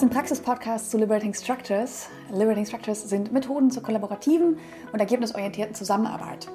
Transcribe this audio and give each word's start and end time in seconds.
hörst 0.00 0.10
den 0.10 0.16
Praxis-Podcast 0.16 0.90
zu 0.90 0.96
Liberating 0.96 1.34
Structures. 1.34 2.08
Liberating 2.30 2.64
Structures 2.64 3.06
sind 3.06 3.34
Methoden 3.34 3.70
zur 3.70 3.82
kollaborativen 3.82 4.56
und 4.94 4.98
ergebnisorientierten 4.98 5.74
Zusammenarbeit. 5.74 6.48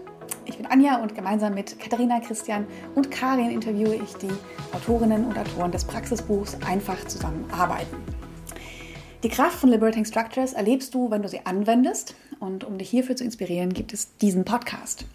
Ich 0.45 0.57
bin 0.57 0.65
Anja 0.65 0.99
und 0.99 1.13
gemeinsam 1.13 1.53
mit 1.53 1.77
Katharina, 1.79 2.21
Christian 2.21 2.65
und 2.95 3.11
Karin 3.11 3.51
interviewe 3.51 3.93
ich 3.97 4.15
die 4.15 4.31
Autorinnen 4.71 5.25
und 5.25 5.37
Autoren 5.37 5.71
des 5.71 5.85
Praxisbuchs 5.85 6.57
Einfach 6.65 7.05
zusammenarbeiten. 7.05 7.95
Die 9.21 9.29
Kraft 9.29 9.59
von 9.59 9.69
Liberating 9.69 10.05
Structures 10.05 10.53
erlebst 10.53 10.95
du, 10.95 11.11
wenn 11.11 11.21
du 11.21 11.27
sie 11.27 11.45
anwendest. 11.45 12.15
Und 12.39 12.63
um 12.63 12.79
dich 12.79 12.89
hierfür 12.89 13.15
zu 13.15 13.23
inspirieren, 13.23 13.73
gibt 13.73 13.93
es 13.93 14.17
diesen 14.17 14.43
Podcast. 14.43 15.05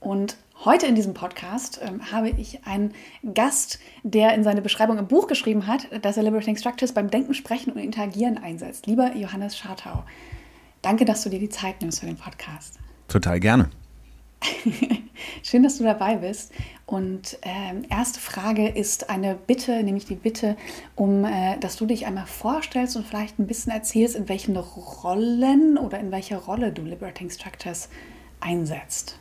Und 0.00 0.38
heute 0.64 0.86
in 0.86 0.94
diesem 0.94 1.14
Podcast 1.14 1.80
ähm, 1.82 2.12
habe 2.12 2.30
ich 2.30 2.64
einen 2.66 2.92
Gast, 3.34 3.78
der 4.02 4.34
in 4.34 4.44
seine 4.44 4.62
Beschreibung 4.62 4.98
im 4.98 5.08
Buch 5.08 5.26
geschrieben 5.26 5.66
hat, 5.66 5.88
dass 6.04 6.16
er 6.16 6.22
Liberating 6.22 6.56
Structures 6.56 6.92
beim 6.92 7.10
Denken, 7.10 7.34
Sprechen 7.34 7.72
und 7.72 7.78
Interagieren 7.78 8.38
einsetzt. 8.38 8.86
Lieber 8.86 9.14
Johannes 9.14 9.56
Schartau, 9.56 10.04
danke, 10.80 11.04
dass 11.04 11.22
du 11.22 11.30
dir 11.30 11.38
die 11.38 11.48
Zeit 11.48 11.80
nimmst 11.80 12.00
für 12.00 12.06
den 12.06 12.16
Podcast. 12.16 12.78
Total 13.08 13.40
gerne. 13.40 13.70
Schön, 15.42 15.62
dass 15.62 15.78
du 15.78 15.84
dabei 15.84 16.16
bist. 16.16 16.52
Und 16.86 17.38
ähm, 17.42 17.84
erste 17.88 18.20
Frage 18.20 18.68
ist 18.68 19.08
eine 19.08 19.34
Bitte, 19.34 19.82
nämlich 19.82 20.04
die 20.04 20.16
Bitte, 20.16 20.56
um, 20.96 21.24
äh, 21.24 21.58
dass 21.58 21.76
du 21.76 21.86
dich 21.86 22.06
einmal 22.06 22.26
vorstellst 22.26 22.96
und 22.96 23.06
vielleicht 23.06 23.38
ein 23.38 23.46
bisschen 23.46 23.72
erzählst, 23.72 24.16
in 24.16 24.28
welchen 24.28 24.56
Rollen 24.56 25.78
oder 25.78 25.98
in 26.00 26.10
welcher 26.10 26.38
Rolle 26.38 26.72
du 26.72 26.82
Liberating 26.82 27.30
Structures 27.30 27.88
einsetzt. 28.40 29.18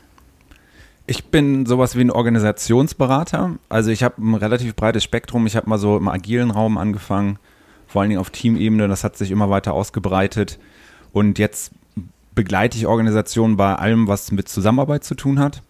Ich 1.11 1.25
bin 1.25 1.65
sowas 1.65 1.97
wie 1.97 2.01
ein 2.05 2.09
Organisationsberater. 2.09 3.57
Also 3.67 3.91
ich 3.91 4.01
habe 4.01 4.21
ein 4.21 4.33
relativ 4.33 4.77
breites 4.77 5.03
Spektrum. 5.03 5.45
Ich 5.45 5.57
habe 5.57 5.69
mal 5.69 5.77
so 5.77 5.97
im 5.97 6.07
agilen 6.07 6.51
Raum 6.51 6.77
angefangen, 6.77 7.37
vor 7.85 7.99
allen 7.99 8.11
Dingen 8.11 8.21
auf 8.21 8.29
Teamebene. 8.29 8.87
Das 8.87 9.03
hat 9.03 9.17
sich 9.17 9.29
immer 9.29 9.49
weiter 9.49 9.73
ausgebreitet. 9.73 10.57
Und 11.11 11.37
jetzt 11.37 11.73
begleite 12.33 12.77
ich 12.77 12.87
Organisationen 12.87 13.57
bei 13.57 13.75
allem, 13.75 14.07
was 14.07 14.31
mit 14.31 14.47
Zusammenarbeit 14.47 15.03
zu 15.03 15.15
tun 15.15 15.39
hat. 15.39 15.63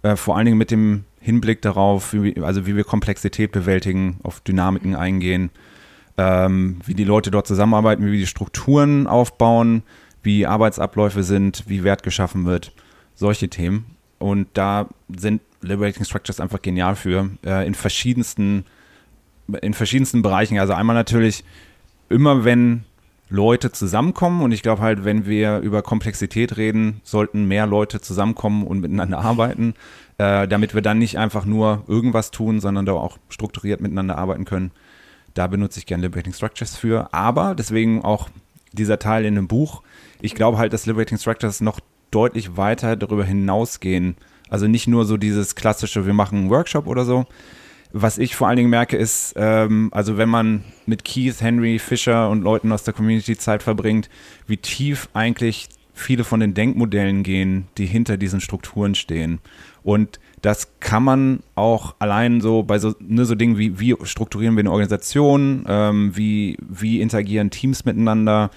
Äh, 0.00 0.16
vor 0.16 0.38
allen 0.38 0.46
Dingen 0.46 0.56
mit 0.56 0.70
dem 0.70 1.04
Hinblick 1.20 1.60
darauf, 1.60 2.14
wie, 2.14 2.40
also 2.40 2.66
wie 2.66 2.74
wir 2.74 2.84
Komplexität 2.84 3.52
bewältigen, 3.52 4.16
auf 4.22 4.40
Dynamiken 4.40 4.96
eingehen, 4.96 5.50
ähm, 6.16 6.78
wie 6.86 6.94
die 6.94 7.04
Leute 7.04 7.30
dort 7.30 7.46
zusammenarbeiten, 7.46 8.06
wie 8.06 8.12
wir 8.12 8.20
die 8.20 8.26
Strukturen 8.26 9.06
aufbauen, 9.06 9.82
wie 10.22 10.46
Arbeitsabläufe 10.46 11.24
sind, 11.24 11.64
wie 11.66 11.84
Wert 11.84 12.02
geschaffen 12.02 12.46
wird. 12.46 12.72
Solche 13.14 13.50
Themen. 13.50 13.97
Und 14.18 14.48
da 14.54 14.88
sind 15.08 15.42
Liberating 15.60 16.04
Structures 16.04 16.40
einfach 16.40 16.62
genial 16.62 16.96
für, 16.96 17.30
äh, 17.44 17.66
in 17.66 17.74
verschiedensten, 17.74 18.64
in 19.62 19.74
verschiedensten 19.74 20.22
Bereichen. 20.22 20.58
Also 20.58 20.72
einmal 20.72 20.94
natürlich 20.94 21.44
immer, 22.08 22.44
wenn 22.44 22.84
Leute 23.30 23.72
zusammenkommen 23.72 24.42
und 24.42 24.52
ich 24.52 24.62
glaube 24.62 24.82
halt, 24.82 25.04
wenn 25.04 25.26
wir 25.26 25.58
über 25.58 25.82
Komplexität 25.82 26.56
reden, 26.56 27.00
sollten 27.04 27.46
mehr 27.46 27.66
Leute 27.66 28.00
zusammenkommen 28.00 28.66
und 28.66 28.80
miteinander 28.80 29.18
arbeiten, 29.18 29.74
äh, 30.16 30.48
damit 30.48 30.74
wir 30.74 30.82
dann 30.82 30.98
nicht 30.98 31.18
einfach 31.18 31.44
nur 31.44 31.84
irgendwas 31.88 32.30
tun, 32.30 32.60
sondern 32.60 32.86
da 32.86 32.92
auch 32.92 33.18
strukturiert 33.28 33.80
miteinander 33.80 34.16
arbeiten 34.16 34.44
können. 34.44 34.70
Da 35.34 35.46
benutze 35.46 35.78
ich 35.78 35.86
gerne 35.86 36.02
Liberating 36.04 36.32
Structures 36.32 36.76
für, 36.76 37.12
aber 37.12 37.54
deswegen 37.54 38.02
auch 38.02 38.30
dieser 38.72 38.98
Teil 38.98 39.24
in 39.24 39.34
dem 39.34 39.46
Buch. 39.46 39.82
Ich 40.20 40.34
glaube 40.34 40.58
halt, 40.58 40.72
dass 40.72 40.86
Liberating 40.86 41.18
Structures 41.18 41.60
noch 41.60 41.80
deutlich 42.10 42.56
weiter 42.56 42.96
darüber 42.96 43.24
hinausgehen. 43.24 44.16
Also 44.48 44.66
nicht 44.66 44.86
nur 44.86 45.04
so 45.04 45.16
dieses 45.16 45.54
klassische, 45.54 46.06
wir 46.06 46.14
machen 46.14 46.38
einen 46.38 46.50
Workshop 46.50 46.86
oder 46.86 47.04
so, 47.04 47.26
was 47.92 48.18
ich 48.18 48.36
vor 48.36 48.48
allen 48.48 48.56
Dingen 48.56 48.70
merke, 48.70 48.96
ist, 48.96 49.34
ähm, 49.36 49.88
also 49.92 50.18
wenn 50.18 50.28
man 50.28 50.64
mit 50.86 51.04
Keith, 51.04 51.40
Henry, 51.40 51.78
Fischer 51.78 52.28
und 52.28 52.42
Leuten 52.42 52.70
aus 52.72 52.84
der 52.84 52.94
Community 52.94 53.36
Zeit 53.36 53.62
verbringt, 53.62 54.10
wie 54.46 54.58
tief 54.58 55.08
eigentlich 55.14 55.68
viele 55.94 56.24
von 56.24 56.40
den 56.40 56.54
Denkmodellen 56.54 57.22
gehen, 57.22 57.66
die 57.76 57.86
hinter 57.86 58.16
diesen 58.16 58.40
Strukturen 58.40 58.94
stehen. 58.94 59.40
Und 59.82 60.20
das 60.42 60.68
kann 60.80 61.02
man 61.02 61.40
auch 61.54 61.96
allein 61.98 62.40
so 62.40 62.62
bei 62.62 62.78
so, 62.78 62.94
ne, 63.00 63.24
so 63.24 63.34
Dingen 63.34 63.58
wie, 63.58 63.80
wie 63.80 63.96
strukturieren 64.02 64.54
wir 64.54 64.60
eine 64.60 64.70
Organisation, 64.70 65.64
ähm, 65.66 66.12
wie, 66.14 66.56
wie 66.60 67.00
interagieren 67.00 67.50
Teams 67.50 67.84
miteinander. 67.84 68.50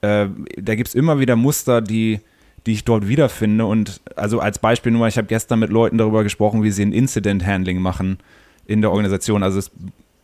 Äh, 0.00 0.28
da 0.56 0.74
gibt 0.74 0.88
es 0.88 0.94
immer 0.94 1.20
wieder 1.20 1.36
Muster, 1.36 1.80
die, 1.80 2.20
die 2.68 2.74
ich 2.74 2.84
dort 2.84 3.08
wiederfinde. 3.08 3.64
Und 3.64 4.02
also 4.14 4.40
als 4.40 4.58
Beispiel 4.58 4.92
nur, 4.92 5.08
ich 5.08 5.16
habe 5.16 5.26
gestern 5.26 5.58
mit 5.58 5.70
Leuten 5.70 5.96
darüber 5.96 6.22
gesprochen, 6.22 6.62
wie 6.62 6.70
sie 6.70 6.84
ein 6.84 6.92
Incident 6.92 7.46
Handling 7.46 7.80
machen 7.80 8.18
in 8.66 8.82
der 8.82 8.90
Organisation. 8.90 9.42
Also 9.42 9.58
es 9.58 9.70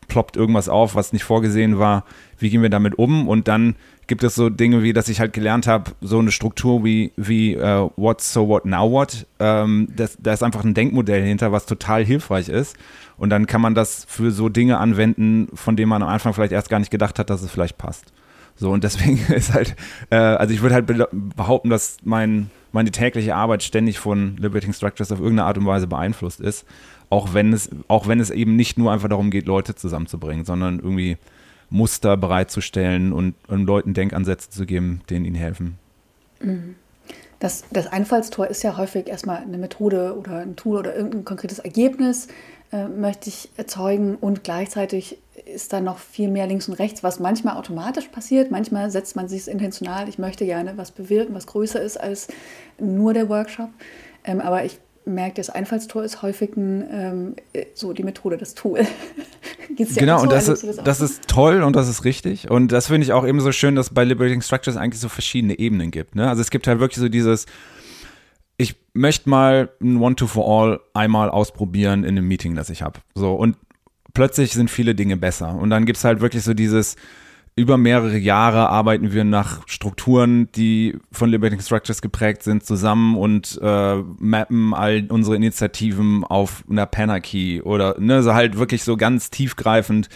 ploppt 0.08 0.36
irgendwas 0.36 0.68
auf, 0.68 0.94
was 0.94 1.14
nicht 1.14 1.24
vorgesehen 1.24 1.78
war. 1.78 2.04
Wie 2.38 2.50
gehen 2.50 2.60
wir 2.60 2.68
damit 2.68 2.98
um? 2.98 3.28
Und 3.28 3.48
dann 3.48 3.76
gibt 4.08 4.22
es 4.22 4.34
so 4.34 4.50
Dinge 4.50 4.82
wie, 4.82 4.92
dass 4.92 5.08
ich 5.08 5.20
halt 5.20 5.32
gelernt 5.32 5.66
habe, 5.66 5.92
so 6.02 6.18
eine 6.18 6.30
Struktur 6.32 6.84
wie, 6.84 7.12
wie 7.16 7.56
uh, 7.56 7.90
What, 7.96 8.20
so 8.20 8.46
what, 8.46 8.66
now 8.66 8.90
what. 8.90 9.26
Ähm, 9.38 9.88
das, 9.96 10.18
da 10.20 10.34
ist 10.34 10.42
einfach 10.42 10.64
ein 10.64 10.74
Denkmodell 10.74 11.24
hinter, 11.24 11.50
was 11.50 11.64
total 11.64 12.04
hilfreich 12.04 12.50
ist. 12.50 12.76
Und 13.16 13.30
dann 13.30 13.46
kann 13.46 13.62
man 13.62 13.74
das 13.74 14.04
für 14.06 14.30
so 14.30 14.50
Dinge 14.50 14.76
anwenden, 14.76 15.48
von 15.54 15.76
denen 15.76 15.88
man 15.88 16.02
am 16.02 16.10
Anfang 16.10 16.34
vielleicht 16.34 16.52
erst 16.52 16.68
gar 16.68 16.78
nicht 16.78 16.90
gedacht 16.90 17.18
hat, 17.18 17.30
dass 17.30 17.40
es 17.40 17.50
vielleicht 17.50 17.78
passt. 17.78 18.12
So, 18.56 18.70
und 18.70 18.84
deswegen 18.84 19.18
ist 19.32 19.52
halt, 19.52 19.76
äh, 20.10 20.16
also 20.16 20.54
ich 20.54 20.62
würde 20.62 20.74
halt 20.74 20.86
behaupten, 21.36 21.70
dass 21.70 21.96
mein, 22.04 22.50
meine 22.72 22.90
tägliche 22.90 23.34
Arbeit 23.34 23.62
ständig 23.62 23.98
von 23.98 24.36
Liberating 24.36 24.72
Structures 24.72 25.12
auf 25.12 25.18
irgendeine 25.18 25.46
Art 25.46 25.58
und 25.58 25.66
Weise 25.66 25.86
beeinflusst 25.86 26.40
ist 26.40 26.64
auch 27.14 27.32
wenn 27.32 27.52
es, 27.52 27.70
auch 27.88 28.08
wenn 28.08 28.18
es 28.18 28.30
eben 28.30 28.56
nicht 28.56 28.76
nur 28.78 28.92
einfach 28.92 29.08
darum 29.08 29.30
geht, 29.30 29.46
Leute 29.46 29.74
zusammenzubringen, 29.74 30.44
sondern 30.44 30.78
irgendwie 30.78 31.16
Muster 31.70 32.16
bereitzustellen 32.16 33.12
und, 33.12 33.34
und 33.48 33.66
Leuten 33.66 33.94
Denkansätze 33.94 34.50
zu 34.50 34.66
geben, 34.66 35.00
denen 35.10 35.24
ihnen 35.24 35.36
helfen. 35.36 35.78
Mhm. 36.40 36.74
Das, 37.38 37.64
das 37.70 37.86
Einfallstor 37.86 38.46
ist 38.46 38.62
ja 38.62 38.76
häufig 38.76 39.06
erstmal 39.06 39.38
eine 39.38 39.58
Methode 39.58 40.16
oder 40.18 40.38
ein 40.38 40.56
Tool 40.56 40.78
oder 40.78 40.96
irgendein 40.96 41.24
konkretes 41.24 41.58
Ergebnis, 41.58 42.28
äh, 42.74 42.88
möchte 42.88 43.28
ich 43.28 43.50
erzeugen. 43.56 44.16
Und 44.16 44.42
gleichzeitig 44.42 45.18
ist 45.46 45.72
da 45.72 45.80
noch 45.80 45.98
viel 45.98 46.28
mehr 46.28 46.48
links 46.48 46.68
und 46.68 46.74
rechts, 46.74 47.04
was 47.04 47.20
manchmal 47.20 47.56
automatisch 47.56 48.08
passiert. 48.08 48.50
Manchmal 48.50 48.90
setzt 48.90 49.14
man 49.14 49.28
sich 49.28 49.46
intentional, 49.46 50.08
ich 50.08 50.18
möchte 50.18 50.44
gerne 50.44 50.72
was 50.76 50.90
bewirken, 50.90 51.34
was 51.34 51.46
größer 51.46 51.80
ist 51.80 51.98
als 51.98 52.26
nur 52.80 53.14
der 53.14 53.28
Workshop. 53.28 53.70
Ähm, 54.24 54.40
aber 54.40 54.64
ich 54.64 54.80
merkt, 55.04 55.38
das 55.38 55.50
Einfallstor 55.50 56.02
ist 56.02 56.22
häufig 56.22 56.56
ein, 56.56 56.84
ähm, 56.90 57.36
so 57.74 57.92
die 57.92 58.02
Methode, 58.02 58.38
das 58.38 58.54
Tool. 58.54 58.80
genau, 59.94 60.22
und 60.22 60.32
das, 60.32 60.48
ist, 60.48 60.66
das, 60.66 60.76
das 60.78 61.00
ist 61.00 61.28
toll 61.28 61.62
und 61.62 61.76
das 61.76 61.88
ist 61.88 62.04
richtig. 62.04 62.50
Und 62.50 62.72
das 62.72 62.88
finde 62.88 63.04
ich 63.04 63.12
auch 63.12 63.24
eben 63.24 63.40
so 63.40 63.52
schön, 63.52 63.76
dass 63.76 63.90
bei 63.90 64.02
Liberating 64.02 64.42
Structures 64.42 64.76
eigentlich 64.76 65.00
so 65.00 65.08
verschiedene 65.08 65.60
Ebenen 65.60 65.92
gibt. 65.92 66.16
Ne? 66.16 66.28
Also 66.28 66.40
es 66.40 66.50
gibt 66.50 66.66
halt 66.66 66.80
wirklich 66.80 66.98
so 66.98 67.08
dieses, 67.08 67.46
ich 68.56 68.76
möchte 68.92 69.28
mal 69.28 69.70
ein 69.80 69.96
One-to-for-all 69.96 70.80
einmal 70.94 71.30
ausprobieren 71.30 72.04
in 72.04 72.16
einem 72.16 72.28
Meeting, 72.28 72.54
das 72.54 72.70
ich 72.70 72.82
habe. 72.82 73.00
So, 73.14 73.34
und 73.34 73.56
plötzlich 74.12 74.52
sind 74.52 74.70
viele 74.70 74.94
Dinge 74.94 75.16
besser. 75.16 75.54
Und 75.54 75.70
dann 75.70 75.86
gibt 75.86 75.98
es 75.98 76.04
halt 76.04 76.20
wirklich 76.20 76.44
so 76.44 76.54
dieses, 76.54 76.96
über 77.56 77.76
mehrere 77.76 78.16
Jahre 78.16 78.68
arbeiten 78.68 79.12
wir 79.12 79.24
nach 79.24 79.66
Strukturen, 79.68 80.50
die 80.52 80.98
von 81.12 81.30
Liberating 81.30 81.60
Structures 81.60 82.02
geprägt 82.02 82.42
sind, 82.42 82.64
zusammen 82.64 83.16
und 83.16 83.58
äh, 83.62 83.96
mappen 84.18 84.74
all 84.74 85.06
unsere 85.08 85.36
Initiativen 85.36 86.24
auf 86.24 86.64
einer 86.68 86.86
Panarchy 86.86 87.62
oder 87.62 87.96
ne, 88.00 88.22
so 88.22 88.34
halt 88.34 88.58
wirklich 88.58 88.82
so 88.82 88.96
ganz 88.96 89.30
tiefgreifend. 89.30 90.08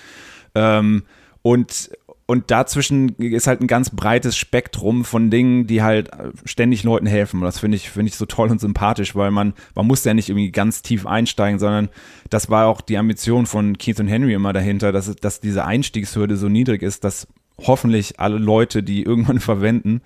Ähm, 0.55 1.05
und 1.43 1.91
und 2.31 2.51
dazwischen 2.51 3.17
ist 3.17 3.47
halt 3.47 3.63
ein 3.63 3.67
ganz 3.67 3.89
breites 3.89 4.37
Spektrum 4.37 5.07
von 5.07 5.31
Dingen, 5.31 5.67
die 5.67 5.83
halt 5.83 6.11
ständig 6.45 6.85
Leuten 6.85 7.07
helfen. 7.07 7.39
Und 7.39 7.45
das 7.45 7.59
finde 7.59 7.79
ich, 7.79 7.89
finde 7.89 8.11
ich 8.11 8.17
so 8.17 8.27
toll 8.27 8.51
und 8.51 8.61
sympathisch, 8.61 9.17
weil 9.17 9.31
man, 9.31 9.55
man 9.75 9.87
muss 9.87 10.05
ja 10.05 10.13
nicht 10.13 10.29
irgendwie 10.29 10.53
ganz 10.53 10.83
tief 10.83 11.07
einsteigen, 11.07 11.59
sondern 11.59 11.89
das 12.29 12.51
war 12.51 12.67
auch 12.67 12.83
die 12.83 12.99
Ambition 12.99 13.47
von 13.47 13.79
Keith 13.79 13.99
und 13.99 14.09
Henry 14.09 14.35
immer 14.35 14.53
dahinter, 14.53 14.93
dass, 14.93 15.17
dass 15.17 15.41
diese 15.41 15.65
Einstiegshürde 15.65 16.37
so 16.37 16.51
niedrig 16.51 16.83
ist, 16.83 17.03
dass 17.03 17.29
hoffentlich 17.57 18.21
alle 18.21 18.37
Leute, 18.37 18.83
die 18.83 19.05
irgendwann 19.05 19.41
verwenden, 19.41 20.03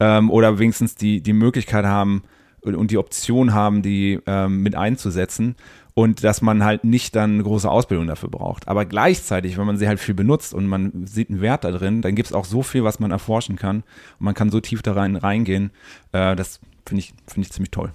ähm, 0.00 0.30
oder 0.30 0.58
wenigstens 0.58 0.94
die, 0.94 1.20
die 1.20 1.34
Möglichkeit 1.34 1.84
haben 1.84 2.22
und 2.62 2.90
die 2.90 2.96
Option 2.96 3.52
haben, 3.52 3.82
die 3.82 4.18
ähm, 4.26 4.62
mit 4.62 4.74
einzusetzen 4.74 5.54
und 5.98 6.22
dass 6.22 6.42
man 6.42 6.64
halt 6.64 6.84
nicht 6.84 7.16
dann 7.16 7.34
eine 7.34 7.42
große 7.42 7.68
Ausbildung 7.68 8.06
dafür 8.06 8.28
braucht. 8.28 8.68
Aber 8.68 8.84
gleichzeitig, 8.84 9.58
wenn 9.58 9.66
man 9.66 9.78
sie 9.78 9.88
halt 9.88 9.98
viel 9.98 10.14
benutzt 10.14 10.54
und 10.54 10.68
man 10.68 11.08
sieht 11.08 11.28
einen 11.28 11.40
Wert 11.40 11.64
da 11.64 11.72
drin, 11.72 12.02
dann 12.02 12.14
gibt 12.14 12.28
es 12.28 12.32
auch 12.32 12.44
so 12.44 12.62
viel, 12.62 12.84
was 12.84 13.00
man 13.00 13.10
erforschen 13.10 13.56
kann 13.56 13.78
und 13.78 14.24
man 14.24 14.34
kann 14.34 14.48
so 14.48 14.60
tief 14.60 14.80
da 14.80 14.92
rein 14.92 15.16
reingehen. 15.16 15.72
Äh, 16.12 16.36
das 16.36 16.60
finde 16.86 17.00
ich, 17.00 17.14
finde 17.26 17.48
ich 17.48 17.52
ziemlich 17.52 17.72
toll. 17.72 17.90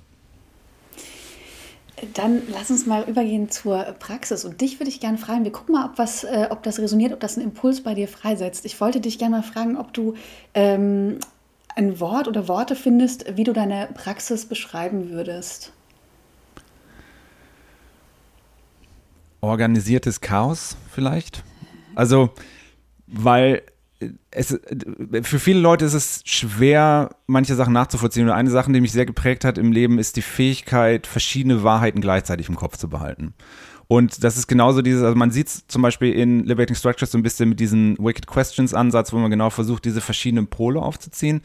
Dann 2.14 2.42
lass 2.52 2.70
uns 2.70 2.86
mal 2.86 3.08
übergehen 3.08 3.50
zur 3.50 3.78
Praxis. 4.00 4.44
Und 4.44 4.60
dich 4.60 4.82
würde 4.82 4.90
ich 4.90 5.00
gerne 5.00 5.18
fragen, 5.18 5.46
wir 5.46 5.54
gucken 5.54 5.72
mal, 5.72 5.86
ob, 5.86 5.98
was, 5.98 6.26
äh, 6.26 6.48
ob 6.50 6.62
das 6.64 6.80
resoniert, 6.80 7.14
ob 7.14 7.22
das 7.22 7.38
einen 7.38 7.48
Impuls 7.48 7.84
bei 7.84 7.94
dir 7.94 8.10
freisetzt. 8.10 8.66
Ich 8.66 8.82
wollte 8.82 9.00
dich 9.00 9.18
gerne 9.18 9.38
mal 9.38 9.44
fragen, 9.44 9.78
ob 9.78 9.94
du 9.94 10.16
ähm, 10.54 11.20
ein 11.74 12.02
Wort 12.02 12.28
oder 12.28 12.50
Worte 12.50 12.76
findest, 12.76 13.38
wie 13.38 13.46
du 13.46 13.54
deine 13.54 13.88
Praxis 13.94 14.46
beschreiben 14.46 15.12
würdest. 15.12 15.72
Organisiertes 19.44 20.22
Chaos 20.22 20.78
vielleicht. 20.92 21.44
Also, 21.96 22.32
weil 23.08 23.62
es, 24.32 24.60
für 25.22 25.40
viele 25.40 25.60
Leute 25.60 25.86
ist 25.86 25.94
es 25.94 26.22
schwer, 26.26 27.16
manche 27.28 27.56
Sachen 27.56 27.74
nachzuvollziehen. 27.74 28.26
Und 28.26 28.34
eine 28.34 28.50
Sache, 28.50 28.72
die 28.72 28.82
mich 28.82 28.92
sehr 28.92 29.06
geprägt 29.06 29.46
hat 29.46 29.58
im 29.58 29.72
Leben, 29.72 30.00
ist 30.00 30.16
die 30.16 30.22
Fähigkeit, 30.22 31.08
verschiedene 31.08 31.64
Wahrheiten 31.64 32.02
gleichzeitig 32.02 32.50
im 32.50 32.56
Kopf 32.56 32.78
zu 32.78 32.90
behalten. 32.90 33.34
Und 33.88 34.24
das 34.24 34.38
ist 34.38 34.48
genauso 34.48 34.82
dieses, 34.82 35.04
also 35.04 35.16
man 35.16 35.30
sieht 35.30 35.48
es 35.48 35.68
zum 35.68 35.82
Beispiel 35.82 36.14
in 36.14 36.46
Liberating 36.46 36.76
Structures 36.76 37.12
so 37.12 37.18
ein 37.18 37.24
bisschen 37.24 37.50
mit 37.50 37.60
diesem 37.60 37.98
Wicked 38.00 38.28
Questions 38.28 38.74
Ansatz, 38.74 39.14
wo 39.14 39.18
man 39.18 39.30
genau 39.30 39.50
versucht, 39.50 39.86
diese 39.86 40.02
verschiedenen 40.02 40.48
Pole 40.48 40.82
aufzuziehen. 40.82 41.42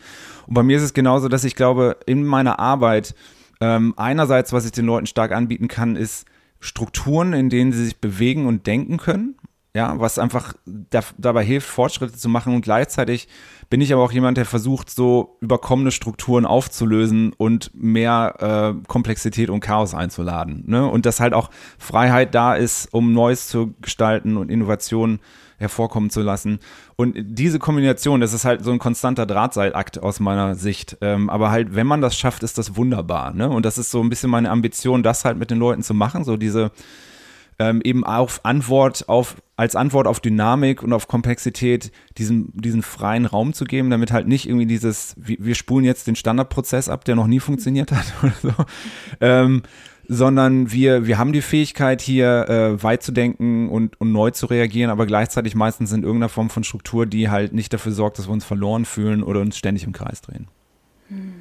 Und 0.46 0.54
bei 0.54 0.62
mir 0.62 0.78
ist 0.78 0.84
es 0.84 0.94
genauso, 0.94 1.28
dass 1.28 1.44
ich 1.44 1.56
glaube, 1.56 1.96
in 2.06 2.24
meiner 2.24 2.58
Arbeit 2.58 3.14
ähm, 3.60 3.92
einerseits, 3.96 4.52
was 4.52 4.64
ich 4.64 4.72
den 4.72 4.86
Leuten 4.86 5.06
stark 5.06 5.32
anbieten 5.32 5.68
kann, 5.68 5.96
ist 5.96 6.26
Strukturen, 6.60 7.32
in 7.32 7.50
denen 7.50 7.72
sie 7.72 7.84
sich 7.84 8.00
bewegen 8.00 8.46
und 8.46 8.66
denken 8.66 8.96
können 8.96 9.36
ja, 9.78 9.94
was 10.00 10.18
einfach 10.18 10.54
da, 10.66 11.00
dabei 11.18 11.44
hilft, 11.44 11.68
Fortschritte 11.68 12.16
zu 12.16 12.28
machen 12.28 12.54
und 12.54 12.62
gleichzeitig 12.62 13.28
bin 13.70 13.80
ich 13.80 13.92
aber 13.92 14.02
auch 14.02 14.10
jemand, 14.10 14.36
der 14.36 14.44
versucht, 14.44 14.90
so 14.90 15.36
überkommene 15.40 15.92
Strukturen 15.92 16.46
aufzulösen 16.46 17.32
und 17.36 17.70
mehr 17.74 18.74
äh, 18.80 18.86
Komplexität 18.88 19.50
und 19.50 19.60
Chaos 19.60 19.94
einzuladen. 19.94 20.64
Ne? 20.66 20.84
Und 20.84 21.06
dass 21.06 21.20
halt 21.20 21.34
auch 21.34 21.50
Freiheit 21.78 22.34
da 22.34 22.54
ist, 22.54 22.92
um 22.92 23.12
Neues 23.12 23.46
zu 23.46 23.74
gestalten 23.80 24.36
und 24.36 24.50
Innovationen 24.50 25.20
hervorkommen 25.58 26.10
zu 26.10 26.22
lassen. 26.22 26.60
Und 26.96 27.14
diese 27.16 27.58
Kombination, 27.58 28.20
das 28.20 28.32
ist 28.32 28.44
halt 28.44 28.64
so 28.64 28.70
ein 28.70 28.78
konstanter 28.78 29.26
Drahtseilakt 29.26 30.02
aus 30.02 30.20
meiner 30.20 30.54
Sicht. 30.54 30.96
Ähm, 31.00 31.28
aber 31.28 31.50
halt, 31.50 31.74
wenn 31.74 31.86
man 31.86 32.00
das 32.00 32.16
schafft, 32.16 32.42
ist 32.42 32.58
das 32.58 32.76
wunderbar. 32.76 33.34
Ne? 33.34 33.48
Und 33.48 33.66
das 33.66 33.76
ist 33.78 33.90
so 33.90 34.00
ein 34.00 34.08
bisschen 34.08 34.30
meine 34.30 34.50
Ambition, 34.50 35.02
das 35.02 35.24
halt 35.24 35.38
mit 35.38 35.50
den 35.50 35.58
Leuten 35.58 35.82
zu 35.82 35.94
machen, 35.94 36.24
so 36.24 36.36
diese 36.36 36.70
ähm, 37.58 37.80
eben 37.82 38.04
auf 38.04 38.44
Antwort 38.44 39.08
auf, 39.08 39.36
als 39.56 39.74
Antwort 39.74 40.06
auf 40.06 40.20
Dynamik 40.20 40.82
und 40.82 40.92
auf 40.92 41.08
Komplexität 41.08 41.90
diesen, 42.16 42.52
diesen 42.54 42.82
freien 42.82 43.26
Raum 43.26 43.52
zu 43.52 43.64
geben, 43.64 43.90
damit 43.90 44.12
halt 44.12 44.28
nicht 44.28 44.46
irgendwie 44.46 44.66
dieses, 44.66 45.14
wir 45.16 45.54
spulen 45.54 45.84
jetzt 45.84 46.06
den 46.06 46.14
Standardprozess 46.14 46.88
ab, 46.88 47.04
der 47.04 47.16
noch 47.16 47.26
nie 47.26 47.40
funktioniert 47.40 47.90
hat 47.90 48.12
oder 48.22 48.34
so. 48.42 48.64
Ähm, 49.20 49.62
sondern 50.08 50.72
wir, 50.72 51.06
wir 51.06 51.18
haben 51.18 51.34
die 51.34 51.42
Fähigkeit, 51.42 52.00
hier 52.00 52.48
äh, 52.48 52.82
weit 52.82 53.02
zu 53.02 53.12
denken 53.12 53.68
und, 53.68 54.00
und 54.00 54.10
neu 54.10 54.30
zu 54.30 54.46
reagieren, 54.46 54.90
aber 54.90 55.04
gleichzeitig 55.04 55.54
meistens 55.54 55.92
in 55.92 56.02
irgendeiner 56.02 56.30
Form 56.30 56.48
von 56.48 56.64
Struktur, 56.64 57.04
die 57.04 57.28
halt 57.28 57.52
nicht 57.52 57.72
dafür 57.74 57.92
sorgt, 57.92 58.18
dass 58.18 58.26
wir 58.26 58.32
uns 58.32 58.44
verloren 58.44 58.86
fühlen 58.86 59.22
oder 59.22 59.40
uns 59.40 59.58
ständig 59.58 59.84
im 59.84 59.92
Kreis 59.92 60.22
drehen. 60.22 60.48
Hm. 61.08 61.34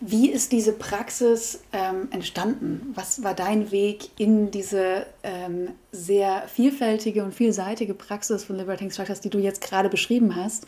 Wie 0.00 0.30
ist 0.30 0.52
diese 0.52 0.72
Praxis 0.72 1.62
ähm, 1.72 2.08
entstanden? 2.10 2.92
Was 2.94 3.22
war 3.22 3.32
dein 3.32 3.70
Weg 3.70 4.10
in 4.18 4.50
diese 4.50 5.06
ähm, 5.22 5.68
sehr 5.92 6.42
vielfältige 6.48 7.24
und 7.24 7.32
vielseitige 7.32 7.94
Praxis 7.94 8.44
von 8.44 8.56
Liberating 8.56 8.90
Structures, 8.90 9.20
die 9.20 9.30
du 9.30 9.38
jetzt 9.38 9.62
gerade 9.62 9.88
beschrieben 9.88 10.36
hast? 10.36 10.66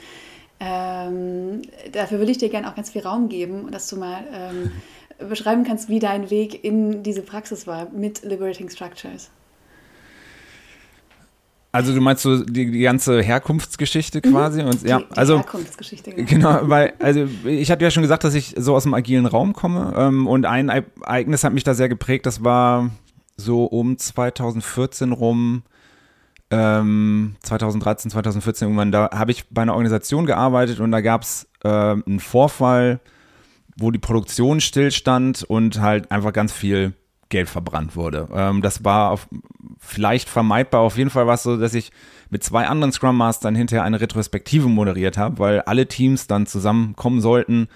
Ähm, 0.58 1.62
dafür 1.92 2.20
will 2.20 2.30
ich 2.30 2.38
dir 2.38 2.48
gerne 2.48 2.70
auch 2.70 2.74
ganz 2.74 2.90
viel 2.90 3.02
Raum 3.02 3.28
geben, 3.28 3.70
dass 3.70 3.88
du 3.88 3.96
mal 3.96 4.24
ähm, 4.32 4.70
beschreiben 5.18 5.64
kannst, 5.64 5.88
wie 5.88 5.98
dein 5.98 6.30
Weg 6.30 6.64
in 6.64 7.02
diese 7.02 7.22
Praxis 7.22 7.66
war 7.66 7.88
mit 7.90 8.22
Liberating 8.22 8.68
Structures. 8.68 9.30
Also 11.76 11.94
du 11.94 12.00
meinst 12.00 12.22
so 12.22 12.42
die, 12.42 12.70
die 12.70 12.80
ganze 12.80 13.20
Herkunftsgeschichte 13.20 14.22
mhm. 14.24 14.32
quasi 14.32 14.62
mhm. 14.62 14.68
und 14.68 14.82
ja, 14.82 14.98
die, 14.98 15.04
die 15.04 15.16
also 15.16 15.36
Herkunftsgeschichte 15.36 16.12
genau. 16.12 16.26
genau, 16.58 16.68
weil 16.70 16.94
also 16.98 17.28
ich 17.44 17.70
hatte 17.70 17.84
ja 17.84 17.90
schon 17.90 18.02
gesagt, 18.02 18.24
dass 18.24 18.32
ich 18.32 18.54
so 18.56 18.74
aus 18.74 18.84
dem 18.84 18.94
agilen 18.94 19.26
Raum 19.26 19.52
komme 19.52 19.92
ähm, 19.94 20.26
und 20.26 20.46
ein 20.46 20.70
Ereignis 20.70 21.44
hat 21.44 21.52
mich 21.52 21.64
da 21.64 21.74
sehr 21.74 21.90
geprägt. 21.90 22.24
Das 22.24 22.42
war 22.42 22.90
so 23.36 23.64
um 23.64 23.98
2014 23.98 25.12
rum. 25.12 25.64
Ähm, 26.48 27.36
2013, 27.42 28.10
2014 28.10 28.68
irgendwann, 28.68 28.92
da 28.92 29.10
habe 29.12 29.32
ich 29.32 29.48
bei 29.50 29.62
einer 29.62 29.74
Organisation 29.74 30.24
gearbeitet 30.24 30.80
und 30.80 30.92
da 30.92 31.00
gab 31.00 31.22
es 31.22 31.46
äh, 31.64 31.68
einen 31.68 32.20
Vorfall, 32.20 33.00
wo 33.76 33.90
die 33.90 33.98
Produktion 33.98 34.60
stillstand 34.60 35.42
und 35.44 35.80
halt 35.80 36.10
einfach 36.10 36.32
ganz 36.32 36.52
viel 36.52 36.94
Geld 37.28 37.48
verbrannt 37.48 37.96
wurde. 37.96 38.28
Ähm, 38.32 38.62
das 38.62 38.84
war 38.84 39.10
auf, 39.10 39.28
vielleicht 39.78 40.28
vermeidbar. 40.28 40.80
Auf 40.80 40.96
jeden 40.96 41.10
Fall 41.10 41.26
war 41.26 41.34
es 41.34 41.42
so, 41.42 41.56
dass 41.56 41.74
ich 41.74 41.90
mit 42.30 42.42
zwei 42.42 42.66
anderen 42.66 42.92
Scrum 42.92 43.16
Mastern 43.16 43.54
hinterher 43.54 43.84
eine 43.84 44.00
Retrospektive 44.00 44.68
moderiert 44.68 45.18
habe, 45.18 45.38
weil 45.38 45.60
alle 45.62 45.86
Teams 45.86 46.26
dann 46.26 46.46
zusammenkommen 46.46 47.20
sollten, 47.20 47.68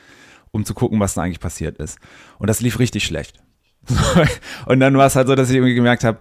um 0.50 0.64
zu 0.64 0.74
gucken, 0.74 1.00
was 1.00 1.14
da 1.14 1.22
eigentlich 1.22 1.40
passiert 1.40 1.78
ist. 1.78 1.98
Und 2.38 2.48
das 2.48 2.60
lief 2.60 2.78
richtig 2.78 3.04
schlecht. 3.04 3.38
und 4.66 4.80
dann 4.80 4.96
war 4.96 5.06
es 5.06 5.16
halt 5.16 5.28
so, 5.28 5.34
dass 5.34 5.50
ich 5.50 5.56
irgendwie 5.56 5.74
gemerkt 5.74 6.04
habe, 6.04 6.18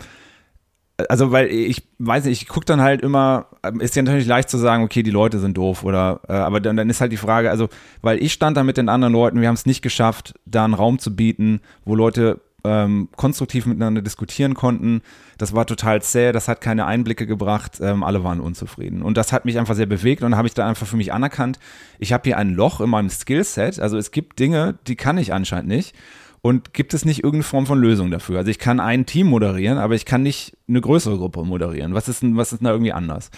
also 1.07 1.31
weil 1.31 1.47
ich 1.47 1.87
weiß 1.99 2.25
nicht, 2.25 2.41
ich 2.41 2.47
gucke 2.47 2.65
dann 2.65 2.81
halt 2.81 3.01
immer, 3.01 3.47
ist 3.79 3.95
ja 3.95 4.01
natürlich 4.01 4.27
leicht 4.27 4.49
zu 4.49 4.57
sagen, 4.57 4.83
okay, 4.83 5.03
die 5.03 5.11
Leute 5.11 5.39
sind 5.39 5.57
doof 5.57 5.83
oder, 5.83 6.21
äh, 6.27 6.33
aber 6.33 6.59
dann, 6.59 6.75
dann 6.75 6.89
ist 6.89 7.01
halt 7.01 7.11
die 7.11 7.17
Frage, 7.17 7.49
also 7.49 7.69
weil 8.01 8.21
ich 8.21 8.33
stand 8.33 8.57
da 8.57 8.63
mit 8.63 8.77
den 8.77 8.89
anderen 8.89 9.13
Leuten, 9.13 9.41
wir 9.41 9.47
haben 9.47 9.55
es 9.55 9.65
nicht 9.65 9.81
geschafft, 9.81 10.33
da 10.45 10.65
einen 10.65 10.73
Raum 10.73 10.99
zu 10.99 11.15
bieten, 11.15 11.61
wo 11.85 11.95
Leute 11.95 12.41
ähm, 12.63 13.09
konstruktiv 13.15 13.65
miteinander 13.65 14.01
diskutieren 14.01 14.53
konnten. 14.53 15.01
Das 15.37 15.53
war 15.53 15.65
total 15.65 16.01
zäh, 16.01 16.31
das 16.31 16.47
hat 16.47 16.61
keine 16.61 16.85
Einblicke 16.85 17.25
gebracht, 17.25 17.79
ähm, 17.81 18.03
alle 18.03 18.23
waren 18.23 18.41
unzufrieden. 18.41 19.01
Und 19.01 19.17
das 19.17 19.31
hat 19.31 19.45
mich 19.45 19.57
einfach 19.57 19.75
sehr 19.75 19.85
bewegt 19.85 20.23
und 20.23 20.35
habe 20.35 20.47
ich 20.47 20.53
da 20.53 20.67
einfach 20.67 20.87
für 20.87 20.97
mich 20.97 21.13
anerkannt, 21.13 21.59
ich 21.99 22.13
habe 22.13 22.23
hier 22.25 22.37
ein 22.37 22.53
Loch 22.53 22.81
in 22.81 22.89
meinem 22.89 23.09
Skillset, 23.09 23.79
also 23.79 23.97
es 23.97 24.11
gibt 24.11 24.39
Dinge, 24.39 24.75
die 24.87 24.95
kann 24.95 25.17
ich 25.17 25.33
anscheinend 25.33 25.69
nicht. 25.69 25.95
Und 26.41 26.73
gibt 26.73 26.93
es 26.93 27.05
nicht 27.05 27.23
irgendeine 27.23 27.43
Form 27.43 27.65
von 27.65 27.79
Lösung 27.79 28.11
dafür? 28.11 28.39
Also 28.39 28.51
ich 28.51 28.59
kann 28.59 28.79
ein 28.79 29.05
Team 29.05 29.27
moderieren, 29.27 29.77
aber 29.77 29.95
ich 29.95 30.05
kann 30.05 30.23
nicht 30.23 30.57
eine 30.67 30.81
größere 30.81 31.17
Gruppe 31.17 31.43
moderieren. 31.43 31.93
Was 31.93 32.07
ist 32.07 32.21
denn, 32.21 32.37
was 32.37 32.53
ist 32.53 32.59
denn 32.59 32.65
da 32.65 32.71
irgendwie 32.71 32.93
anders? 32.93 33.29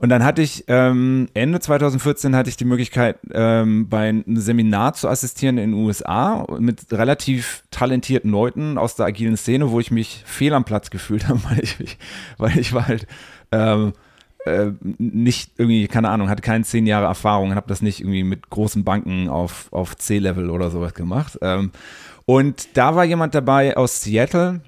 Und 0.00 0.08
dann 0.08 0.24
hatte 0.24 0.40
ich 0.40 0.64
ähm, 0.66 1.28
Ende 1.34 1.60
2014 1.60 2.34
hatte 2.34 2.48
ich 2.48 2.56
die 2.56 2.64
Möglichkeit, 2.64 3.18
ähm, 3.32 3.86
bei 3.90 4.08
einem 4.08 4.36
Seminar 4.36 4.94
zu 4.94 5.08
assistieren 5.08 5.58
in 5.58 5.72
den 5.72 5.80
USA 5.80 6.46
mit 6.58 6.90
relativ 6.90 7.64
talentierten 7.70 8.30
Leuten 8.30 8.78
aus 8.78 8.96
der 8.96 9.04
agilen 9.04 9.36
Szene, 9.36 9.70
wo 9.70 9.78
ich 9.78 9.90
mich 9.90 10.22
fehl 10.24 10.54
am 10.54 10.64
Platz 10.64 10.88
gefühlt 10.88 11.28
habe, 11.28 11.40
weil 11.44 11.60
ich, 11.60 11.98
weil 12.38 12.58
ich 12.58 12.72
war 12.72 12.88
halt 12.88 13.06
ähm, 13.52 13.92
äh, 14.46 14.72
nicht 14.96 15.52
irgendwie, 15.58 15.86
keine 15.86 16.08
Ahnung, 16.08 16.30
hatte 16.30 16.40
keine 16.40 16.64
zehn 16.64 16.86
Jahre 16.86 17.04
Erfahrung 17.04 17.50
und 17.50 17.56
habe 17.56 17.68
das 17.68 17.82
nicht 17.82 18.00
irgendwie 18.00 18.24
mit 18.24 18.48
großen 18.48 18.84
Banken 18.84 19.28
auf, 19.28 19.70
auf 19.70 19.98
C-Level 19.98 20.48
oder 20.48 20.70
sowas 20.70 20.94
gemacht. 20.94 21.38
Ähm, 21.42 21.72
und 22.30 22.76
da 22.76 22.94
war 22.94 23.04
jemand 23.04 23.34
dabei 23.34 23.76
aus 23.76 24.02
Seattle, 24.02 24.60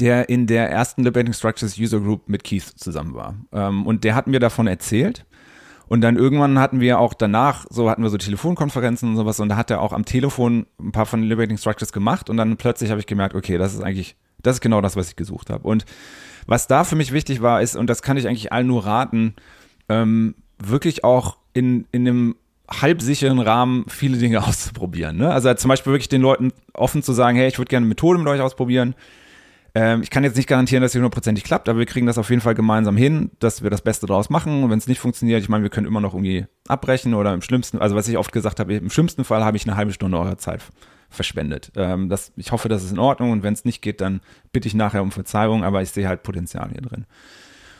der 0.00 0.28
in 0.28 0.48
der 0.48 0.68
ersten 0.70 1.04
Liberating 1.04 1.32
Structures 1.32 1.78
User 1.78 2.00
Group 2.00 2.28
mit 2.28 2.42
Keith 2.42 2.64
zusammen 2.64 3.14
war. 3.14 3.36
Ähm, 3.52 3.86
und 3.86 4.02
der 4.02 4.16
hat 4.16 4.26
mir 4.26 4.40
davon 4.40 4.66
erzählt. 4.66 5.24
Und 5.86 6.00
dann 6.00 6.16
irgendwann 6.16 6.58
hatten 6.58 6.80
wir 6.80 6.98
auch 6.98 7.14
danach, 7.14 7.64
so 7.70 7.88
hatten 7.88 8.02
wir 8.02 8.10
so 8.10 8.18
Telefonkonferenzen 8.18 9.10
und 9.10 9.14
sowas, 9.14 9.38
und 9.38 9.50
da 9.50 9.56
hat 9.56 9.70
er 9.70 9.80
auch 9.80 9.92
am 9.92 10.04
Telefon 10.04 10.66
ein 10.80 10.90
paar 10.90 11.06
von 11.06 11.20
den 11.20 11.28
Liberating 11.28 11.58
Structures 11.58 11.92
gemacht 11.92 12.28
und 12.28 12.38
dann 12.38 12.56
plötzlich 12.56 12.90
habe 12.90 12.98
ich 12.98 13.06
gemerkt, 13.06 13.36
okay, 13.36 13.56
das 13.56 13.72
ist 13.72 13.80
eigentlich, 13.80 14.16
das 14.42 14.56
ist 14.56 14.60
genau 14.60 14.80
das, 14.80 14.96
was 14.96 15.08
ich 15.08 15.14
gesucht 15.14 15.50
habe. 15.50 15.68
Und 15.68 15.84
was 16.48 16.66
da 16.66 16.82
für 16.82 16.96
mich 16.96 17.12
wichtig 17.12 17.40
war, 17.40 17.62
ist, 17.62 17.76
und 17.76 17.88
das 17.88 18.02
kann 18.02 18.16
ich 18.16 18.26
eigentlich 18.26 18.52
allen 18.52 18.66
nur 18.66 18.84
raten, 18.84 19.36
ähm, 19.88 20.34
wirklich 20.58 21.04
auch 21.04 21.36
in, 21.52 21.86
in 21.92 22.08
einem 22.08 22.34
halbsicheren 22.82 23.38
Rahmen 23.38 23.84
viele 23.88 24.18
Dinge 24.18 24.42
auszuprobieren. 24.46 25.16
Ne? 25.16 25.32
Also 25.32 25.52
zum 25.54 25.68
Beispiel 25.68 25.92
wirklich 25.92 26.08
den 26.08 26.22
Leuten 26.22 26.52
offen 26.72 27.02
zu 27.02 27.12
sagen, 27.12 27.36
hey, 27.36 27.48
ich 27.48 27.58
würde 27.58 27.68
gerne 27.68 27.84
eine 27.84 27.88
Methode 27.88 28.18
mit 28.18 28.28
euch 28.28 28.40
ausprobieren 28.40 28.94
ähm, 29.74 30.02
ich 30.02 30.10
kann 30.10 30.22
jetzt 30.22 30.36
nicht 30.36 30.48
garantieren, 30.48 30.82
dass 30.82 30.92
sie 30.92 30.98
hundertprozentig 30.98 31.42
klappt, 31.42 31.68
aber 31.68 31.80
wir 31.80 31.86
kriegen 31.86 32.06
das 32.06 32.16
auf 32.16 32.30
jeden 32.30 32.40
Fall 32.40 32.54
gemeinsam 32.54 32.96
hin, 32.96 33.32
dass 33.40 33.62
wir 33.62 33.70
das 33.70 33.82
Beste 33.82 34.06
draus 34.06 34.30
machen. 34.30 34.62
Und 34.62 34.70
wenn 34.70 34.78
es 34.78 34.86
nicht 34.86 35.00
funktioniert, 35.00 35.42
ich 35.42 35.48
meine, 35.48 35.64
wir 35.64 35.70
können 35.70 35.86
immer 35.86 36.00
noch 36.00 36.14
irgendwie 36.14 36.46
abbrechen 36.68 37.14
oder 37.14 37.34
im 37.34 37.42
schlimmsten, 37.42 37.78
also 37.78 37.96
was 37.96 38.06
ich 38.06 38.16
oft 38.16 38.30
gesagt 38.30 38.60
habe, 38.60 38.74
im 38.74 38.90
schlimmsten 38.90 39.24
Fall 39.24 39.44
habe 39.44 39.56
ich 39.56 39.66
eine 39.66 39.76
halbe 39.76 39.92
Stunde 39.92 40.16
eurer 40.18 40.38
Zeit 40.38 40.62
verschwendet. 41.10 41.72
Ähm, 41.76 42.08
das, 42.08 42.32
ich 42.36 42.52
hoffe, 42.52 42.68
das 42.68 42.84
ist 42.84 42.92
in 42.92 43.00
Ordnung 43.00 43.32
und 43.32 43.42
wenn 43.42 43.52
es 43.52 43.64
nicht 43.64 43.82
geht, 43.82 44.00
dann 44.00 44.20
bitte 44.52 44.68
ich 44.68 44.74
nachher 44.74 45.02
um 45.02 45.10
Verzeihung, 45.10 45.64
aber 45.64 45.82
ich 45.82 45.90
sehe 45.90 46.08
halt 46.08 46.22
Potenzial 46.22 46.70
hier 46.70 46.82
drin. 46.82 47.06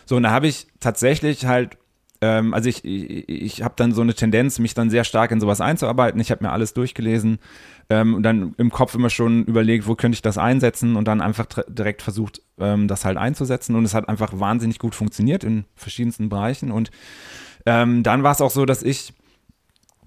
So, 0.05 0.17
und 0.17 0.25
da 0.25 0.31
habe 0.31 0.49
ich 0.49 0.67
tatsächlich 0.81 1.47
halt 1.47 1.79
ähm, 2.21 2.55
also 2.55 2.69
ich, 2.69 2.85
ich, 2.85 3.29
ich 3.29 3.63
habe 3.63 3.75
dann 3.77 3.93
so 3.93 4.03
eine 4.03 4.15
Tendenz, 4.15 4.59
mich 4.59 4.75
dann 4.75 4.91
sehr 4.91 5.05
stark 5.05 5.31
in 5.31 5.41
sowas 5.41 5.61
einzuarbeiten. 5.61 6.21
Ich 6.21 6.31
habe 6.31 6.45
mir 6.45 6.53
alles 6.53 6.75
durchgelesen 6.75 7.39
ähm, 7.91 8.15
und 8.15 8.23
dann 8.23 8.55
im 8.57 8.71
Kopf 8.71 8.95
immer 8.95 9.11
schon 9.11 9.45
überlegt, 9.45 9.87
wo 9.87 9.95
könnte 9.95 10.17
ich 10.17 10.23
das 10.23 10.39
einsetzen 10.39 10.97
und 10.97 11.07
dann 11.07 11.21
einfach 11.21 11.47
direkt 11.69 12.03
versucht, 12.03 12.43
ähm, 12.59 12.89
das 12.89 13.05
halt 13.05 13.19
einzusetzen. 13.19 13.77
Und 13.77 13.85
es 13.85 13.95
hat 13.95 14.09
einfach 14.09 14.39
wahnsinnig 14.39 14.79
gut 14.79 14.95
funktioniert 14.95 15.45
in 15.45 15.65
verschiedensten 15.75 16.29
Bereichen. 16.29 16.71
Und 16.71 16.91
ähm, 17.67 18.03
dann 18.03 18.23
war 18.23 18.33
es 18.33 18.41
auch 18.41 18.51
so, 18.51 18.65
dass 18.65 18.83
ich 18.83 19.13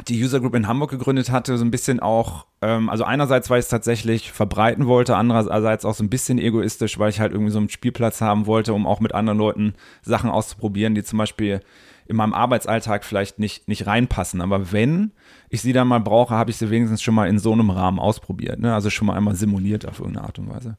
die 0.08 0.24
User 0.24 0.40
Group 0.40 0.54
in 0.54 0.68
Hamburg 0.68 0.92
gegründet 0.92 1.32
hatte, 1.32 1.58
so 1.58 1.66
ein 1.66 1.72
bisschen 1.72 2.00
auch, 2.00 2.46
ähm, 2.62 2.90
also 2.90 3.04
einerseits, 3.04 3.50
weil 3.50 3.60
ich 3.60 3.66
es 3.66 3.70
tatsächlich 3.70 4.32
verbreiten 4.32 4.86
wollte, 4.86 5.16
andererseits 5.16 5.86
auch 5.86 5.96
so 5.96 6.04
ein 6.04 6.10
bisschen 6.10 6.38
egoistisch, 6.38 7.00
weil 7.00 7.10
ich 7.10 7.20
halt 7.20 7.32
irgendwie 7.32 7.52
so 7.52 7.58
einen 7.58 7.70
Spielplatz 7.70 8.22
haben 8.22 8.46
wollte, 8.46 8.74
um 8.74 8.86
auch 8.86 9.00
mit 9.00 9.16
anderen 9.16 9.40
Leuten 9.40 9.74
Sachen 10.04 10.30
auszuprobieren, 10.30 10.94
die 10.94 11.04
zum 11.04 11.18
Beispiel 11.18 11.62
in 12.10 12.16
meinem 12.16 12.34
Arbeitsalltag 12.34 13.04
vielleicht 13.04 13.40
nicht, 13.40 13.68
nicht 13.68 13.88
reinpassen. 13.88 14.42
Aber 14.42 14.72
wenn 14.72 15.12
ich 15.50 15.62
sie 15.62 15.74
dann 15.74 15.88
mal 15.88 16.00
brauche, 16.00 16.34
habe 16.34 16.52
ich 16.52 16.58
sie 16.58 16.70
wenigstens 16.70 17.02
schon 17.02 17.16
mal 17.16 17.28
in 17.28 17.40
so 17.40 17.54
einem 17.54 17.70
Rahmen 17.70 18.00
ausprobiert. 18.00 18.60
Ne? 18.60 18.74
Also 18.74 18.90
schon 18.90 19.08
mal 19.08 19.16
einmal 19.16 19.36
simuliert 19.36 19.88
auf 19.88 20.00
irgendeine 20.00 20.26
Art 20.26 20.40
und 20.40 20.50
Weise. 20.50 20.78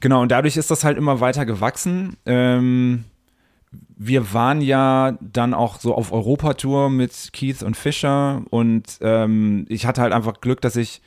Genau, 0.00 0.22
und 0.22 0.30
dadurch 0.30 0.56
ist 0.56 0.70
das 0.70 0.84
halt 0.84 0.98
immer 0.98 1.20
weiter 1.20 1.46
gewachsen. 1.46 2.16
Ähm, 2.26 3.04
wir 3.96 4.32
waren 4.32 4.60
ja 4.60 5.16
dann 5.20 5.54
auch 5.54 5.78
so 5.78 5.94
auf 5.94 6.12
Europatour 6.12 6.90
mit 6.90 7.30
Keith 7.32 7.62
und 7.62 7.76
Fischer 7.76 8.42
und 8.50 8.98
ähm, 9.00 9.64
ich 9.68 9.86
hatte 9.86 10.02
halt 10.02 10.12
einfach 10.12 10.40
Glück, 10.40 10.60
dass 10.60 10.76
ich 10.76 11.00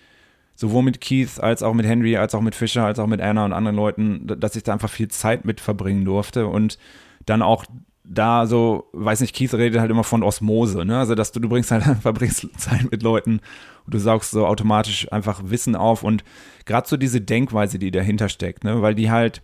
sowohl 0.56 0.84
mit 0.84 1.00
Keith 1.02 1.40
als 1.40 1.64
auch 1.64 1.74
mit 1.74 1.86
Henry, 1.86 2.18
als 2.18 2.34
auch 2.34 2.42
mit 2.42 2.56
Fischer, 2.56 2.86
als 2.86 2.98
auch 2.98 3.08
mit 3.08 3.22
Anna 3.22 3.46
und 3.46 3.54
anderen 3.54 3.78
Leuten, 3.78 4.28
dass 4.40 4.56
ich 4.56 4.64
da 4.64 4.74
einfach 4.74 4.90
viel 4.90 5.08
Zeit 5.10 5.46
mit 5.46 5.62
verbringen 5.62 6.04
durfte 6.04 6.48
und 6.48 6.80
dann 7.26 7.42
auch 7.42 7.66
da 8.10 8.48
so, 8.48 8.90
weiß 8.94 9.22
nicht, 9.22 9.36
Keith 9.36 9.54
redet 9.54 9.80
halt 9.80 9.92
immer 9.92 10.04
von 10.04 10.24
Osmose, 10.24 10.86
ne? 10.86 10.98
Also 10.98 11.16
dass 11.16 11.32
du, 11.32 11.40
du 11.40 11.50
bringst 11.50 11.72
halt, 11.72 11.84
verbringst 12.02 12.48
Zeit 12.58 12.90
mit 12.90 13.04
Leuten 13.04 13.42
und 13.86 13.94
du 13.94 14.00
saugst 14.00 14.32
so 14.32 14.46
automatisch 14.46 15.12
einfach 15.12 15.42
Wissen 15.46 15.76
auf 15.76 16.04
und 16.04 16.24
gerade 16.66 16.88
so 16.88 16.98
diese 16.98 17.22
Denkweise, 17.22 17.80
die 17.80 17.92
dahinter 17.92 18.30
steckt, 18.30 18.64
ne? 18.64 18.82
Weil 18.82 18.96
die 18.96 19.12
halt, 19.12 19.42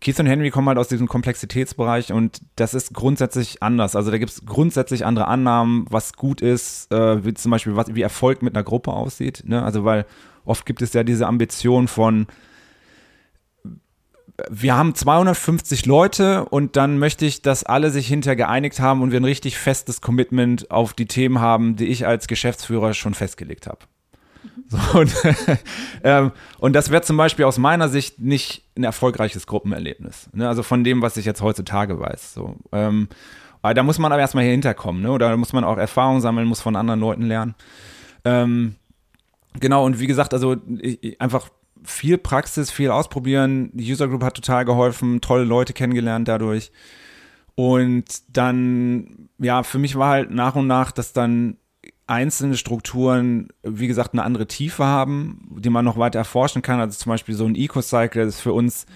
Keith 0.00 0.18
und 0.20 0.26
Henry 0.26 0.50
kommen 0.50 0.68
halt 0.68 0.78
aus 0.78 0.86
diesem 0.86 1.08
Komplexitätsbereich 1.08 2.12
und 2.12 2.40
das 2.54 2.72
ist 2.74 2.94
grundsätzlich 2.94 3.62
anders. 3.62 3.96
Also 3.96 4.12
da 4.12 4.18
gibt 4.18 4.30
es 4.30 4.46
grundsätzlich 4.46 5.04
andere 5.04 5.26
Annahmen, 5.26 5.86
was 5.90 6.12
gut 6.12 6.40
ist, 6.40 6.92
äh, 6.92 7.24
wie 7.24 7.34
zum 7.34 7.50
Beispiel, 7.50 7.74
was, 7.74 7.94
wie 7.94 8.02
Erfolg 8.02 8.42
mit 8.42 8.54
einer 8.54 8.62
Gruppe 8.62 8.92
aussieht. 8.92 9.42
Ne? 9.44 9.62
Also 9.62 9.84
weil 9.84 10.06
oft 10.44 10.66
gibt 10.66 10.82
es 10.82 10.92
ja 10.92 11.02
diese 11.02 11.26
Ambition 11.26 11.88
von, 11.88 12.28
wir 14.50 14.76
haben 14.76 14.94
250 14.94 15.86
Leute 15.86 16.44
und 16.44 16.76
dann 16.76 16.98
möchte 16.98 17.26
ich, 17.26 17.42
dass 17.42 17.64
alle 17.64 17.90
sich 17.90 18.06
hinterher 18.06 18.36
geeinigt 18.36 18.80
haben 18.80 19.02
und 19.02 19.10
wir 19.10 19.20
ein 19.20 19.24
richtig 19.24 19.58
festes 19.58 20.00
Commitment 20.00 20.70
auf 20.70 20.92
die 20.92 21.06
Themen 21.06 21.40
haben, 21.40 21.76
die 21.76 21.86
ich 21.86 22.06
als 22.06 22.28
Geschäftsführer 22.28 22.94
schon 22.94 23.14
festgelegt 23.14 23.66
habe. 23.66 23.80
So, 24.68 24.98
und, 24.98 25.14
ähm, 26.04 26.32
und, 26.58 26.74
das 26.74 26.90
wäre 26.90 27.02
zum 27.02 27.16
Beispiel 27.16 27.46
aus 27.46 27.58
meiner 27.58 27.88
Sicht 27.88 28.20
nicht 28.20 28.64
ein 28.76 28.84
erfolgreiches 28.84 29.46
Gruppenerlebnis. 29.46 30.28
Ne? 30.32 30.46
Also 30.46 30.62
von 30.62 30.84
dem, 30.84 31.02
was 31.02 31.16
ich 31.16 31.24
jetzt 31.24 31.42
heutzutage 31.42 31.98
weiß. 31.98 32.34
So, 32.34 32.56
ähm, 32.72 33.08
da 33.62 33.82
muss 33.82 33.98
man 33.98 34.12
aber 34.12 34.20
erstmal 34.20 34.44
hier 34.44 34.52
hinterkommen, 34.52 35.02
ne? 35.02 35.10
Oder 35.10 35.30
da 35.30 35.36
muss 35.36 35.52
man 35.52 35.64
auch 35.64 35.76
Erfahrung 35.76 36.20
sammeln, 36.20 36.46
muss 36.46 36.60
von 36.60 36.76
anderen 36.76 37.00
Leuten 37.00 37.22
lernen. 37.22 37.54
Ähm, 38.24 38.76
genau, 39.58 39.84
und 39.84 40.00
wie 40.00 40.06
gesagt, 40.06 40.32
also 40.32 40.56
ich, 40.80 41.20
einfach 41.20 41.48
viel 41.84 42.18
Praxis, 42.18 42.70
viel 42.70 42.90
ausprobieren. 42.90 43.70
Die 43.72 43.90
User 43.90 44.08
Group 44.08 44.22
hat 44.22 44.34
total 44.34 44.64
geholfen, 44.64 45.20
tolle 45.20 45.44
Leute 45.44 45.72
kennengelernt 45.72 46.28
dadurch. 46.28 46.70
Und 47.54 48.04
dann, 48.28 49.28
ja, 49.38 49.62
für 49.62 49.78
mich 49.78 49.96
war 49.96 50.10
halt 50.10 50.30
nach 50.30 50.54
und 50.54 50.66
nach, 50.66 50.92
dass 50.92 51.12
dann 51.12 51.56
einzelne 52.06 52.56
Strukturen, 52.56 53.48
wie 53.62 53.86
gesagt, 53.86 54.12
eine 54.12 54.22
andere 54.22 54.46
Tiefe 54.46 54.84
haben, 54.84 55.46
die 55.58 55.70
man 55.70 55.84
noch 55.84 55.98
weiter 55.98 56.18
erforschen 56.18 56.62
kann. 56.62 56.80
Also 56.80 56.98
zum 56.98 57.10
Beispiel 57.10 57.34
so 57.34 57.44
ein 57.44 57.54
Eco-Cycle 57.54 58.22
ist 58.22 58.40
für 58.40 58.52
uns 58.52 58.86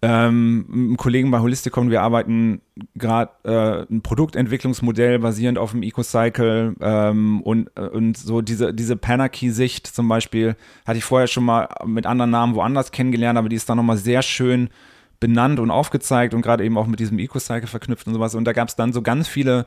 ähm, 0.00 0.92
ein 0.92 0.96
Kollegen 0.96 1.30
bei 1.32 1.40
Holisticon, 1.40 1.90
wir 1.90 2.02
arbeiten 2.02 2.60
gerade 2.94 3.32
äh, 3.42 3.92
ein 3.92 4.00
Produktentwicklungsmodell 4.02 5.18
basierend 5.18 5.58
auf 5.58 5.72
dem 5.72 5.82
Eco-Cycle 5.82 6.76
ähm, 6.80 7.42
und, 7.42 7.70
äh, 7.74 7.80
und 7.80 8.16
so 8.16 8.40
diese, 8.40 8.72
diese 8.72 8.96
Panarchy-Sicht 8.96 9.88
zum 9.88 10.06
Beispiel 10.06 10.54
hatte 10.86 10.98
ich 10.98 11.04
vorher 11.04 11.26
schon 11.26 11.44
mal 11.44 11.68
mit 11.84 12.06
anderen 12.06 12.30
Namen 12.30 12.54
woanders 12.54 12.92
kennengelernt, 12.92 13.38
aber 13.38 13.48
die 13.48 13.56
ist 13.56 13.68
dann 13.68 13.76
nochmal 13.76 13.96
sehr 13.96 14.22
schön 14.22 14.68
benannt 15.18 15.58
und 15.58 15.72
aufgezeigt 15.72 16.32
und 16.32 16.42
gerade 16.42 16.64
eben 16.64 16.78
auch 16.78 16.86
mit 16.86 17.00
diesem 17.00 17.18
Eco-Cycle 17.18 17.66
verknüpft 17.66 18.06
und 18.06 18.14
sowas. 18.14 18.36
Und 18.36 18.44
da 18.44 18.52
gab 18.52 18.68
es 18.68 18.76
dann 18.76 18.92
so 18.92 19.02
ganz 19.02 19.26
viele 19.26 19.66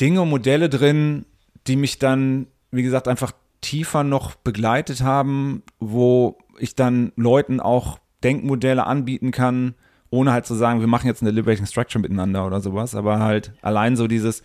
Dinge 0.00 0.22
und 0.22 0.30
Modelle 0.30 0.68
drin, 0.68 1.24
die 1.68 1.76
mich 1.76 2.00
dann, 2.00 2.48
wie 2.72 2.82
gesagt, 2.82 3.06
einfach 3.06 3.30
tiefer 3.60 4.02
noch 4.02 4.34
begleitet 4.34 5.02
haben, 5.02 5.62
wo 5.78 6.36
ich 6.58 6.74
dann 6.74 7.12
Leuten 7.14 7.60
auch 7.60 7.98
Denkmodelle 8.24 8.86
anbieten 8.86 9.30
kann, 9.30 9.74
ohne 10.10 10.32
halt 10.32 10.46
zu 10.46 10.54
sagen, 10.54 10.80
wir 10.80 10.86
machen 10.86 11.06
jetzt 11.06 11.22
eine 11.22 11.30
Liberating 11.30 11.66
Structure 11.66 12.00
miteinander 12.00 12.46
oder 12.46 12.60
sowas, 12.60 12.94
aber 12.94 13.18
halt 13.18 13.52
allein 13.62 13.96
so 13.96 14.06
dieses, 14.06 14.42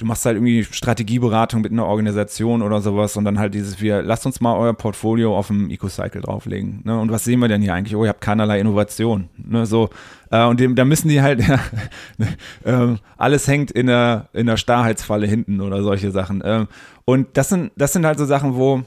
du 0.00 0.06
machst 0.06 0.24
halt 0.24 0.36
irgendwie 0.36 0.64
Strategieberatung 0.64 1.60
mit 1.60 1.72
einer 1.72 1.84
Organisation 1.84 2.62
oder 2.62 2.80
sowas 2.80 3.16
und 3.16 3.24
dann 3.24 3.38
halt 3.38 3.52
dieses, 3.52 3.80
wir, 3.80 4.02
lasst 4.02 4.24
uns 4.24 4.40
mal 4.40 4.56
euer 4.56 4.72
Portfolio 4.72 5.36
auf 5.36 5.48
dem 5.48 5.68
Eco-Cycle 5.68 6.22
drauflegen. 6.22 6.80
Ne? 6.84 6.98
Und 6.98 7.12
was 7.12 7.24
sehen 7.24 7.40
wir 7.40 7.48
denn 7.48 7.60
hier 7.60 7.74
eigentlich? 7.74 7.94
Oh, 7.94 8.04
ihr 8.04 8.08
habt 8.08 8.22
keinerlei 8.22 8.58
Innovation. 8.60 9.28
Ne? 9.36 9.66
So, 9.66 9.90
äh, 10.30 10.44
und 10.46 10.58
dem, 10.58 10.74
da 10.74 10.86
müssen 10.86 11.08
die 11.08 11.20
halt, 11.20 11.40
äh, 12.64 12.96
alles 13.18 13.46
hängt 13.46 13.70
in 13.70 13.86
der, 13.86 14.28
in 14.32 14.46
der 14.46 14.56
Starrheitsfalle 14.56 15.26
hinten 15.26 15.60
oder 15.60 15.82
solche 15.82 16.10
Sachen. 16.10 16.42
Ähm, 16.44 16.66
und 17.04 17.36
das 17.36 17.50
sind, 17.50 17.70
das 17.76 17.92
sind 17.92 18.06
halt 18.06 18.18
so 18.18 18.24
Sachen, 18.24 18.54
wo, 18.54 18.82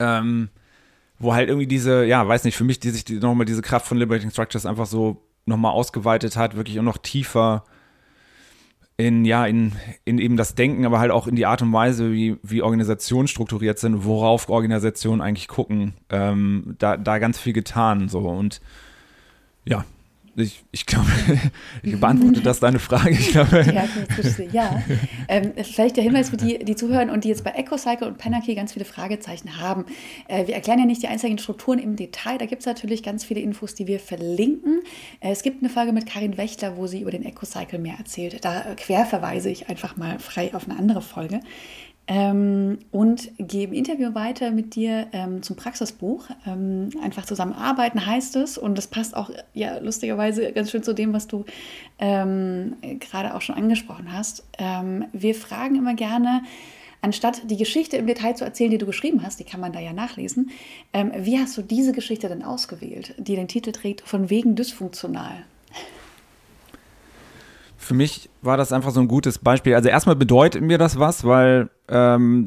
ähm, 0.00 0.48
wo 1.22 1.34
halt 1.34 1.48
irgendwie 1.48 1.68
diese, 1.68 2.04
ja, 2.04 2.26
weiß 2.26 2.44
nicht, 2.44 2.56
für 2.56 2.64
mich, 2.64 2.80
die 2.80 2.90
sich 2.90 3.04
die, 3.04 3.14
nochmal 3.14 3.46
diese 3.46 3.62
Kraft 3.62 3.86
von 3.86 3.96
Liberating 3.96 4.30
Structures 4.30 4.66
einfach 4.66 4.86
so 4.86 5.22
nochmal 5.46 5.72
ausgeweitet 5.72 6.36
hat, 6.36 6.56
wirklich 6.56 6.78
auch 6.80 6.84
noch 6.84 6.98
tiefer 6.98 7.64
in, 8.96 9.24
ja, 9.24 9.46
in, 9.46 9.72
in 10.04 10.18
eben 10.18 10.36
das 10.36 10.54
Denken, 10.56 10.84
aber 10.84 10.98
halt 10.98 11.12
auch 11.12 11.26
in 11.28 11.36
die 11.36 11.46
Art 11.46 11.62
und 11.62 11.72
Weise, 11.72 12.12
wie, 12.12 12.38
wie 12.42 12.60
Organisationen 12.60 13.28
strukturiert 13.28 13.78
sind, 13.78 14.04
worauf 14.04 14.48
Organisationen 14.48 15.20
eigentlich 15.20 15.48
gucken, 15.48 15.94
ähm, 16.10 16.74
da, 16.78 16.96
da 16.96 17.18
ganz 17.18 17.38
viel 17.38 17.52
getan, 17.52 18.08
so. 18.08 18.20
Und 18.28 18.60
ja, 19.64 19.84
ich, 20.36 20.64
ich 20.72 20.86
glaube, 20.86 21.08
ich 21.82 22.00
beantworte 22.00 22.40
das 22.40 22.60
deine 22.60 22.78
Frage. 22.78 23.10
Ich 23.10 23.30
glaube. 23.32 23.62
Ja, 23.72 23.84
ja. 24.52 24.82
Ähm, 25.28 25.52
vielleicht 25.62 25.96
der 25.96 26.04
Hinweis 26.04 26.30
für 26.30 26.36
die, 26.36 26.58
die 26.64 26.74
zuhören 26.74 27.10
und 27.10 27.24
die 27.24 27.28
jetzt 27.28 27.44
bei 27.44 27.50
EcoCycle 27.50 28.08
und 28.08 28.18
Penarchy 28.18 28.54
ganz 28.54 28.72
viele 28.72 28.84
Fragezeichen 28.84 29.60
haben. 29.60 29.84
Äh, 30.28 30.46
wir 30.46 30.54
erklären 30.54 30.78
ja 30.78 30.86
nicht 30.86 31.02
die 31.02 31.08
einzelnen 31.08 31.38
Strukturen 31.38 31.78
im 31.78 31.96
Detail. 31.96 32.38
Da 32.38 32.46
gibt 32.46 32.60
es 32.60 32.66
natürlich 32.66 33.02
ganz 33.02 33.24
viele 33.24 33.40
Infos, 33.40 33.74
die 33.74 33.86
wir 33.86 34.00
verlinken. 34.00 34.80
Äh, 35.20 35.32
es 35.32 35.42
gibt 35.42 35.62
eine 35.62 35.70
Folge 35.70 35.92
mit 35.92 36.06
Karin 36.06 36.38
Wächter, 36.38 36.76
wo 36.76 36.86
sie 36.86 37.02
über 37.02 37.10
den 37.10 37.24
EcoCycle 37.24 37.78
mehr 37.78 37.96
erzählt. 37.98 38.44
Da 38.44 38.62
äh, 38.62 38.74
querverweise 38.74 39.50
ich 39.50 39.68
einfach 39.68 39.96
mal 39.96 40.18
frei 40.18 40.54
auf 40.54 40.68
eine 40.68 40.78
andere 40.78 41.02
Folge. 41.02 41.40
Ähm, 42.14 42.80
und 42.90 43.30
gebe 43.38 43.74
Interview 43.74 44.14
weiter 44.14 44.50
mit 44.50 44.74
dir 44.74 45.06
ähm, 45.12 45.42
zum 45.42 45.56
Praxisbuch. 45.56 46.26
Ähm, 46.46 46.90
einfach 47.02 47.24
zusammenarbeiten 47.24 48.04
heißt 48.04 48.36
es 48.36 48.58
und 48.58 48.76
das 48.76 48.86
passt 48.86 49.16
auch 49.16 49.30
ja 49.54 49.78
lustigerweise 49.78 50.52
ganz 50.52 50.70
schön 50.70 50.82
zu 50.82 50.92
dem, 50.92 51.14
was 51.14 51.26
du 51.26 51.46
ähm, 51.98 52.76
gerade 53.00 53.34
auch 53.34 53.40
schon 53.40 53.54
angesprochen 53.54 54.12
hast. 54.12 54.44
Ähm, 54.58 55.06
wir 55.14 55.34
fragen 55.34 55.74
immer 55.74 55.94
gerne, 55.94 56.42
anstatt 57.00 57.50
die 57.50 57.56
Geschichte 57.56 57.96
im 57.96 58.06
Detail 58.06 58.34
zu 58.34 58.44
erzählen, 58.44 58.70
die 58.70 58.78
du 58.78 58.84
geschrieben 58.84 59.22
hast, 59.22 59.40
die 59.40 59.44
kann 59.44 59.60
man 59.60 59.72
da 59.72 59.80
ja 59.80 59.94
nachlesen, 59.94 60.50
ähm, 60.92 61.12
wie 61.16 61.38
hast 61.38 61.56
du 61.56 61.62
diese 61.62 61.92
Geschichte 61.92 62.28
denn 62.28 62.42
ausgewählt, 62.42 63.14
die 63.16 63.36
den 63.36 63.48
Titel 63.48 63.72
trägt, 63.72 64.02
von 64.02 64.28
wegen 64.28 64.54
dysfunktional? 64.54 65.46
Für 67.82 67.94
mich 67.94 68.30
war 68.42 68.56
das 68.56 68.72
einfach 68.72 68.92
so 68.92 69.00
ein 69.00 69.08
gutes 69.08 69.38
Beispiel. 69.38 69.74
Also 69.74 69.88
erstmal 69.88 70.16
bedeutet 70.16 70.62
mir 70.62 70.78
das 70.78 70.98
was, 70.98 71.24
weil 71.24 71.68
ähm, 71.88 72.46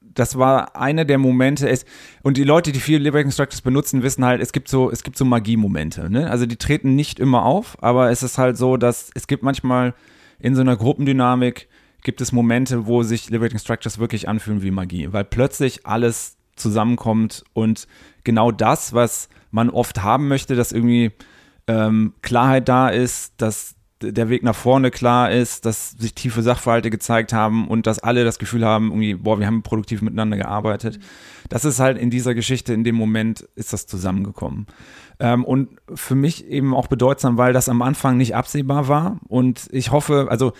das 0.00 0.36
war 0.36 0.74
einer 0.76 1.04
der 1.04 1.18
Momente 1.18 1.68
ist 1.68 1.86
und 2.22 2.36
die 2.36 2.44
Leute, 2.44 2.72
die 2.72 2.80
viel 2.80 2.98
Liberating 2.98 3.30
Structures 3.30 3.60
benutzen, 3.60 4.02
wissen 4.02 4.24
halt, 4.24 4.40
es 4.42 4.52
gibt 4.52 4.68
so 4.68 4.90
es 4.90 5.04
gibt 5.04 5.16
so 5.16 5.24
Magiemomente. 5.24 6.10
Ne? 6.10 6.28
Also 6.28 6.44
die 6.44 6.56
treten 6.56 6.96
nicht 6.96 7.20
immer 7.20 7.44
auf, 7.44 7.80
aber 7.82 8.10
es 8.10 8.22
ist 8.24 8.36
halt 8.36 8.56
so, 8.56 8.76
dass 8.76 9.10
es 9.14 9.28
gibt 9.28 9.44
manchmal 9.44 9.94
in 10.40 10.56
so 10.56 10.60
einer 10.60 10.76
Gruppendynamik 10.76 11.68
gibt 12.02 12.20
es 12.20 12.32
Momente, 12.32 12.86
wo 12.86 13.02
sich 13.02 13.30
Liberating 13.30 13.58
Structures 13.58 13.98
wirklich 13.98 14.28
anfühlen 14.28 14.62
wie 14.62 14.70
Magie, 14.70 15.12
weil 15.12 15.24
plötzlich 15.24 15.86
alles 15.86 16.36
zusammenkommt 16.56 17.44
und 17.52 17.86
genau 18.24 18.50
das, 18.50 18.92
was 18.92 19.28
man 19.52 19.70
oft 19.70 20.02
haben 20.02 20.26
möchte, 20.26 20.56
dass 20.56 20.72
irgendwie 20.72 21.12
ähm, 21.68 22.14
Klarheit 22.22 22.68
da 22.68 22.88
ist, 22.88 23.34
dass 23.36 23.77
der 24.00 24.28
Weg 24.28 24.42
nach 24.42 24.54
vorne 24.54 24.90
klar 24.90 25.30
ist, 25.30 25.64
dass 25.64 25.90
sich 25.92 26.14
tiefe 26.14 26.42
Sachverhalte 26.42 26.90
gezeigt 26.90 27.32
haben 27.32 27.66
und 27.68 27.86
dass 27.86 27.98
alle 27.98 28.24
das 28.24 28.38
Gefühl 28.38 28.64
haben, 28.64 28.88
irgendwie, 28.90 29.14
boah, 29.14 29.38
wir 29.40 29.46
haben 29.46 29.62
produktiv 29.62 30.02
miteinander 30.02 30.36
gearbeitet. 30.36 30.98
Das 31.48 31.64
ist 31.64 31.80
halt 31.80 31.98
in 31.98 32.10
dieser 32.10 32.34
Geschichte, 32.34 32.72
in 32.72 32.84
dem 32.84 32.94
Moment 32.94 33.48
ist 33.56 33.72
das 33.72 33.86
zusammengekommen. 33.86 34.66
Ähm, 35.20 35.44
und 35.44 35.70
für 35.94 36.14
mich 36.14 36.46
eben 36.46 36.74
auch 36.74 36.86
bedeutsam, 36.86 37.38
weil 37.38 37.52
das 37.52 37.68
am 37.68 37.82
Anfang 37.82 38.16
nicht 38.16 38.36
absehbar 38.36 38.88
war. 38.88 39.18
Und 39.28 39.68
ich 39.72 39.90
hoffe, 39.90 40.28
also 40.30 40.52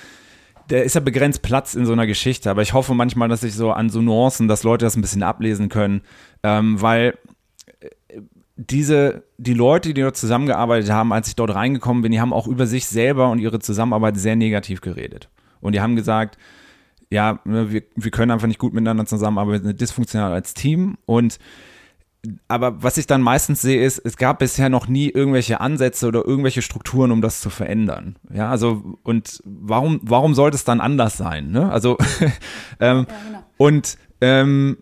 der 0.71 0.85
ist 0.85 0.95
ja 0.95 1.01
begrenzt 1.01 1.43
Platz 1.43 1.75
in 1.75 1.87
so 1.87 1.93
einer 1.93 2.07
Geschichte, 2.07 2.51
aber 2.51 2.63
ich 2.63 2.75
hoffe 2.75 2.95
manchmal, 2.95 3.29
dass 3.29 3.43
ich 3.43 3.55
so 3.55 3.73
an 3.73 3.89
so 3.89 4.03
Nuancen, 4.03 4.49
dass 4.49 4.65
Leute 4.65 4.85
das 4.85 4.97
ein 4.97 5.01
bisschen 5.01 5.23
ablesen 5.23 5.69
können, 5.69 6.03
ähm, 6.43 6.81
weil 6.81 7.17
diese, 8.59 9.23
die 9.39 9.55
Leute, 9.55 9.95
die 9.95 10.03
dort 10.03 10.17
zusammengearbeitet 10.17 10.91
haben, 10.91 11.13
als 11.13 11.29
ich 11.29 11.37
dort 11.37 11.55
reingekommen 11.55 12.03
bin, 12.03 12.11
die 12.11 12.21
haben 12.21 12.33
auch 12.33 12.49
über 12.49 12.67
sich 12.67 12.87
selber 12.87 13.31
und 13.31 13.39
ihre 13.39 13.61
Zusammenarbeit 13.61 14.17
sehr 14.17 14.35
negativ 14.35 14.81
geredet. 14.81 15.31
Und 15.61 15.75
die 15.75 15.81
haben 15.81 15.95
gesagt, 15.95 16.37
ja, 17.09 17.39
ne, 17.45 17.71
wir, 17.73 17.85
wir 17.95 18.11
können 18.11 18.33
einfach 18.33 18.49
nicht 18.49 18.59
gut 18.59 18.75
miteinander 18.75 19.07
zusammenarbeiten, 19.07 19.65
sind 19.65 19.81
dysfunktional 19.81 20.33
als 20.33 20.55
Team. 20.55 20.99
Und 21.07 21.39
aber 22.49 22.83
was 22.83 22.99
ich 22.99 23.07
dann 23.07 23.23
meistens 23.23 23.63
sehe, 23.63 23.81
ist, 23.81 24.01
es 24.01 24.17
gab 24.17 24.41
bisher 24.41 24.69
noch 24.69 24.89
nie 24.89 25.09
irgendwelche 25.09 25.61
Ansätze 25.61 26.09
oder 26.09 26.25
irgendwelche 26.27 26.63
Strukturen, 26.63 27.13
um 27.13 27.21
das 27.21 27.41
zu 27.41 27.49
verändern. 27.49 28.17
Ja, 28.35 28.51
also, 28.51 28.99
und 29.05 29.41
warum, 29.45 30.01
warum 30.03 30.35
sollte 30.35 30.57
es 30.57 30.65
dann 30.65 30.81
anders 30.81 31.17
sein? 31.17 31.53
Ne? 31.53 31.71
Also, 31.71 31.97
ähm, 32.81 33.07
ja, 33.09 33.17
genau. 33.25 33.45
und, 33.57 33.99
ähm, 34.21 34.79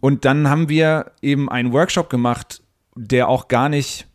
und 0.00 0.24
dann 0.24 0.48
haben 0.48 0.68
wir 0.68 1.12
eben 1.22 1.48
einen 1.48 1.72
Workshop 1.72 2.10
gemacht, 2.10 2.62
der 2.94 3.28
auch 3.28 3.48
gar 3.48 3.68
nicht, 3.68 4.06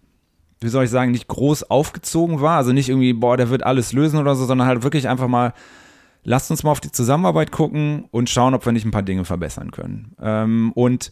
wie 0.60 0.70
soll 0.70 0.86
ich 0.86 0.90
sagen, 0.90 1.12
nicht 1.12 1.28
groß 1.28 1.64
aufgezogen 1.70 2.42
war. 2.42 2.58
Also 2.58 2.74
nicht 2.74 2.90
irgendwie, 2.90 3.14
boah, 3.14 3.38
der 3.38 3.50
wird 3.50 3.64
alles 3.64 3.94
lösen 3.94 4.20
oder 4.20 4.36
so, 4.36 4.46
sondern 4.46 4.68
halt 4.68 4.84
wirklich 4.84 5.08
einfach 5.08 5.28
mal, 5.28 5.54
lasst 6.24 6.52
uns 6.52 6.64
mal 6.64 6.72
auf 6.72 6.82
die 6.82 6.92
Zusammenarbeit 6.92 7.52
gucken 7.52 8.06
und 8.12 8.30
schauen, 8.30 8.54
ob 8.54 8.66
wir 8.66 8.72
nicht 8.72 8.86
ein 8.86 8.92
paar 8.92 9.04
Dinge 9.04 9.26
verbessern 9.26 9.72
können. 9.72 10.16
Ähm, 10.22 10.72
und 10.74 11.12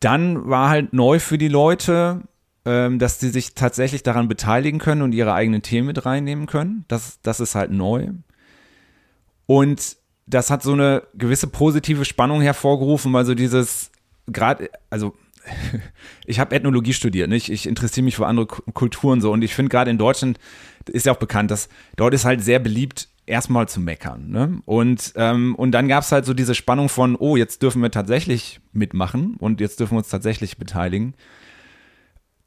dann 0.00 0.48
war 0.48 0.68
halt 0.68 0.92
neu 0.92 1.18
für 1.18 1.38
die 1.38 1.48
Leute, 1.48 2.22
ähm, 2.64 2.98
dass 2.98 3.20
sie 3.20 3.30
sich 3.30 3.54
tatsächlich 3.54 4.02
daran 4.02 4.28
beteiligen 4.28 4.78
können 4.78 5.02
und 5.02 5.12
ihre 5.12 5.32
eigenen 5.32 5.62
Themen 5.62 5.86
mit 5.86 6.04
reinnehmen 6.04 6.46
können. 6.46 6.84
Das, 6.88 7.20
das 7.22 7.40
ist 7.40 7.54
halt 7.54 7.70
neu. 7.70 8.08
Und 9.46 9.96
das 10.26 10.50
hat 10.50 10.62
so 10.62 10.72
eine 10.72 11.02
gewisse 11.14 11.46
positive 11.46 12.04
Spannung 12.04 12.40
hervorgerufen, 12.40 13.12
weil 13.12 13.24
so 13.24 13.34
dieses, 13.34 13.90
gerade, 14.26 14.70
also 14.90 15.14
ich 16.26 16.40
habe 16.40 16.54
Ethnologie 16.54 16.92
studiert, 16.92 17.28
nicht? 17.28 17.50
ich 17.50 17.66
interessiere 17.66 18.04
mich 18.04 18.16
für 18.16 18.26
andere 18.26 18.46
Kulturen 18.46 19.20
so 19.20 19.32
und 19.32 19.42
ich 19.42 19.54
finde 19.54 19.70
gerade 19.70 19.90
in 19.90 19.98
Deutschland 19.98 20.38
ist 20.86 21.06
ja 21.06 21.12
auch 21.12 21.18
bekannt, 21.18 21.50
dass 21.50 21.68
dort 21.96 22.14
ist 22.14 22.24
halt 22.24 22.42
sehr 22.42 22.58
beliebt, 22.58 23.08
erstmal 23.26 23.68
zu 23.68 23.80
meckern. 23.80 24.30
Ne? 24.30 24.62
Und, 24.66 25.12
ähm, 25.16 25.54
und 25.54 25.72
dann 25.72 25.88
gab 25.88 26.02
es 26.02 26.12
halt 26.12 26.24
so 26.24 26.34
diese 26.34 26.54
Spannung 26.54 26.88
von, 26.88 27.16
oh, 27.16 27.36
jetzt 27.36 27.62
dürfen 27.62 27.82
wir 27.82 27.90
tatsächlich 27.90 28.60
mitmachen 28.72 29.36
und 29.38 29.60
jetzt 29.60 29.80
dürfen 29.80 29.94
wir 29.94 29.98
uns 29.98 30.08
tatsächlich 30.08 30.58
beteiligen. 30.58 31.14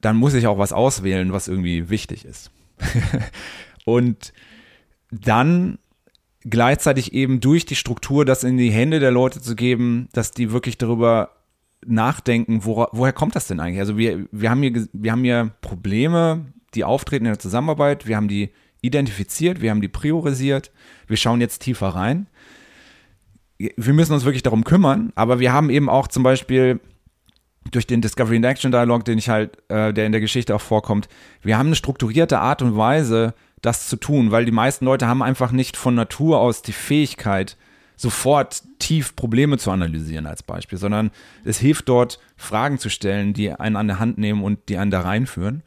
Dann 0.02 0.18
muss 0.18 0.34
ich 0.34 0.48
auch 0.48 0.58
was 0.58 0.74
auswählen, 0.74 1.34
was 1.34 1.48
irgendwie 1.48 1.90
wichtig 1.90 2.26
ist. 2.26 2.52
und 3.86 4.34
dann 5.10 5.80
gleichzeitig 6.42 7.14
eben 7.14 7.40
durch 7.40 7.66
die 7.66 7.76
Struktur 7.76 8.24
das 8.24 8.44
in 8.44 8.58
die 8.58 8.70
Hände 8.70 9.00
der 9.00 9.12
Leute 9.12 9.42
zu 9.42 9.56
geben, 9.56 10.08
dass 10.14 10.32
die 10.32 10.52
wirklich 10.52 10.78
darüber 10.78 11.32
nachdenken, 11.86 12.66
wo, 12.66 12.88
woher 12.92 13.14
kommt 13.14 13.36
das 13.36 13.48
denn 13.48 13.60
eigentlich? 13.60 13.80
Also 13.80 13.98
wir, 13.98 14.26
wir, 14.32 14.50
haben 14.50 14.62
hier, 14.62 14.88
wir 14.94 15.12
haben 15.12 15.24
hier 15.24 15.52
Probleme, 15.62 16.46
die 16.74 16.84
auftreten 16.84 17.26
in 17.26 17.32
der 17.32 17.40
Zusammenarbeit, 17.40 18.08
wir 18.08 18.16
haben 18.16 18.28
die 18.28 18.52
identifiziert, 18.82 19.62
wir 19.62 19.72
haben 19.72 19.82
die 19.82 19.88
priorisiert, 19.88 20.72
wir 21.08 21.18
schauen 21.18 21.42
jetzt 21.42 21.60
tiefer 21.60 21.90
rein. 21.90 22.28
Wir 23.58 23.94
müssen 23.94 24.14
uns 24.14 24.26
wirklich 24.26 24.44
darum 24.44 24.64
kümmern, 24.64 25.12
aber 25.16 25.40
wir 25.40 25.52
haben 25.52 25.70
eben 25.70 25.90
auch 25.90 26.08
zum 26.08 26.24
Beispiel 26.24 26.80
durch 27.72 27.88
den 27.88 28.02
Discovery 28.02 28.38
and 28.38 28.46
Action 28.46 28.72
Dialog, 28.72 29.04
den 29.04 29.18
ich 29.18 29.30
halt, 29.30 29.58
äh, 29.70 29.94
der 29.94 30.06
in 30.06 30.12
der 30.12 30.22
Geschichte 30.22 30.56
auch 30.56 30.62
vorkommt, 30.62 31.10
wir 31.42 31.58
haben 31.58 31.68
eine 31.68 31.76
strukturierte 31.76 32.40
Art 32.40 32.62
und 32.62 32.78
Weise, 32.78 33.34
das 33.62 33.88
zu 33.88 33.98
tun, 33.98 34.32
weil 34.32 34.46
die 34.46 34.52
meisten 34.52 34.86
Leute 34.86 35.08
haben 35.08 35.24
einfach 35.24 35.52
nicht 35.52 35.76
von 35.76 35.96
Natur 35.96 36.40
aus 36.40 36.62
die 36.62 36.72
Fähigkeit, 36.72 37.58
sofort 37.98 38.64
tief 38.80 39.16
Probleme 39.16 39.58
zu 39.58 39.72
analysieren 39.72 40.28
als 40.28 40.44
Beispiel, 40.44 40.78
sondern 40.78 41.12
es 41.44 41.58
hilft 41.58 41.90
dort, 41.90 42.20
Fragen 42.38 42.78
zu 42.78 42.90
stellen, 42.90 43.34
die 43.34 43.52
einen 43.52 43.76
an 43.76 43.88
der 43.88 44.00
Hand 44.00 44.18
nehmen 44.18 44.44
und 44.44 44.70
die 44.70 44.78
einen 44.78 44.92
da 44.92 45.02
reinführen. 45.02 45.64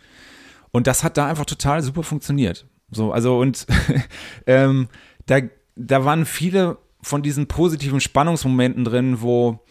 Und 0.70 0.86
das 0.86 1.04
hat 1.04 1.16
da 1.16 1.26
einfach 1.26 1.44
total 1.44 1.82
super 1.82 2.04
funktioniert. 2.04 2.66
So, 2.90 3.12
also 3.12 3.38
und 3.38 3.66
ähm, 4.46 4.88
da, 5.26 5.40
da 5.74 6.04
waren 6.04 6.24
viele 6.24 6.78
von 7.02 7.22
diesen 7.22 7.48
positiven 7.48 8.00
Spannungsmomenten 8.00 8.84
drin, 8.84 9.20
wo, 9.20 9.64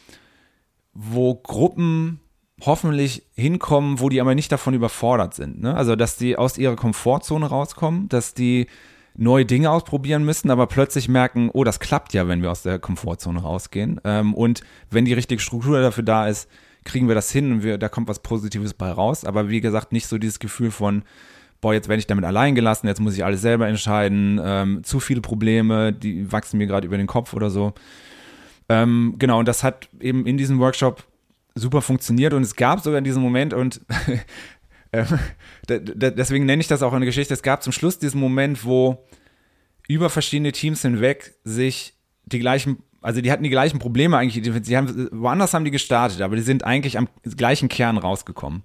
wo 0.94 1.36
Gruppen 1.36 2.20
hoffentlich 2.62 3.24
hinkommen, 3.36 4.02
wo 4.02 4.10
die 4.10 4.20
aber 4.20 4.36
nicht 4.36 4.52
davon 4.52 4.74
überfordert 4.74 5.34
sind. 5.34 5.62
Ne? 5.62 5.76
Also, 5.76 5.96
dass 5.96 6.18
die 6.18 6.38
aus 6.38 6.58
ihrer 6.58 6.76
Komfortzone 6.76 7.46
rauskommen, 7.46 8.10
dass 8.10 8.34
die 8.34 8.68
neue 9.20 9.46
Dinge 9.46 9.70
ausprobieren 9.70 10.24
müssen, 10.24 10.50
aber 10.50 10.68
plötzlich 10.68 11.10
merken, 11.10 11.50
oh, 11.54 11.64
das 11.64 11.80
klappt 11.80 12.14
ja, 12.14 12.28
wenn 12.28 12.42
wir 12.42 12.52
aus 12.52 12.64
der 12.64 12.80
Komfortzone 12.80 13.42
rausgehen. 13.42 14.00
Ähm, 14.04 14.34
und 14.34 14.62
wenn 14.90 15.06
die 15.06 15.14
richtige 15.14 15.42
Struktur 15.42 15.82
dafür 15.82 16.04
da 16.04 16.28
ist, 16.28 16.50
kriegen 16.86 17.08
wir 17.08 17.16
das 17.16 17.30
hin 17.30 17.52
und 17.52 17.64
wir, 17.64 17.78
da 17.78 17.90
kommt 17.90 18.08
was 18.08 18.20
Positives 18.20 18.74
bei 18.74 18.90
raus. 18.90 19.26
Aber 19.26 19.50
wie 19.50 19.62
gesagt, 19.62 19.92
nicht 19.92 20.08
so 20.08 20.18
dieses 20.18 20.40
Gefühl 20.40 20.72
von, 20.72 21.04
boah, 21.60 21.74
jetzt 21.74 21.90
werde 21.90 22.00
ich 22.00 22.08
damit 22.08 22.24
allein 22.24 22.56
gelassen, 22.56 22.88
jetzt 22.88 23.02
muss 23.02 23.16
ich 23.16 23.26
alles 23.26 23.42
selber 23.42 23.68
entscheiden, 23.68 24.40
ähm, 24.42 24.84
zu 24.84 25.02
viele 25.02 25.22
Probleme, 25.22 25.92
die 25.92 26.32
wachsen 26.32 26.58
mir 26.58 26.68
gerade 26.68 26.88
über 26.88 26.98
den 26.98 27.08
Kopf 27.08 27.34
oder 27.34 27.50
so. 27.50 27.74
Ähm, 28.70 29.16
genau, 29.20 29.40
und 29.40 29.48
das 29.48 29.64
hat 29.64 29.90
eben 30.00 30.26
in 30.26 30.38
diesem 30.38 30.60
Workshop 30.60 31.04
super 31.56 31.82
funktioniert 31.82 32.34
und 32.34 32.44
es 32.44 32.56
gab 32.56 32.80
sogar 32.80 33.00
in 33.00 33.04
diesem 33.04 33.22
Moment 33.22 33.54
und 33.54 33.82
äh, 34.92 35.06
deswegen 35.68 36.46
nenne 36.46 36.62
ich 36.62 36.68
das 36.68 36.82
auch 36.82 36.94
eine 36.94 37.06
Geschichte, 37.06 37.34
es 37.34 37.44
gab 37.44 37.64
zum 37.64 37.74
Schluss 37.74 38.00
diesen 38.00 38.20
Moment, 38.20 38.66
wo 38.66 39.06
über 39.88 40.10
verschiedene 40.10 40.52
Teams 40.52 40.82
hinweg 40.82 41.36
sich 41.44 41.94
die 42.26 42.40
gleichen, 42.40 42.78
also 43.02 43.22
die 43.22 43.32
hatten 43.32 43.44
die 43.44 43.50
gleichen 43.50 43.80
Probleme 43.80 44.18
eigentlich, 44.18 44.44
sie 44.66 44.78
haben, 44.78 45.10
woanders 45.12 45.54
haben 45.54 45.66
die 45.66 45.72
gestartet, 45.72 46.22
aber 46.22 46.36
die 46.36 46.42
sind 46.42 46.64
eigentlich 46.64 46.98
am 46.98 47.08
gleichen 47.24 47.70
Kern 47.70 47.98
rausgekommen. 47.98 48.64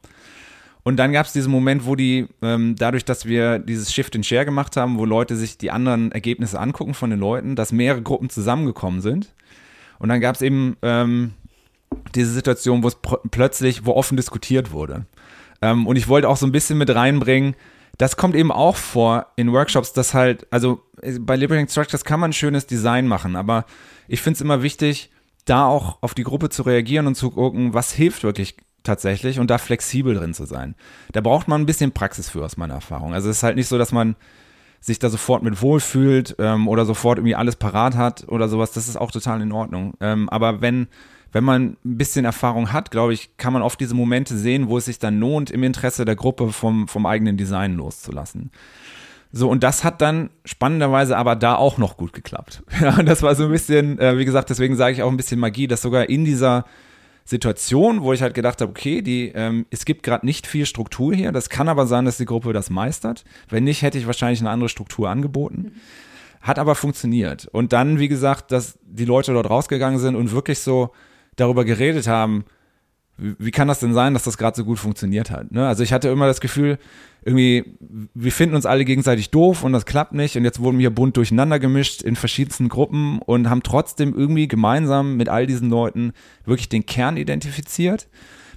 Und 0.83 0.99
dann 0.99 1.13
gab 1.13 1.25
es 1.25 1.33
diesen 1.33 1.51
Moment, 1.51 1.87
wo 1.87 1.97
die, 1.97 2.29
ähm, 2.43 2.77
dadurch, 2.77 3.07
dass 3.07 3.25
wir 3.25 3.59
dieses 3.59 3.93
Shift 3.93 4.15
in 4.15 4.23
Share 4.23 4.45
gemacht 4.45 4.77
haben, 4.77 4.99
wo 4.99 5.07
Leute 5.07 5.35
sich 5.35 5.57
die 5.57 5.71
anderen 5.71 6.13
Ergebnisse 6.13 6.61
angucken 6.61 6.93
von 6.93 7.09
den 7.09 7.19
Leuten, 7.19 7.57
dass 7.57 7.73
mehrere 7.73 8.03
Gruppen 8.03 8.29
zusammengekommen 8.29 9.01
sind. 9.01 9.33
Und 9.99 10.11
dann 10.11 10.21
gab 10.21 10.35
es 10.35 10.43
eben 10.43 10.77
ähm, 10.83 11.33
diese 12.15 12.33
Situation, 12.33 12.83
wo 12.83 12.89
es 12.89 12.99
plötzlich, 13.31 13.87
wo 13.87 13.93
offen 13.93 14.19
diskutiert 14.19 14.73
wurde. 14.73 15.07
Ähm, 15.65 15.87
und 15.87 15.97
ich 15.97 16.09
wollte 16.09 16.29
auch 16.29 16.37
so 16.37 16.45
ein 16.47 16.53
bisschen 16.53 16.77
mit 16.77 16.95
reinbringen, 16.95 17.57
das 17.97 18.17
kommt 18.17 18.35
eben 18.35 18.53
auch 18.53 18.77
vor 18.77 19.29
in 19.37 19.53
Workshops, 19.53 19.95
dass 19.95 20.13
halt, 20.13 20.47
also 20.51 20.83
äh, 21.01 21.19
bei 21.19 21.37
Liberating 21.37 21.69
Structures 21.69 22.05
kann 22.05 22.21
man 22.21 22.31
ein 22.31 22.35
schönes 22.35 22.67
Design 22.67 23.09
machen, 23.09 23.35
aber 23.35 23.65
ich 24.07 24.21
finde 24.21 24.37
es 24.37 24.41
immer 24.43 24.63
wichtig, 24.63 25.11
da 25.47 25.67
auch 25.67 26.03
auf 26.03 26.13
die 26.13 26.23
Gruppe 26.23 26.51
zu 26.51 26.63
reagieren 26.63 27.07
und 27.07 27.15
zu 27.15 27.31
gucken, 27.31 27.73
was 27.73 27.93
hilft 27.93 28.25
wirklich 28.25 28.57
tatsächlich 28.83 29.39
und 29.39 29.49
da 29.51 29.57
flexibel 29.57 30.15
drin 30.15 30.35
zu 30.35 30.45
sein. 30.45 30.75
Da 31.13 31.23
braucht 31.23 31.49
man 31.49 31.63
ein 31.63 31.67
bisschen 31.67 31.93
Praxis 31.93 32.29
für, 32.29 32.45
aus 32.45 32.59
meiner 32.59 32.75
Erfahrung. 32.75 33.15
Also 33.15 33.31
es 33.31 33.39
ist 33.39 33.43
halt 33.43 33.57
nicht 33.57 33.69
so, 33.69 33.79
dass 33.79 33.93
man 33.93 34.17
sich 34.81 34.99
da 34.99 35.09
sofort 35.09 35.43
mit 35.43 35.63
wohlfühlt 35.63 36.37
ähm, 36.39 36.69
oder 36.69 36.85
sofort 36.85 37.19
irgendwie 37.19 37.35
alles 37.35 37.57
parat 37.57 37.97
hat 37.97 38.29
oder 38.29 38.49
sowas. 38.49 38.73
Das 38.73 38.87
ist 38.87 38.97
auch 38.97 39.11
total 39.11 39.41
in 39.41 39.53
Ordnung. 39.53 39.95
Ähm, 40.01 40.29
aber 40.29 40.61
wenn 40.61 40.89
wenn 41.35 41.43
man 41.43 41.77
ein 41.85 41.99
bisschen 41.99 42.25
Erfahrung 42.25 42.73
hat, 42.73 42.93
glaube 42.93 43.13
ich, 43.13 43.37
kann 43.37 43.53
man 43.53 43.63
oft 43.63 43.81
diese 43.81 43.95
Momente 43.95 44.37
sehen, 44.37 44.69
wo 44.69 44.79
es 44.79 44.85
sich 44.85 45.01
dann 45.01 45.19
lohnt, 45.19 45.51
im 45.51 45.65
Interesse 45.65 46.05
der 46.05 46.15
Gruppe 46.15 46.53
vom, 46.53 46.87
vom 46.87 47.07
eigenen 47.07 47.37
Design 47.37 47.75
loszulassen. 47.75 48.53
So, 49.33 49.51
und 49.51 49.65
das 49.65 49.83
hat 49.83 50.01
dann 50.01 50.31
spannenderweise 50.45 51.17
aber 51.17 51.35
da 51.35 51.57
auch 51.57 51.77
noch 51.77 51.97
gut 51.97 52.13
geklappt. 52.13 52.63
Ja, 52.81 53.03
das 53.03 53.23
war 53.23 53.35
so 53.35 53.47
ein 53.47 53.51
bisschen, 53.51 53.99
äh, 53.99 54.17
wie 54.17 54.25
gesagt, 54.25 54.49
deswegen 54.49 54.77
sage 54.77 54.95
ich 54.95 55.03
auch 55.03 55.11
ein 55.11 55.17
bisschen 55.17 55.41
Magie, 55.41 55.67
dass 55.67 55.83
sogar 55.83 56.09
in 56.09 56.25
dieser 56.25 56.67
Situation, 57.25 58.03
wo 58.03 58.13
ich 58.13 58.23
halt 58.23 58.35
gedacht 58.35 58.61
habe, 58.61 58.71
okay, 58.71 59.03
die, 59.03 59.33
ähm, 59.35 59.67
es 59.71 59.85
gibt 59.85 60.05
gerade 60.05 60.25
nicht 60.25 60.47
viel 60.47 60.67
Struktur 60.67 61.15
hier. 61.15 61.33
Das 61.33 61.49
kann 61.49 61.69
aber 61.69 61.89
sein, 61.89 62.05
dass 62.05 62.17
die 62.17 62.27
Gruppe 62.27 62.53
das 62.53 62.71
meistert. 62.71 63.25
Wenn 63.49 63.65
nicht, 63.65 63.83
hätte 63.83 63.99
ich 63.99 64.07
wahrscheinlich 64.07 64.39
eine 64.39 64.51
andere 64.51 64.69
Struktur 64.69 65.11
angeboten. 65.11 65.73
Hat 66.43 66.61
aber 66.61 66.77
funktioniert. 66.77 67.49
Und 67.51 67.73
dann, 67.73 67.99
wie 67.99 68.09
gesagt, 68.09 68.53
dass 68.53 68.79
die 68.85 69.05
Leute 69.05 69.33
dort 69.33 69.51
rausgegangen 69.51 69.99
sind 69.99 70.15
und 70.15 70.31
wirklich 70.31 70.61
so 70.61 70.93
darüber 71.37 71.65
geredet 71.65 72.07
haben, 72.07 72.45
wie 73.17 73.53
kann 73.53 73.69
das 73.69 73.79
denn 73.79 73.95
sein, 73.95 74.13
dass 74.13 74.25
das 74.25 74.39
gerade 74.39 74.57
so 74.57 74.65
gut 74.65 74.79
funktioniert 74.79 75.31
hat? 75.31 75.53
Ne? 75.53 75.67
Also 75.67 75.85
ich 75.85 75.93
hatte 75.93 76.09
immer 76.09 76.27
das 76.27 76.41
Gefühl, 76.41 76.79
irgendwie, 77.25 77.77
wir 78.13 78.33
finden 78.33 78.57
uns 78.57 78.67
alle 78.67 78.85
gegenseitig 78.85 79.31
doof 79.31 79.63
und 79.63 79.73
das 79.73 79.87
klappt 79.87 80.15
nicht 80.15 80.37
und 80.37 80.45
jetzt 80.45 80.59
wurden 80.59 80.79
wir 80.79 80.91
bunt 80.91 81.17
durcheinander 81.17 81.61
gemischt 81.61 82.03
in 82.03 82.17
verschiedensten 82.17 82.69
Gruppen 82.69 83.21
und 83.21 83.49
haben 83.49 83.63
trotzdem 83.63 84.15
irgendwie 84.15 84.49
gemeinsam 84.49 85.17
mit 85.17 85.29
all 85.29 85.47
diesen 85.47 85.71
Leuten 85.71 86.13
wirklich 86.45 86.69
den 86.69 86.87
Kern 86.87 87.17
identifiziert. 87.17 88.09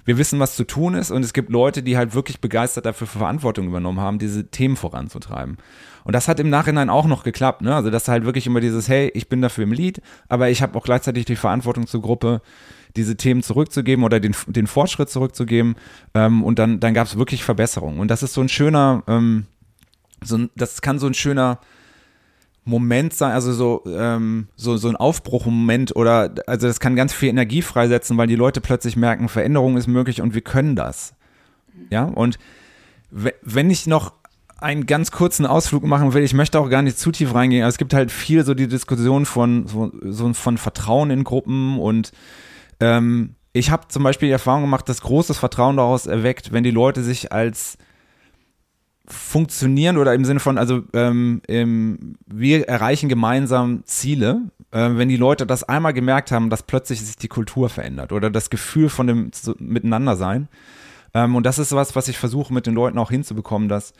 Wir 0.08 0.16
wissen, 0.16 0.40
was 0.40 0.56
zu 0.56 0.64
tun 0.64 0.94
ist 0.94 1.10
und 1.10 1.22
es 1.22 1.34
gibt 1.34 1.50
Leute, 1.50 1.82
die 1.82 1.98
halt 1.98 2.14
wirklich 2.14 2.40
begeistert 2.40 2.86
dafür 2.86 3.06
Verantwortung 3.06 3.66
übernommen 3.66 4.00
haben, 4.00 4.18
diese 4.18 4.46
Themen 4.50 4.74
voranzutreiben. 4.74 5.58
Und 6.04 6.14
das 6.14 6.28
hat 6.28 6.40
im 6.40 6.48
Nachhinein 6.48 6.88
auch 6.88 7.04
noch 7.04 7.24
geklappt, 7.24 7.60
ne? 7.60 7.74
Also 7.74 7.90
das 7.90 8.08
halt 8.08 8.24
wirklich 8.24 8.46
immer 8.46 8.60
dieses, 8.60 8.88
hey, 8.88 9.10
ich 9.12 9.28
bin 9.28 9.42
dafür 9.42 9.64
im 9.64 9.72
Lied, 9.72 10.00
aber 10.30 10.48
ich 10.48 10.62
habe 10.62 10.78
auch 10.78 10.84
gleichzeitig 10.84 11.26
die 11.26 11.36
Verantwortung 11.36 11.86
zur 11.86 12.00
Gruppe 12.00 12.40
diese 12.96 13.18
Themen 13.18 13.42
zurückzugeben 13.42 14.02
oder 14.02 14.18
den, 14.18 14.34
den 14.46 14.66
Fortschritt 14.66 15.10
zurückzugeben. 15.10 15.76
Ähm, 16.14 16.42
und 16.42 16.58
dann, 16.58 16.80
dann 16.80 16.94
gab 16.94 17.06
es 17.06 17.18
wirklich 17.18 17.44
Verbesserungen. 17.44 18.00
Und 18.00 18.08
das 18.08 18.22
ist 18.22 18.32
so 18.32 18.40
ein 18.40 18.48
schöner, 18.48 19.02
ähm, 19.08 19.44
so 20.24 20.38
ein, 20.38 20.50
das 20.56 20.80
kann 20.80 20.98
so 20.98 21.06
ein 21.06 21.12
schöner 21.12 21.60
Moment 22.68 23.14
sein, 23.14 23.32
also 23.32 23.52
so, 23.52 23.82
ähm, 23.86 24.48
so, 24.54 24.76
so 24.76 24.88
ein 24.88 24.96
Aufbruchmoment 24.96 25.96
oder, 25.96 26.34
also 26.46 26.66
das 26.66 26.80
kann 26.80 26.96
ganz 26.96 27.12
viel 27.12 27.30
Energie 27.30 27.62
freisetzen, 27.62 28.16
weil 28.18 28.26
die 28.26 28.36
Leute 28.36 28.60
plötzlich 28.60 28.96
merken, 28.96 29.28
Veränderung 29.28 29.76
ist 29.76 29.86
möglich 29.86 30.20
und 30.20 30.34
wir 30.34 30.42
können 30.42 30.76
das. 30.76 31.14
Ja, 31.90 32.04
und 32.04 32.38
wenn 33.10 33.70
ich 33.70 33.86
noch 33.86 34.12
einen 34.58 34.86
ganz 34.86 35.10
kurzen 35.10 35.46
Ausflug 35.46 35.84
machen 35.84 36.12
will, 36.12 36.22
ich 36.22 36.34
möchte 36.34 36.60
auch 36.60 36.68
gar 36.68 36.82
nicht 36.82 36.98
zu 36.98 37.10
tief 37.10 37.32
reingehen, 37.32 37.62
aber 37.62 37.70
es 37.70 37.78
gibt 37.78 37.94
halt 37.94 38.10
viel 38.10 38.44
so 38.44 38.52
die 38.52 38.68
Diskussion 38.68 39.24
von, 39.24 39.66
so, 39.66 39.90
so 40.02 40.34
von 40.34 40.58
Vertrauen 40.58 41.10
in 41.10 41.24
Gruppen 41.24 41.78
und 41.78 42.12
ähm, 42.80 43.34
ich 43.54 43.70
habe 43.70 43.88
zum 43.88 44.02
Beispiel 44.02 44.28
die 44.28 44.32
Erfahrung 44.32 44.62
gemacht, 44.62 44.88
dass 44.88 45.00
großes 45.00 45.38
Vertrauen 45.38 45.78
daraus 45.78 46.06
erweckt, 46.06 46.52
wenn 46.52 46.64
die 46.64 46.70
Leute 46.70 47.02
sich 47.02 47.32
als 47.32 47.78
funktionieren 49.08 49.96
oder 49.96 50.14
im 50.14 50.24
Sinne 50.24 50.40
von, 50.40 50.58
also 50.58 50.82
ähm, 50.92 51.40
im, 51.46 52.16
wir 52.26 52.68
erreichen 52.68 53.08
gemeinsam 53.08 53.82
Ziele, 53.84 54.42
äh, 54.70 54.90
wenn 54.92 55.08
die 55.08 55.16
Leute 55.16 55.46
das 55.46 55.64
einmal 55.64 55.92
gemerkt 55.92 56.30
haben, 56.30 56.50
dass 56.50 56.62
plötzlich 56.62 57.00
sich 57.00 57.16
die 57.16 57.28
Kultur 57.28 57.68
verändert 57.68 58.12
oder 58.12 58.30
das 58.30 58.50
Gefühl 58.50 58.88
von 58.88 59.06
dem 59.06 59.30
so, 59.34 59.54
Miteinandersein, 59.58 60.48
Ähm, 61.14 61.36
und 61.36 61.44
das 61.44 61.58
ist 61.58 61.72
was, 61.72 61.96
was 61.96 62.08
ich 62.08 62.18
versuche 62.18 62.52
mit 62.52 62.66
den 62.66 62.74
Leuten 62.74 62.98
auch 62.98 63.10
hinzubekommen, 63.10 63.68
dass, 63.68 63.92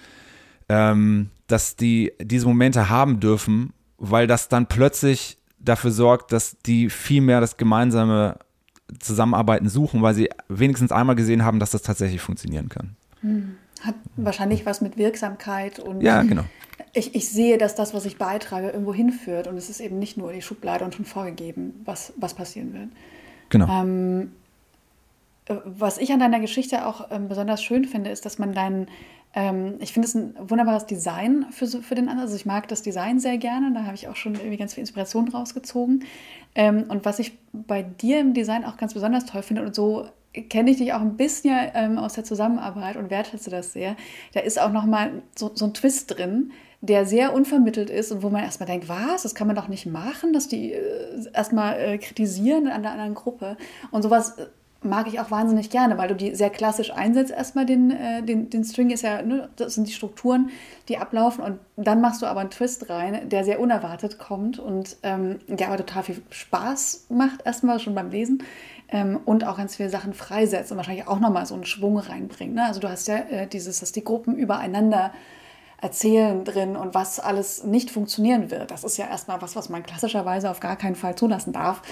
ähm, 0.68 1.31
dass 1.47 1.77
die 1.77 2.12
diese 2.21 2.47
Momente 2.47 2.88
haben 2.88 3.21
dürfen, 3.21 3.73
weil 3.99 4.27
das 4.27 4.49
dann 4.49 4.66
plötzlich 4.66 5.38
dafür 5.59 5.90
sorgt, 5.90 6.33
dass 6.33 6.59
die 6.66 6.90
viel 6.90 7.21
mehr 7.21 7.40
das 7.40 7.57
gemeinsame 7.57 8.38
Zusammenarbeiten 9.01 9.68
suchen, 9.68 10.03
weil 10.03 10.14
sie 10.14 10.29
wenigstens 10.49 10.92
einmal 10.92 11.16
gesehen 11.16 11.44
haben, 11.44 11.59
dass 11.59 11.71
das 11.71 11.83
tatsächlich 11.83 12.21
funktionieren 12.21 12.68
kann. 12.68 12.97
Hm. 13.21 13.57
Hat 13.81 13.95
wahrscheinlich 14.17 14.67
was 14.67 14.81
mit 14.81 14.97
Wirksamkeit 14.97 15.79
und 15.79 16.01
ja, 16.01 16.23
genau. 16.23 16.43
ich, 16.93 17.14
ich 17.14 17.29
sehe, 17.29 17.59
dass 17.59 17.75
das, 17.75 17.95
was 17.95 18.05
ich 18.07 18.19
beitrage, 18.19 18.71
irgendwo 18.71 18.93
hinführt 18.93 19.47
und 19.47 19.57
es 19.57 19.71
ist 19.71 19.81
eben 19.81 19.99
nicht 19.99 20.17
nur 20.17 20.33
die 20.33 20.43
Schublade 20.43 20.85
und 20.85 20.95
schon 20.95 21.05
vorgegeben, 21.05 21.81
was, 21.85 22.12
was 22.17 22.35
passieren 22.35 22.73
wird. 22.73 22.88
Genau. 23.51 23.69
Ähm, 23.69 24.33
äh, 25.49 25.57
was 25.64 25.99
ich 25.99 26.12
an 26.12 26.21
deiner 26.21 26.41
Geschichte 26.41 26.87
auch 26.87 27.09
ähm, 27.11 27.29
besonders 27.29 27.62
schön 27.62 27.85
finde, 27.85 28.11
ist, 28.11 28.25
dass 28.25 28.38
man 28.38 28.53
deinen, 28.53 28.88
ähm, 29.35 29.75
ich 29.81 29.93
finde 29.93 30.09
es 30.09 30.14
ein 30.14 30.35
wunderbares 30.38 30.87
Design 30.87 31.47
für, 31.51 31.67
für 31.67 31.95
den 31.95 32.09
anderen. 32.09 32.21
Also 32.21 32.37
ich 32.37 32.47
mag 32.47 32.69
das 32.69 32.83
Design 32.83 33.21
sehr 33.21 33.38
gerne, 33.38 33.73
da 33.73 33.85
habe 33.85 33.95
ich 33.95 34.09
auch 34.09 34.17
schon 34.17 34.35
irgendwie 34.35 34.57
ganz 34.57 34.75
viel 34.75 34.83
Inspiration 34.83 35.27
draus 35.27 35.55
gezogen. 35.55 36.05
Ähm, 36.55 36.85
und 36.88 37.05
was 37.05 37.19
ich 37.19 37.38
bei 37.53 37.83
dir 37.83 38.21
im 38.21 38.35
Design 38.35 38.64
auch 38.64 38.77
ganz 38.77 38.95
besonders 38.95 39.27
toll 39.27 39.43
finde 39.43 39.62
und 39.62 39.75
so 39.75 40.09
kenne 40.33 40.71
ich 40.71 40.79
dich 40.79 40.93
auch 40.93 41.01
ein 41.01 41.17
bisschen 41.17 41.57
ähm, 41.75 41.99
aus 41.99 42.14
der 42.14 42.25
Zusammenarbeit 42.25 42.97
und 42.97 43.11
wertschätze 43.11 43.51
das 43.51 43.73
sehr. 43.73 43.97
Da 44.35 44.41
ist 44.41 44.61
auch 44.61 44.73
nochmal 44.73 45.23
so, 45.37 45.51
so 45.55 45.67
ein 45.67 45.75
Twist 45.75 46.17
drin, 46.17 46.53
der 46.81 47.07
sehr 47.07 47.33
unvermittelt 47.35 47.91
ist 47.91 48.12
und 48.12 48.23
wo 48.23 48.31
man 48.31 48.45
erstmal 48.45 48.69
denkt, 48.69 48.88
was, 48.88 49.23
das 49.23 49.35
kann 49.35 49.47
man 49.47 49.57
doch 49.57 49.69
nicht 49.69 49.87
machen, 49.87 50.33
dass 50.33 50.49
die 50.49 50.73
äh, 50.73 51.25
erstmal 51.33 51.79
äh, 51.79 51.99
kritisieren 51.99 52.69
an 52.69 52.83
der 52.83 52.93
anderen 52.93 53.14
Gruppe. 53.14 53.57
Und 53.91 54.03
sowas 54.03 54.38
äh, 54.38 54.47
mag 54.83 55.09
ich 55.09 55.19
auch 55.19 55.33
wahnsinnig 55.33 55.71
gerne, 55.71 55.99
weil 55.99 56.09
du 56.09 56.14
die 56.14 56.37
sehr 56.37 56.51
klassisch 56.51 56.93
einsetzt. 56.93 57.33
Erstmal 57.33 57.67
den, 57.67 57.91
äh, 57.91 58.23
den, 58.23 58.49
den 58.49 58.62
String 58.62 58.91
ist 58.91 59.03
ja, 59.03 59.23
ne, 59.23 59.49
das 59.57 59.75
sind 59.75 59.88
die 59.88 59.93
Strukturen, 59.93 60.51
die 60.88 60.99
ablaufen 60.99 61.43
und 61.43 61.59
dann 61.77 62.01
machst 62.01 62.23
du 62.23 62.27
aber 62.27 62.41
einen 62.41 62.51
Twist 62.51 62.88
rein, 62.88 63.29
der 63.29 63.43
sehr 63.43 63.59
unerwartet 63.59 64.21
kommt 64.21 64.61
und 64.61 64.97
ähm, 65.03 65.41
der 65.49 65.69
aber 65.69 65.79
total 65.79 66.05
viel 66.05 66.23
Spaß 66.31 67.07
macht, 67.09 67.45
erstmal 67.45 67.81
schon 67.81 67.97
beim 67.97 68.11
Lesen 68.11 68.45
ähm, 68.90 69.20
und 69.24 69.44
auch 69.46 69.57
ganz 69.57 69.77
viele 69.77 69.90
Sachen 69.90 70.14
freisetzt 70.14 70.70
und 70.70 70.77
wahrscheinlich 70.77 71.07
auch 71.07 71.20
nochmal 71.20 71.46
so 71.46 71.55
einen 71.55 71.66
Schwung 71.66 71.98
reinbringt. 71.98 72.55
Ne? 72.55 72.64
Also 72.64 72.81
du 72.81 72.88
hast 72.88 73.09
ja 73.09 73.18
äh, 73.18 73.46
dieses, 73.46 73.81
dass 73.81 73.92
die 73.92 74.05
Gruppen 74.05 74.37
übereinander 74.37 75.12
erzählen 75.81 76.44
drin 76.44 76.74
und 76.74 76.94
was 76.94 77.20
alles 77.20 77.62
nicht 77.62 77.90
funktionieren 77.90 78.51
wird. 78.51 78.70
Das 78.70 78.83
ist 78.83 78.96
ja 78.96 79.07
erstmal 79.07 79.40
was, 79.40 79.55
was 79.55 79.68
man 79.68 79.85
klassischerweise 79.85 80.51
auf 80.51 80.59
gar 80.59 80.77
keinen 80.77 80.96
Fall 80.96 81.14
zulassen 81.14 81.53
darf. 81.53 81.83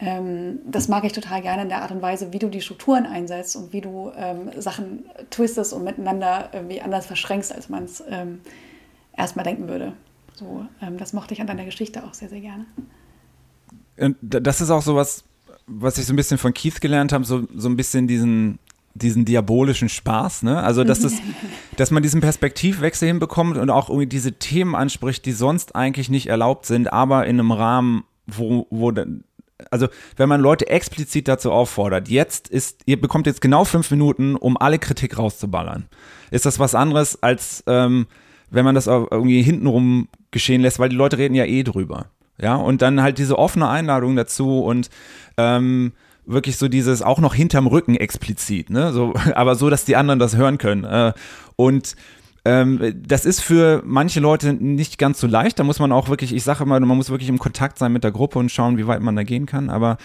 Ähm, 0.00 0.58
das 0.66 0.88
mag 0.88 1.04
ich 1.04 1.12
total 1.12 1.40
gerne 1.40 1.62
in 1.62 1.68
der 1.68 1.80
Art 1.80 1.92
und 1.92 2.02
Weise, 2.02 2.32
wie 2.32 2.38
du 2.38 2.48
die 2.48 2.60
Strukturen 2.60 3.06
einsetzt 3.06 3.56
und 3.56 3.72
wie 3.72 3.80
du 3.80 4.12
ähm, 4.16 4.50
Sachen 4.58 5.06
twistest 5.30 5.72
und 5.72 5.84
miteinander 5.84 6.50
irgendwie 6.52 6.82
anders 6.82 7.06
verschränkst, 7.06 7.54
als 7.54 7.68
man 7.68 7.84
es 7.84 8.02
ähm, 8.08 8.40
erstmal 9.16 9.44
denken 9.44 9.68
würde. 9.68 9.94
So, 10.34 10.66
ähm, 10.82 10.98
das 10.98 11.12
mochte 11.12 11.32
ich 11.32 11.40
an 11.40 11.46
deiner 11.46 11.64
Geschichte 11.64 12.04
auch 12.04 12.14
sehr, 12.14 12.28
sehr 12.28 12.40
gerne. 12.40 12.66
Und 13.98 14.16
das 14.20 14.60
ist 14.60 14.70
auch 14.70 14.82
so 14.82 14.94
was, 15.66 15.98
ich 15.98 16.06
so 16.06 16.12
ein 16.12 16.16
bisschen 16.16 16.38
von 16.38 16.54
Keith 16.54 16.80
gelernt 16.80 17.12
habe, 17.12 17.24
so, 17.24 17.46
so 17.54 17.68
ein 17.68 17.76
bisschen 17.76 18.06
diesen, 18.06 18.58
diesen 18.94 19.24
diabolischen 19.24 19.88
Spaß, 19.88 20.42
ne? 20.42 20.62
Also, 20.62 20.84
dass 20.84 21.04
es, 21.04 21.14
dass 21.76 21.90
man 21.90 22.02
diesen 22.02 22.20
Perspektivwechsel 22.20 23.08
hinbekommt 23.08 23.56
und 23.56 23.70
auch 23.70 23.88
irgendwie 23.88 24.06
diese 24.06 24.32
Themen 24.32 24.74
anspricht, 24.74 25.24
die 25.26 25.32
sonst 25.32 25.74
eigentlich 25.74 26.08
nicht 26.08 26.26
erlaubt 26.26 26.66
sind, 26.66 26.92
aber 26.92 27.26
in 27.26 27.38
einem 27.38 27.52
Rahmen, 27.52 28.04
wo, 28.26 28.66
wo 28.70 28.92
also 29.70 29.88
wenn 30.16 30.28
man 30.28 30.40
Leute 30.40 30.68
explizit 30.68 31.28
dazu 31.28 31.52
auffordert, 31.52 32.08
jetzt 32.08 32.48
ist, 32.48 32.80
ihr 32.86 33.00
bekommt 33.00 33.26
jetzt 33.26 33.40
genau 33.40 33.64
fünf 33.64 33.90
Minuten, 33.90 34.36
um 34.36 34.56
alle 34.56 34.78
Kritik 34.78 35.18
rauszuballern, 35.18 35.86
ist 36.30 36.46
das 36.46 36.58
was 36.58 36.74
anderes, 36.74 37.22
als 37.22 37.62
ähm, 37.66 38.06
wenn 38.50 38.64
man 38.64 38.74
das 38.74 38.86
irgendwie 38.86 39.42
hintenrum 39.42 40.08
geschehen 40.30 40.62
lässt, 40.62 40.78
weil 40.78 40.88
die 40.88 40.96
Leute 40.96 41.18
reden 41.18 41.34
ja 41.34 41.44
eh 41.44 41.62
drüber. 41.62 42.06
Ja, 42.42 42.56
und 42.56 42.82
dann 42.82 43.00
halt 43.00 43.18
diese 43.18 43.38
offene 43.38 43.68
Einladung 43.68 44.16
dazu 44.16 44.60
und 44.60 44.90
ähm, 45.36 45.92
wirklich 46.26 46.56
so 46.56 46.66
dieses 46.66 47.00
auch 47.00 47.20
noch 47.20 47.34
hinterm 47.34 47.68
Rücken 47.68 47.94
explizit, 47.94 48.68
ne? 48.68 48.92
So, 48.92 49.14
aber 49.34 49.54
so, 49.54 49.70
dass 49.70 49.84
die 49.84 49.96
anderen 49.96 50.18
das 50.18 50.36
hören 50.36 50.58
können. 50.58 50.84
Äh, 50.84 51.12
und 51.54 51.94
ähm, 52.44 53.00
das 53.06 53.24
ist 53.24 53.40
für 53.40 53.82
manche 53.86 54.18
Leute 54.18 54.52
nicht 54.52 54.98
ganz 54.98 55.20
so 55.20 55.28
leicht. 55.28 55.60
Da 55.60 55.64
muss 55.64 55.78
man 55.78 55.92
auch 55.92 56.08
wirklich, 56.08 56.34
ich 56.34 56.42
sage 56.42 56.64
immer, 56.64 56.80
man 56.80 56.96
muss 56.96 57.10
wirklich 57.10 57.28
im 57.28 57.38
Kontakt 57.38 57.78
sein 57.78 57.92
mit 57.92 58.02
der 58.02 58.10
Gruppe 58.10 58.40
und 58.40 58.50
schauen, 58.50 58.76
wie 58.76 58.88
weit 58.88 59.00
man 59.00 59.14
da 59.14 59.22
gehen 59.22 59.46
kann. 59.46 59.70
Aber 59.70 59.96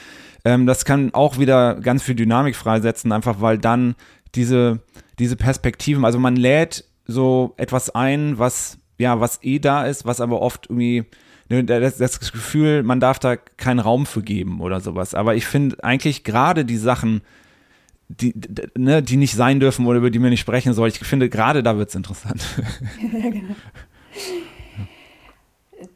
ähm, 0.45 0.67
das 0.67 0.86
kann 0.86 1.15
auch 1.15 1.39
wieder 1.39 1.76
ganz 1.76 2.04
viel 2.04 2.13
Dynamik 2.13 2.56
freisetzen, 2.56 3.12
einfach 3.12 3.41
weil 3.41 3.58
dann 3.58 3.95
diese, 4.36 4.82
diese 5.17 5.36
Perspektiven, 5.36 6.06
also 6.06 6.19
man 6.19 6.36
lädt 6.36 6.86
so 7.08 7.56
etwas 7.58 7.89
ein, 7.89 8.38
was, 8.38 8.78
ja, 9.00 9.19
was 9.19 9.39
eh 9.41 9.58
da 9.58 9.86
ist, 9.86 10.06
was 10.06 10.21
aber 10.21 10.41
oft 10.41 10.67
irgendwie 10.69 11.06
das, 11.50 11.98
das 11.98 12.20
Gefühl, 12.20 12.84
man 12.84 13.00
darf 13.00 13.20
da 13.20 13.36
keinen 13.36 13.80
Raum 13.80 14.06
für 14.06 14.22
geben 14.22 14.60
oder 14.62 14.82
sowas. 14.82 15.14
Aber 15.14 15.36
ich 15.36 15.46
finde 15.46 15.84
eigentlich 15.84 16.24
gerade 16.24 16.66
die 16.66 16.78
Sachen, 16.78 17.22
die, 18.10 18.34
ne, 18.78 19.02
die 19.02 19.18
nicht 19.18 19.34
sein 19.34 19.60
dürfen 19.60 19.86
oder 19.86 20.00
über 20.00 20.10
die 20.10 20.22
wir 20.22 20.30
nicht 20.30 20.40
sprechen 20.40 20.74
soll. 20.74 20.90
Ich 20.90 21.00
finde, 21.00 21.30
gerade 21.30 21.64
da 21.64 21.78
wird 21.78 21.90
es 21.90 21.96
interessant. 21.96 22.42
genau. 23.12 23.56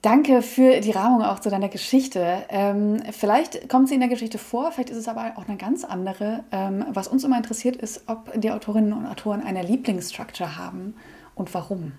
Danke 0.01 0.41
für 0.41 0.79
die 0.79 0.91
Rahmung 0.91 1.23
auch 1.23 1.39
zu 1.39 1.49
deiner 1.49 1.69
Geschichte. 1.69 2.43
Ähm, 2.49 3.01
vielleicht 3.11 3.67
kommt 3.67 3.87
sie 3.87 3.95
in 3.95 3.99
der 3.99 4.09
Geschichte 4.09 4.37
vor, 4.37 4.71
vielleicht 4.71 4.91
ist 4.91 4.97
es 4.97 5.07
aber 5.07 5.33
auch 5.37 5.47
eine 5.47 5.57
ganz 5.57 5.83
andere. 5.83 6.43
Ähm, 6.51 6.85
was 6.89 7.07
uns 7.07 7.23
immer 7.23 7.37
interessiert 7.37 7.77
ist, 7.77 8.03
ob 8.07 8.31
die 8.39 8.51
Autorinnen 8.51 8.93
und 8.93 9.07
Autoren 9.07 9.41
eine 9.41 9.63
Lieblingsstructure 9.63 10.57
haben 10.57 10.93
und 11.33 11.53
warum. 11.53 11.93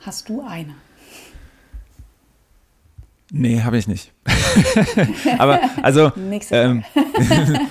Hast 0.00 0.28
du 0.28 0.42
eine? 0.42 0.74
Nee, 3.36 3.62
habe 3.62 3.76
ich 3.76 3.88
nicht. 3.88 4.12
aber 5.38 5.60
also. 5.82 6.12
Ähm, 6.50 6.84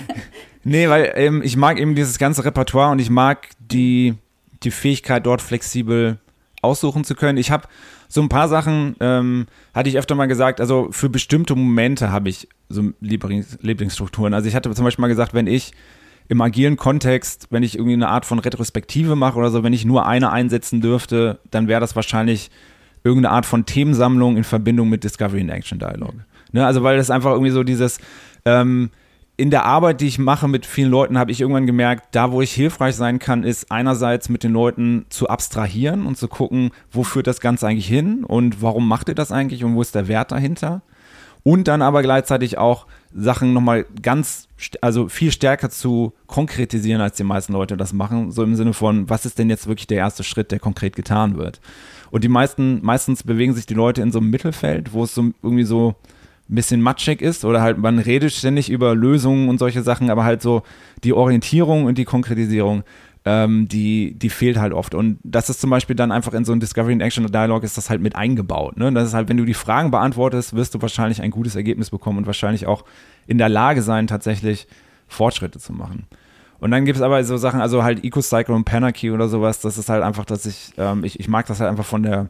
Nee, 0.65 0.88
weil 0.88 1.12
ähm, 1.15 1.41
ich 1.43 1.58
mag 1.58 1.78
eben 1.78 1.93
dieses 1.93 2.17
ganze 2.17 2.45
Repertoire 2.45 2.91
und 2.91 2.99
ich 2.99 3.10
mag 3.10 3.49
die, 3.60 4.15
die 4.63 4.71
Fähigkeit, 4.71 5.26
dort 5.26 5.41
flexibel 5.41 6.19
aussuchen 6.62 7.04
zu 7.04 7.15
können. 7.15 7.38
Ich 7.38 7.52
habe 7.52 7.67
so 8.08 8.21
ein 8.21 8.30
paar 8.30 8.47
Sachen, 8.47 8.95
ähm, 9.02 9.47
hatte 9.73 9.89
ich 9.89 9.97
öfter 9.97 10.15
mal 10.15 10.28
gesagt, 10.28 10.62
also 10.62 10.88
für 10.91 11.10
bestimmte 11.10 11.54
Momente 11.56 12.12
habe 12.12 12.30
ich 12.30 12.47
so 12.69 12.91
Lieblings 13.02 13.58
Lieblingsstrukturen. 13.62 14.34
Also 14.34 14.47
ich 14.47 14.56
hatte 14.56 14.73
zum 14.73 14.86
Beispiel 14.86 15.02
mal 15.02 15.10
gesagt, 15.10 15.34
wenn 15.34 15.47
ich 15.47 15.73
im 16.30 16.39
agilen 16.39 16.78
Kontext, 16.78 17.47
wenn 17.49 17.63
ich 17.63 17.76
irgendwie 17.76 17.93
eine 17.95 18.08
Art 18.08 18.26
von 18.26 18.39
Retrospektive 18.39 19.17
mache 19.17 19.38
oder 19.38 19.52
so, 19.52 19.63
wenn 19.63 19.73
ich 19.73 19.84
nur 19.84 20.06
eine 20.06 20.32
einsetzen 20.32 20.80
dürfte, 20.80 21.39
dann 21.52 21.67
wäre 21.67 21.82
das 21.82 21.97
wahrscheinlich 21.97 22.49
irgendeine 23.03 23.33
Art 23.33 23.45
von 23.45 23.65
Themensammlung 23.65 24.37
in 24.37 24.43
Verbindung 24.43 24.89
mit 24.89 25.03
Discovery 25.03 25.41
and 25.41 25.51
Action 25.51 25.79
Dialogue. 25.79 26.25
Ne? 26.51 26.65
Also 26.65 26.83
weil 26.83 26.97
das 26.97 27.09
einfach 27.09 27.31
irgendwie 27.31 27.51
so 27.51 27.63
dieses, 27.63 27.99
ähm, 28.45 28.89
in 29.35 29.49
der 29.49 29.65
Arbeit, 29.65 29.99
die 30.01 30.07
ich 30.07 30.19
mache 30.19 30.47
mit 30.47 30.65
vielen 30.65 30.91
Leuten, 30.91 31.17
habe 31.17 31.31
ich 31.31 31.41
irgendwann 31.41 31.65
gemerkt, 31.65 32.09
da 32.11 32.31
wo 32.31 32.41
ich 32.41 32.53
hilfreich 32.53 32.95
sein 32.95 33.17
kann, 33.17 33.43
ist 33.43 33.71
einerseits 33.71 34.29
mit 34.29 34.43
den 34.43 34.53
Leuten 34.53 35.05
zu 35.09 35.27
abstrahieren 35.27 36.05
und 36.05 36.17
zu 36.17 36.27
gucken, 36.27 36.69
wo 36.91 37.03
führt 37.03 37.25
das 37.25 37.41
Ganze 37.41 37.67
eigentlich 37.67 37.87
hin 37.87 38.23
und 38.23 38.61
warum 38.61 38.87
macht 38.87 39.09
ihr 39.09 39.15
das 39.15 39.31
eigentlich 39.31 39.63
und 39.63 39.75
wo 39.75 39.81
ist 39.81 39.95
der 39.95 40.07
Wert 40.07 40.31
dahinter. 40.31 40.83
Und 41.41 41.67
dann 41.67 41.81
aber 41.81 42.03
gleichzeitig 42.03 42.57
auch 42.57 42.85
Sachen 43.15 43.54
nochmal 43.54 43.86
ganz, 44.02 44.47
also 44.82 45.08
viel 45.08 45.32
stärker 45.32 45.69
zu 45.69 46.13
konkretisieren, 46.28 47.02
als 47.02 47.17
die 47.17 47.23
meisten 47.23 47.54
Leute 47.54 47.78
das 47.78 47.93
machen. 47.93 48.32
So 48.32 48.43
im 48.43 48.56
Sinne 48.56 48.73
von, 48.73 49.10
was 49.10 49.26
ist 49.26 49.39
denn 49.39 49.49
jetzt 49.49 49.67
wirklich 49.67 49.88
der 49.88 49.97
erste 49.97 50.23
Schritt, 50.23 50.52
der 50.52 50.60
konkret 50.60 50.95
getan 50.95 51.38
wird? 51.38 51.62
Und 52.12 52.23
die 52.23 52.30
meisten, 52.30 52.80
meistens 52.84 53.23
bewegen 53.23 53.54
sich 53.54 53.65
die 53.65 53.73
Leute 53.73 54.02
in 54.02 54.12
so 54.12 54.19
einem 54.19 54.30
Mittelfeld, 54.30 54.93
wo 54.93 55.04
es 55.04 55.13
so 55.15 55.32
irgendwie 55.41 55.63
so, 55.63 55.95
ein 56.49 56.56
bisschen 56.56 56.82
matschig 56.82 57.21
ist 57.21 57.45
oder 57.45 57.62
halt 57.62 57.78
man 57.78 57.99
redet 57.99 58.34
ständig 58.34 58.69
über 58.69 58.95
Lösungen 58.95 59.47
und 59.47 59.60
solche 59.60 59.82
Sachen, 59.82 60.10
aber 60.10 60.26
halt 60.26 60.41
so 60.41 60.63
die 61.04 61.13
Orientierung 61.13 61.86
und 61.86 61.97
die 61.97 62.04
Konkretisierung, 62.04 62.84
ähm, 63.25 63.67
die, 63.67 64.15
die 64.15 64.29
fehlt 64.29 64.57
halt 64.57 64.73
oft. 64.73 64.95
Und 64.95 65.19
das 65.23 65.49
ist 65.49 65.62
zum 65.62 65.69
Beispiel 65.69 65.95
dann 65.95 66.12
einfach 66.12 66.33
in 66.33 66.45
so 66.45 66.51
einem 66.51 66.59
Discovery 66.59 66.93
and 66.93 67.01
Action 67.01 67.25
Dialog 67.25 67.63
ist 67.63 67.77
das 67.77 67.89
halt 67.89 68.01
mit 68.01 68.15
eingebaut. 68.15 68.77
Ne? 68.77 68.91
Das 68.91 69.07
ist 69.07 69.13
halt, 69.13 69.29
wenn 69.29 69.38
du 69.38 69.45
die 69.45 69.53
Fragen 69.53 69.91
beantwortest, 69.91 70.55
wirst 70.55 70.75
du 70.75 70.81
wahrscheinlich 70.81 71.21
ein 71.21 71.31
gutes 71.31 71.55
Ergebnis 71.55 71.89
bekommen 71.89 72.19
und 72.19 72.27
wahrscheinlich 72.27 72.67
auch 72.67 72.83
in 73.27 73.38
der 73.38 73.49
Lage 73.49 73.81
sein, 73.81 74.07
tatsächlich 74.07 74.67
Fortschritte 75.07 75.59
zu 75.59 75.73
machen. 75.73 76.07
Und 76.59 76.71
dann 76.71 76.86
gibt 76.86 76.97
es 76.97 77.01
aber 77.01 77.23
so 77.23 77.38
Sachen, 77.38 77.62
also 77.62 77.83
halt 77.83 78.03
EcoCycle 78.03 78.55
und 78.55 78.63
Panarchy 78.63 79.12
oder 79.12 79.27
sowas, 79.27 79.59
das 79.59 79.77
ist 79.77 79.89
halt 79.89 80.03
einfach, 80.03 80.25
dass 80.25 80.45
ich, 80.45 80.73
ähm, 80.77 81.03
ich, 81.03 81.19
ich 81.19 81.27
mag 81.27 81.45
das 81.45 81.59
halt 81.59 81.69
einfach 81.69 81.86
von 81.86 82.03
der, 82.03 82.29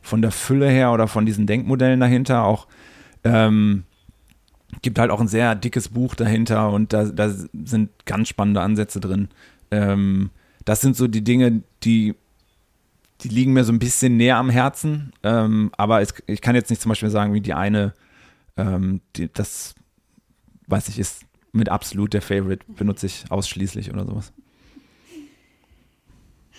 von 0.00 0.22
der 0.22 0.30
Fülle 0.30 0.68
her 0.68 0.92
oder 0.92 1.08
von 1.08 1.26
diesen 1.26 1.46
Denkmodellen 1.46 1.98
dahinter, 1.98 2.44
auch 2.44 2.68
ähm, 3.24 3.84
gibt 4.82 4.98
halt 4.98 5.10
auch 5.10 5.20
ein 5.20 5.28
sehr 5.28 5.54
dickes 5.54 5.88
Buch 5.88 6.14
dahinter 6.14 6.70
und 6.70 6.92
da, 6.92 7.04
da 7.04 7.28
sind 7.28 7.90
ganz 8.04 8.28
spannende 8.28 8.60
Ansätze 8.60 9.00
drin. 9.00 9.28
Ähm, 9.72 10.30
das 10.64 10.80
sind 10.80 10.96
so 10.96 11.08
die 11.08 11.24
Dinge, 11.24 11.62
die, 11.82 12.14
die 13.22 13.28
liegen 13.28 13.52
mir 13.52 13.64
so 13.64 13.72
ein 13.72 13.80
bisschen 13.80 14.16
näher 14.16 14.36
am 14.36 14.50
Herzen. 14.50 15.12
Ähm, 15.24 15.72
aber 15.76 16.00
es, 16.00 16.14
ich 16.26 16.40
kann 16.40 16.54
jetzt 16.54 16.70
nicht 16.70 16.80
zum 16.80 16.90
Beispiel 16.90 17.10
sagen, 17.10 17.34
wie 17.34 17.40
die 17.40 17.54
eine, 17.54 17.94
ähm, 18.56 19.00
die, 19.16 19.32
das 19.32 19.74
weiß 20.68 20.88
ich, 20.88 20.98
ist 20.98 21.24
mit 21.52 21.68
absolut 21.68 22.14
der 22.14 22.22
Favorite, 22.22 22.64
benutze 22.76 23.06
ich 23.06 23.24
ausschließlich 23.30 23.92
oder 23.92 24.06
sowas. 24.06 24.32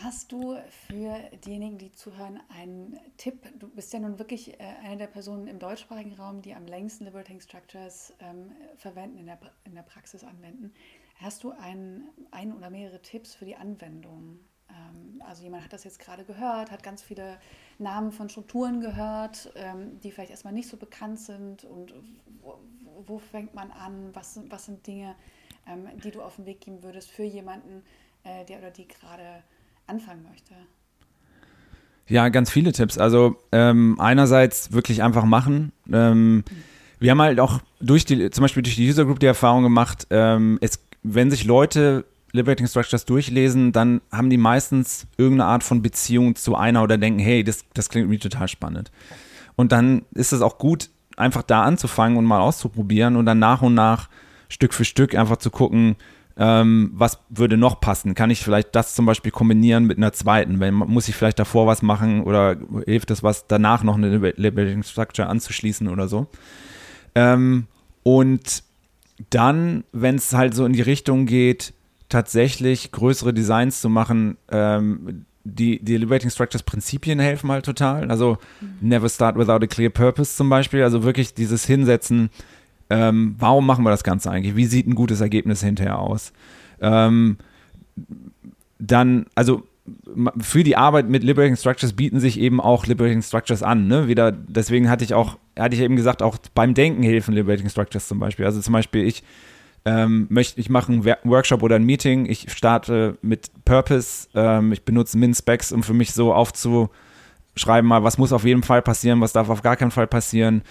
Hast 0.02 0.32
du 0.32 0.58
für 0.88 1.16
diejenigen, 1.46 1.78
die 1.78 1.92
zuhören, 1.94 2.40
einen 2.50 3.00
Tipp? 3.16 3.36
Du 3.58 3.70
bist 3.70 3.94
ja 3.94 4.00
nun 4.00 4.20
wirklich 4.20 4.60
äh, 4.60 4.64
eine 4.84 4.98
der 4.98 5.08
Personen 5.08 5.48
im 5.48 5.60
deutschsprachigen 5.60 6.14
Raum, 6.16 6.42
die 6.42 6.54
am 6.54 6.66
längsten 6.66 7.06
Liberating 7.06 7.40
Structures 7.40 8.12
ähm, 8.20 8.52
verwenden, 8.76 9.20
in 9.20 9.28
der, 9.28 9.40
in 9.64 9.76
der 9.76 9.84
Praxis 9.84 10.24
anwenden. 10.24 10.74
Hast 11.16 11.44
du 11.44 11.52
ein, 11.52 12.04
ein 12.32 12.54
oder 12.54 12.70
mehrere 12.70 13.02
Tipps 13.02 13.36
für 13.36 13.46
die 13.46 13.56
Anwendung? 13.56 14.40
Ähm, 14.70 15.22
also 15.28 15.44
jemand 15.44 15.64
hat 15.64 15.74
das 15.74 15.84
jetzt 15.84 16.00
gerade 16.00 16.24
gehört, 16.24 16.72
hat 16.72 16.84
ganz 16.84 17.02
viele 17.02 17.38
Namen 17.80 18.12
von 18.12 18.30
Strukturen 18.30 18.82
gehört, 18.82 19.52
ähm, 19.56 20.00
die 20.02 20.12
vielleicht 20.12 20.32
erstmal 20.32 20.54
nicht 20.54 20.68
so 20.68 20.78
bekannt 20.78 21.20
sind. 21.20 21.64
Und 21.64 21.94
wo, 22.42 22.60
wo 23.06 23.20
fängt 23.20 23.54
man 23.54 23.72
an? 23.72 24.10
Was, 24.14 24.40
was 24.50 24.66
sind 24.66 24.86
Dinge, 24.86 25.16
ähm, 25.68 25.88
die 26.04 26.12
du 26.12 26.22
auf 26.22 26.36
den 26.36 26.46
Weg 26.46 26.62
geben 26.62 26.84
würdest 26.84 27.12
für 27.12 27.24
jemanden, 27.24 27.84
äh, 28.24 28.46
der 28.46 28.60
oder 28.60 28.72
die 28.72 28.88
gerade 28.88 29.44
anfangen 29.88 30.24
möchte? 30.30 30.56
Ja, 32.08 32.30
ganz 32.30 32.50
viele 32.50 32.74
Tipps. 32.74 32.98
Also 32.98 33.38
ähm, 33.52 33.98
einerseits 34.00 34.74
wirklich 34.74 35.04
einfach 35.04 35.24
machen. 35.24 35.72
Ähm, 35.92 36.38
mhm. 36.38 36.44
Wir 37.00 37.12
haben 37.12 37.22
halt 37.22 37.40
auch 37.40 37.60
durch 37.80 38.06
die, 38.06 38.30
zum 38.30 38.44
Beispiel 38.44 38.64
durch 38.64 38.76
die 38.76 38.88
User 38.88 39.06
Group 39.06 39.20
die 39.20 39.26
Erfahrung 39.26 39.64
gemacht, 39.64 40.08
ähm, 40.10 40.58
es, 40.62 40.80
wenn 41.04 41.30
sich 41.30 41.44
Leute 41.44 42.06
Liberating 42.32 42.68
Structures 42.68 43.06
durchlesen, 43.06 43.72
dann 43.72 44.02
haben 44.12 44.30
die 44.30 44.38
meistens 44.38 45.06
irgendeine 45.18 45.50
Art 45.50 45.64
von 45.64 45.82
Beziehung 45.82 46.36
zu 46.36 46.56
einer 46.56 46.82
oder 46.82 46.98
denken, 46.98 47.20
hey, 47.20 47.44
das, 47.44 47.64
das 47.74 47.90
klingt 47.90 48.10
mir 48.10 48.20
total 48.20 48.48
spannend. 48.48 48.92
Und 49.56 49.72
dann 49.72 50.04
ist 50.14 50.34
es 50.34 50.42
auch 50.42 50.58
gut, 50.58 50.90
einfach 51.16 51.44
da 51.44 51.62
anzufangen 51.62 52.18
und 52.18 52.26
mal 52.26 52.40
auszuprobieren 52.40 53.16
und 53.18 53.28
dann 53.28 53.38
nach 53.38 53.62
und 53.62 53.76
nach 53.76 54.10
Stück 54.50 54.74
für 54.74 54.86
Stück 54.86 55.16
einfach 55.16 55.38
zu 55.38 55.52
gucken, 55.52 55.96
ähm, 56.36 56.92
was 56.96 57.20
würde 57.30 57.58
noch 57.58 57.80
passen? 57.80 58.16
Kann 58.16 58.32
ich 58.32 58.44
vielleicht 58.44 58.76
das 58.76 58.96
zum 58.96 59.06
Beispiel 59.06 59.32
kombinieren 59.32 59.86
mit 59.86 59.98
einer 59.98 60.14
zweiten? 60.14 60.60
Wenn, 60.60 60.74
muss 60.74 61.08
ich 61.08 61.16
vielleicht 61.16 61.38
davor 61.38 61.68
was 61.68 61.84
machen 61.84 62.24
oder 62.24 62.58
hilft 62.86 63.12
es 63.12 63.22
was, 63.22 63.46
danach 63.46 63.84
noch 63.84 63.96
eine 63.96 64.18
Liberating 64.18 64.82
Structure 64.82 65.28
anzuschließen 65.28 65.88
oder 65.88 66.08
so? 66.08 66.28
Ähm, 67.14 67.68
und 68.02 68.64
dann, 69.30 69.84
wenn 69.92 70.16
es 70.16 70.34
halt 70.34 70.54
so 70.54 70.66
in 70.66 70.74
die 70.74 70.82
Richtung 70.82 71.26
geht, 71.26 71.74
tatsächlich 72.10 72.92
größere 72.92 73.34
Designs 73.34 73.82
zu 73.82 73.90
machen, 73.90 74.38
ähm, 74.52 75.26
die, 75.44 75.84
die 75.84 75.98
Liberating 75.98 76.30
Structures 76.30 76.64
Prinzipien 76.64 77.20
helfen 77.20 77.52
halt 77.52 77.66
total. 77.66 78.10
Also 78.10 78.38
mhm. 78.62 78.88
never 78.88 79.10
start 79.10 79.38
without 79.38 79.64
a 79.64 79.68
clear 79.68 79.90
purpose 79.90 80.36
zum 80.36 80.50
Beispiel. 80.50 80.84
Also 80.84 81.04
wirklich 81.04 81.34
dieses 81.34 81.66
Hinsetzen, 81.66 82.30
ähm, 82.90 83.36
warum 83.40 83.66
machen 83.66 83.84
wir 83.84 83.90
das 83.90 84.04
Ganze 84.04 84.32
eigentlich? 84.32 84.56
Wie 84.56 84.66
sieht 84.66 84.88
ein 84.88 84.96
gutes 84.96 85.22
Ergebnis 85.22 85.62
hinterher 85.62 86.00
aus? 86.00 86.34
Ähm, 86.80 87.38
dann, 88.80 89.26
also 89.36 89.64
für 90.40 90.64
die 90.64 90.78
Arbeit 90.78 91.10
mit 91.10 91.24
Liberating 91.24 91.58
Structures 91.58 91.94
bieten 91.94 92.20
sich 92.20 92.40
eben 92.40 92.62
auch 92.62 92.86
Liberating 92.86 93.22
Structures 93.22 93.64
an. 93.64 93.88
Ne? 93.88 94.08
Wieder, 94.08 94.32
deswegen 94.32 94.90
hatte 94.90 95.04
ich 95.04 95.14
auch, 95.14 95.38
hatte 95.60 95.76
ich 95.76 95.82
eben 95.82 95.98
gesagt, 95.98 96.22
auch 96.22 96.38
beim 96.54 96.74
Denken 96.74 97.04
helfen 97.04 97.34
Liberating 97.34 97.70
Structures 97.70 98.08
zum 98.08 98.20
Beispiel. 98.20 98.46
Also 98.46 98.62
zum 98.62 98.74
Beispiel, 98.74 99.06
ich 99.06 99.24
ähm, 99.86 100.28
möchte, 100.30 100.62
ich 100.62 100.70
mache 100.70 100.92
einen 100.92 101.06
Workshop 101.24 101.64
oder 101.64 101.76
ein 101.76 101.84
Meeting, 101.84 102.26
ich 102.26 102.52
starte 102.52 103.18
mit 103.22 103.52
Purpose, 103.66 104.30
ähm, 104.34 104.72
ich 104.72 104.86
benutze 104.86 105.18
Min-Specs, 105.18 105.74
um 105.74 105.84
für 105.84 105.94
mich 105.94 106.14
so 106.14 106.34
aufzuschreiben, 106.34 107.86
mal, 107.86 108.04
was 108.04 108.18
muss 108.18 108.32
auf 108.32 108.46
jeden 108.46 108.64
Fall 108.64 108.82
passieren, 108.82 109.20
was 109.20 109.34
darf 109.34 109.50
auf 109.50 109.62
gar 109.62 109.76
keinen 109.76 109.92
Fall 109.92 110.08
passieren. 110.08 110.62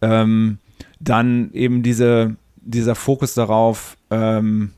Ähm, 0.00 0.58
dann 1.00 1.50
eben 1.52 1.82
diese, 1.82 2.36
dieser 2.56 2.94
Fokus 2.94 3.34
darauf, 3.34 3.96
ähm, 4.10 4.72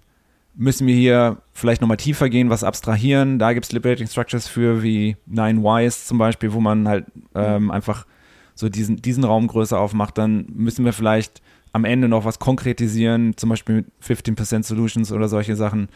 müssen 0.55 0.87
wir 0.87 0.95
hier 0.95 1.39
vielleicht 1.53 1.81
nochmal 1.81 1.97
tiefer 1.97 2.29
gehen, 2.29 2.51
was 2.51 2.65
abstrahieren. 2.65 3.39
Da 3.39 3.53
gibt 3.53 3.67
es 3.67 3.73
Liberating 3.73 4.07
Structures 4.07 4.47
für, 4.47 4.83
wie 4.83 5.17
Nine 5.27 5.63
Whys 5.63 6.07
zum 6.07 6.19
Beispiel, 6.19 6.53
wo 6.53 6.61
man 6.61 6.89
halt 6.89 7.07
ähm, 7.35 7.71
einfach 7.71 8.07
so 8.55 8.69
diesen, 8.69 8.97
diesen 8.97 9.25
Raum 9.25 9.47
größer 9.47 9.79
aufmacht. 9.79 10.19
Dann 10.19 10.47
müssen 10.55 10.85
wir 10.85 10.93
vielleicht 10.93 11.43
am 11.73 11.85
Ende 11.85 12.09
noch 12.09 12.25
was 12.25 12.39
konkretisieren, 12.39 13.37
zum 13.37 13.49
Beispiel 13.49 13.77
mit 13.77 13.87
15% 14.05 14.63
Solutions 14.65 15.11
oder 15.11 15.29
solche 15.29 15.57
Sachen. 15.57 15.89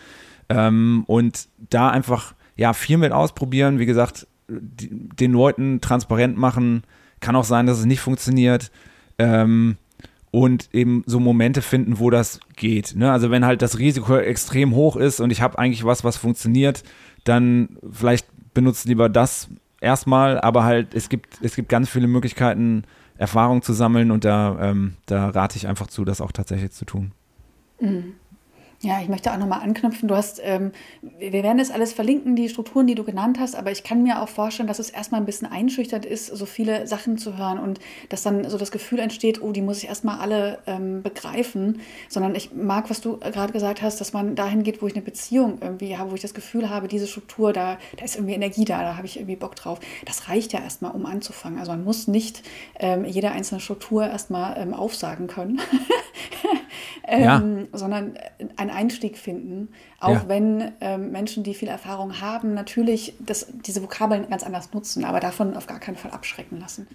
Ähm, 0.49 1.05
und 1.07 1.49
da 1.71 1.91
einfach 1.91 2.35
ja 2.57 2.73
viel 2.73 2.97
mit 2.97 3.13
ausprobieren. 3.13 3.79
Wie 3.79 3.87
gesagt, 3.87 4.27
die, 4.49 4.89
den 4.91 5.33
Leuten 5.33 5.81
transparent 5.81 6.37
machen. 6.37 6.85
Kann 7.21 7.37
auch 7.37 7.45
sein, 7.45 7.67
dass 7.67 7.79
es 7.79 7.85
nicht 7.85 8.01
funktioniert. 8.01 8.71
Ähm, 9.19 9.77
und 10.37 10.69
eben 10.75 11.03
so 11.07 11.19
Momente 11.19 11.63
finden, 11.63 11.99
wo 11.99 12.11
das 12.11 12.41
geht. 12.57 12.95
Ne? 12.95 13.11
Also 13.11 13.31
wenn 13.31 13.47
halt 13.47 13.63
das 13.63 13.79
Risiko 13.79 14.19
extrem 14.19 14.75
hoch 14.75 14.97
ist 14.97 15.19
und 15.19 15.31
ich 15.31 15.41
habe 15.41 15.59
eigentlich 15.59 15.83
was, 15.85 16.05
was 16.05 16.19
funktioniert, 16.19 16.83
dann 17.25 17.79
vielleicht 17.91 18.27
benutzt 18.53 18.85
lieber 18.85 19.09
das 19.09 19.49
erstmal, 19.81 20.39
aber 20.39 20.65
halt 20.65 20.95
es 20.95 21.09
gibt, 21.09 21.39
es 21.41 21.57
gibt 21.57 21.71
ganz 21.71 21.89
viele 21.89 22.07
Möglichkeiten, 22.07 22.85
Erfahrung 23.17 23.63
zu 23.63 23.73
sammeln 23.73 24.11
und 24.11 24.27
da, 24.27 24.59
ähm, 24.61 24.97
da 25.07 25.31
rate 25.31 25.57
ich 25.57 25.69
einfach 25.69 25.87
zu, 25.87 26.05
das 26.05 26.21
auch 26.21 26.33
tatsächlich 26.33 26.73
zu 26.73 26.85
tun. 26.85 27.13
Mhm. 27.81 28.13
Ja, 28.87 29.01
ich 29.03 29.09
möchte 29.09 29.33
auch 29.33 29.37
nochmal 29.37 29.63
anknüpfen. 29.63 30.07
Du 30.07 30.15
hast, 30.15 30.41
ähm, 30.45 30.71
wir 31.03 31.33
werden 31.33 31.59
das 31.59 31.73
alles 31.73 31.93
verlinken, 31.93 32.37
die 32.37 32.49
Strukturen, 32.49 32.87
die 32.87 32.95
du 32.95 33.03
genannt 33.03 33.41
hast, 33.41 33.57
aber 33.57 33.73
ich 33.73 33.83
kann 33.83 34.05
mir 34.05 34.23
auch 34.23 34.29
vorstellen, 34.29 34.69
dass 34.69 34.79
es 34.79 34.91
erstmal 34.91 35.21
ein 35.21 35.25
bisschen 35.25 35.51
einschüchternd 35.51 36.07
ist, 36.07 36.29
so 36.29 36.47
viele 36.47 36.87
Sachen 36.87 37.19
zu 37.19 37.37
hören 37.37 37.59
und 37.59 37.81
dass 38.11 38.23
dann 38.23 38.49
so 38.49 38.59
das 38.59 38.71
Gefühl 38.71 39.01
entsteht, 39.01 39.43
oh, 39.43 39.51
die 39.51 39.61
muss 39.61 39.79
ich 39.79 39.89
erstmal 39.89 40.21
alle 40.21 40.61
ähm, 40.69 41.03
begreifen, 41.03 41.81
sondern 42.09 42.37
ich 42.37 42.55
mag, 42.55 42.89
was 42.89 43.01
du 43.01 43.17
gerade 43.17 43.53
gesagt 43.53 43.83
hast, 43.83 44.01
dass 44.01 44.13
man 44.13 44.37
dahin 44.37 44.63
geht, 44.63 44.81
wo 44.81 44.87
ich 44.87 44.95
eine 44.95 45.03
Beziehung 45.03 45.59
irgendwie 45.61 45.97
habe, 45.97 46.13
wo 46.13 46.15
ich 46.15 46.23
das 46.23 46.33
Gefühl 46.33 46.71
habe, 46.71 46.87
diese 46.87 47.09
Struktur, 47.09 47.53
da, 47.53 47.79
da 47.97 48.05
ist 48.05 48.15
irgendwie 48.15 48.35
Energie 48.35 48.65
da, 48.65 48.83
da 48.83 48.97
habe 48.97 49.07
ich 49.09 49.17
irgendwie 49.17 49.35
Bock 49.35 49.57
drauf. 49.57 49.81
Das 50.05 50.29
reicht 50.29 50.53
ja 50.53 50.61
erstmal, 50.61 50.93
um 50.93 51.07
anzufangen. 51.07 51.59
Also 51.59 51.73
man 51.73 51.83
muss 51.83 52.07
nicht 52.07 52.45
ähm, 52.79 53.05
jede 53.05 53.33
einzelne 53.33 53.61
Struktur 53.61 54.07
erstmal 54.07 54.57
ähm, 54.57 54.75
aufsagen 54.75 55.27
können. 55.27 55.61
ähm, 57.05 57.23
ja. 57.23 57.43
sondern 57.73 58.15
einen 58.57 58.71
Einstieg 58.71 59.19
finden, 59.19 59.69
auch 60.01 60.11
ja. 60.11 60.25
wenn 60.29 60.73
ähm, 60.81 61.13
Menschen, 61.13 61.43
die 61.45 61.55
viel 61.55 61.69
Erfahrung 61.69 62.21
haben, 62.21 62.55
natürlich 62.55 63.15
das, 63.21 63.47
diese 63.65 63.83
Vokabeln 63.83 64.29
ganz 64.29 64.43
anders 64.43 64.73
nutzen, 64.73 65.05
aber 65.05 65.21
davon 65.21 65.57
auf 65.57 65.67
gar 65.67 65.81
keinen 65.81 65.97
Fall 65.97 66.11
abschrecken 66.11 66.61
lassen. 66.61 66.87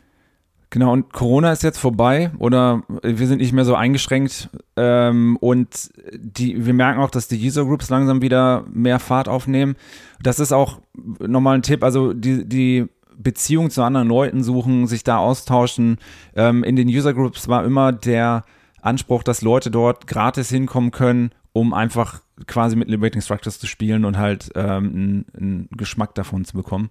Genau, 0.71 0.93
und 0.93 1.11
Corona 1.11 1.51
ist 1.51 1.63
jetzt 1.63 1.79
vorbei 1.79 2.31
oder 2.39 2.83
wir 3.03 3.27
sind 3.27 3.39
nicht 3.39 3.51
mehr 3.51 3.65
so 3.65 3.75
eingeschränkt 3.75 4.49
ähm, 4.77 5.35
und 5.41 5.91
die, 6.13 6.65
wir 6.65 6.73
merken 6.73 7.01
auch, 7.01 7.09
dass 7.09 7.27
die 7.27 7.45
User 7.45 7.65
Groups 7.65 7.89
langsam 7.89 8.21
wieder 8.21 8.63
mehr 8.71 8.99
Fahrt 8.99 9.27
aufnehmen. 9.27 9.75
Das 10.23 10.39
ist 10.39 10.53
auch 10.53 10.79
nochmal 11.19 11.55
ein 11.55 11.61
Tipp, 11.61 11.83
also 11.83 12.13
die, 12.13 12.47
die 12.47 12.87
Beziehung 13.17 13.69
zu 13.69 13.83
anderen 13.83 14.07
Leuten 14.07 14.43
suchen, 14.43 14.87
sich 14.87 15.03
da 15.03 15.17
austauschen. 15.17 15.97
Ähm, 16.37 16.63
in 16.63 16.77
den 16.77 16.87
User 16.87 17.13
Groups 17.13 17.49
war 17.49 17.65
immer 17.65 17.91
der 17.91 18.45
Anspruch, 18.81 19.23
dass 19.23 19.41
Leute 19.41 19.71
dort 19.71 20.07
gratis 20.07 20.49
hinkommen 20.49 20.91
können, 20.91 21.31
um 21.53 21.73
einfach 21.73 22.21
quasi 22.47 22.75
mit 22.75 22.89
Liberating 22.89 23.21
Structures 23.21 23.59
zu 23.59 23.67
spielen 23.67 24.05
und 24.05 24.17
halt 24.17 24.51
ähm, 24.55 25.25
einen, 25.37 25.69
Geschmack 25.71 26.15
davon 26.15 26.45
zu 26.45 26.55
bekommen. 26.55 26.89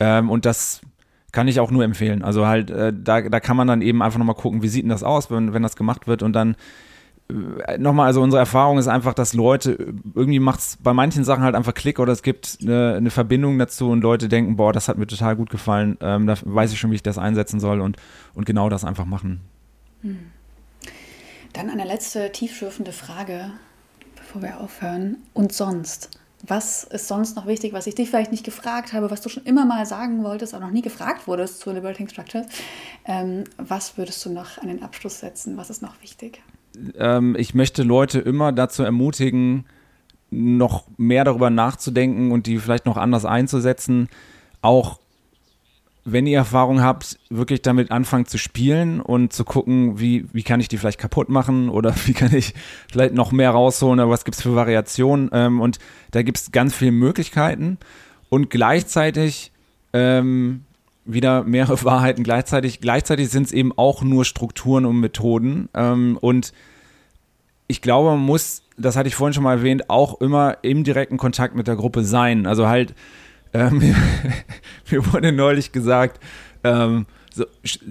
Ähm, 0.00 0.30
und 0.30 0.46
das 0.46 0.80
kann 1.32 1.48
ich 1.48 1.60
auch 1.60 1.70
nur 1.70 1.84
empfehlen. 1.84 2.22
Also 2.22 2.46
halt, 2.46 2.70
äh, 2.70 2.92
da, 2.94 3.22
da 3.22 3.40
kann 3.40 3.56
man 3.56 3.68
dann 3.68 3.82
eben 3.82 4.02
einfach 4.02 4.18
nochmal 4.18 4.34
gucken, 4.34 4.62
wie 4.62 4.68
sieht 4.68 4.84
denn 4.84 4.90
das 4.90 5.02
aus, 5.02 5.30
wenn, 5.30 5.52
wenn 5.52 5.62
das 5.62 5.76
gemacht 5.76 6.06
wird 6.06 6.22
und 6.22 6.32
dann 6.32 6.56
äh, 7.28 7.76
nochmal, 7.78 8.06
also 8.06 8.22
unsere 8.22 8.40
Erfahrung 8.40 8.78
ist 8.78 8.88
einfach, 8.88 9.12
dass 9.12 9.34
Leute, 9.34 9.94
irgendwie 10.14 10.38
macht 10.38 10.60
es 10.60 10.78
bei 10.80 10.94
manchen 10.94 11.24
Sachen 11.24 11.42
halt 11.42 11.54
einfach 11.54 11.74
Klick 11.74 11.98
oder 11.98 12.12
es 12.12 12.22
gibt 12.22 12.58
eine, 12.62 12.94
eine, 12.94 13.10
Verbindung 13.10 13.58
dazu 13.58 13.90
und 13.90 14.00
Leute 14.00 14.28
denken, 14.28 14.56
boah, 14.56 14.72
das 14.72 14.88
hat 14.88 14.96
mir 14.96 15.06
total 15.06 15.36
gut 15.36 15.50
gefallen, 15.50 15.98
ähm, 16.00 16.26
da 16.26 16.36
weiß 16.42 16.72
ich 16.72 16.78
schon, 16.78 16.90
wie 16.90 16.96
ich 16.96 17.02
das 17.02 17.18
einsetzen 17.18 17.60
soll 17.60 17.80
und, 17.80 17.96
und 18.34 18.46
genau 18.46 18.68
das 18.68 18.84
einfach 18.84 19.04
machen. 19.04 19.40
Hm. 20.00 20.18
Dann 21.58 21.70
eine 21.70 21.84
letzte 21.84 22.30
tiefschürfende 22.30 22.92
Frage, 22.92 23.50
bevor 24.14 24.42
wir 24.42 24.60
aufhören. 24.60 25.16
Und 25.34 25.52
sonst? 25.52 26.08
Was 26.46 26.84
ist 26.84 27.08
sonst 27.08 27.34
noch 27.34 27.48
wichtig, 27.48 27.72
was 27.72 27.88
ich 27.88 27.96
dich 27.96 28.10
vielleicht 28.10 28.30
nicht 28.30 28.44
gefragt 28.44 28.92
habe, 28.92 29.10
was 29.10 29.22
du 29.22 29.28
schon 29.28 29.42
immer 29.42 29.64
mal 29.66 29.84
sagen 29.84 30.22
wolltest, 30.22 30.54
aber 30.54 30.66
noch 30.66 30.72
nie 30.72 30.82
gefragt 30.82 31.26
wurdest 31.26 31.58
zu 31.58 31.72
Liberating 31.72 32.08
Structures? 32.08 32.46
Ähm, 33.06 33.42
was 33.56 33.98
würdest 33.98 34.24
du 34.24 34.30
noch 34.30 34.58
an 34.58 34.68
den 34.68 34.84
Abschluss 34.84 35.18
setzen? 35.18 35.56
Was 35.56 35.68
ist 35.68 35.82
noch 35.82 36.00
wichtig? 36.00 36.40
Ähm, 36.96 37.34
ich 37.36 37.56
möchte 37.56 37.82
Leute 37.82 38.20
immer 38.20 38.52
dazu 38.52 38.84
ermutigen, 38.84 39.66
noch 40.30 40.84
mehr 40.96 41.24
darüber 41.24 41.50
nachzudenken 41.50 42.30
und 42.30 42.46
die 42.46 42.58
vielleicht 42.58 42.86
noch 42.86 42.96
anders 42.96 43.24
einzusetzen. 43.24 44.08
Auch 44.62 45.00
wenn 46.12 46.26
ihr 46.26 46.38
Erfahrung 46.38 46.82
habt, 46.82 47.18
wirklich 47.28 47.62
damit 47.62 47.90
anfangen 47.90 48.26
zu 48.26 48.38
spielen 48.38 49.00
und 49.00 49.32
zu 49.32 49.44
gucken, 49.44 50.00
wie, 50.00 50.26
wie 50.32 50.42
kann 50.42 50.60
ich 50.60 50.68
die 50.68 50.78
vielleicht 50.78 50.98
kaputt 50.98 51.28
machen 51.28 51.68
oder 51.68 51.94
wie 52.06 52.14
kann 52.14 52.34
ich 52.34 52.54
vielleicht 52.90 53.14
noch 53.14 53.32
mehr 53.32 53.50
rausholen 53.50 54.00
oder 54.00 54.10
was 54.10 54.24
gibt 54.24 54.36
es 54.36 54.42
für 54.42 54.54
Variationen. 54.54 55.30
Ähm, 55.32 55.60
und 55.60 55.78
da 56.10 56.22
gibt 56.22 56.38
es 56.38 56.52
ganz 56.52 56.74
viele 56.74 56.92
Möglichkeiten 56.92 57.78
und 58.30 58.50
gleichzeitig 58.50 59.52
ähm, 59.92 60.64
wieder 61.04 61.44
mehrere 61.44 61.82
Wahrheiten 61.84 62.22
gleichzeitig. 62.22 62.80
Gleichzeitig 62.80 63.28
sind 63.28 63.46
es 63.46 63.52
eben 63.52 63.76
auch 63.76 64.02
nur 64.02 64.24
Strukturen 64.24 64.86
und 64.86 65.00
Methoden. 65.00 65.68
Ähm, 65.74 66.18
und 66.20 66.52
ich 67.66 67.82
glaube, 67.82 68.10
man 68.10 68.20
muss, 68.20 68.62
das 68.78 68.96
hatte 68.96 69.08
ich 69.08 69.14
vorhin 69.14 69.34
schon 69.34 69.44
mal 69.44 69.58
erwähnt, 69.58 69.90
auch 69.90 70.20
immer 70.20 70.58
im 70.62 70.84
direkten 70.84 71.18
Kontakt 71.18 71.54
mit 71.54 71.68
der 71.68 71.76
Gruppe 71.76 72.02
sein. 72.02 72.46
Also 72.46 72.66
halt 72.66 72.94
Ähm, 73.52 73.78
mir 74.90 75.12
wurde 75.12 75.32
neulich 75.32 75.72
gesagt, 75.72 76.20
ähm, 76.64 77.06
so 77.32 77.44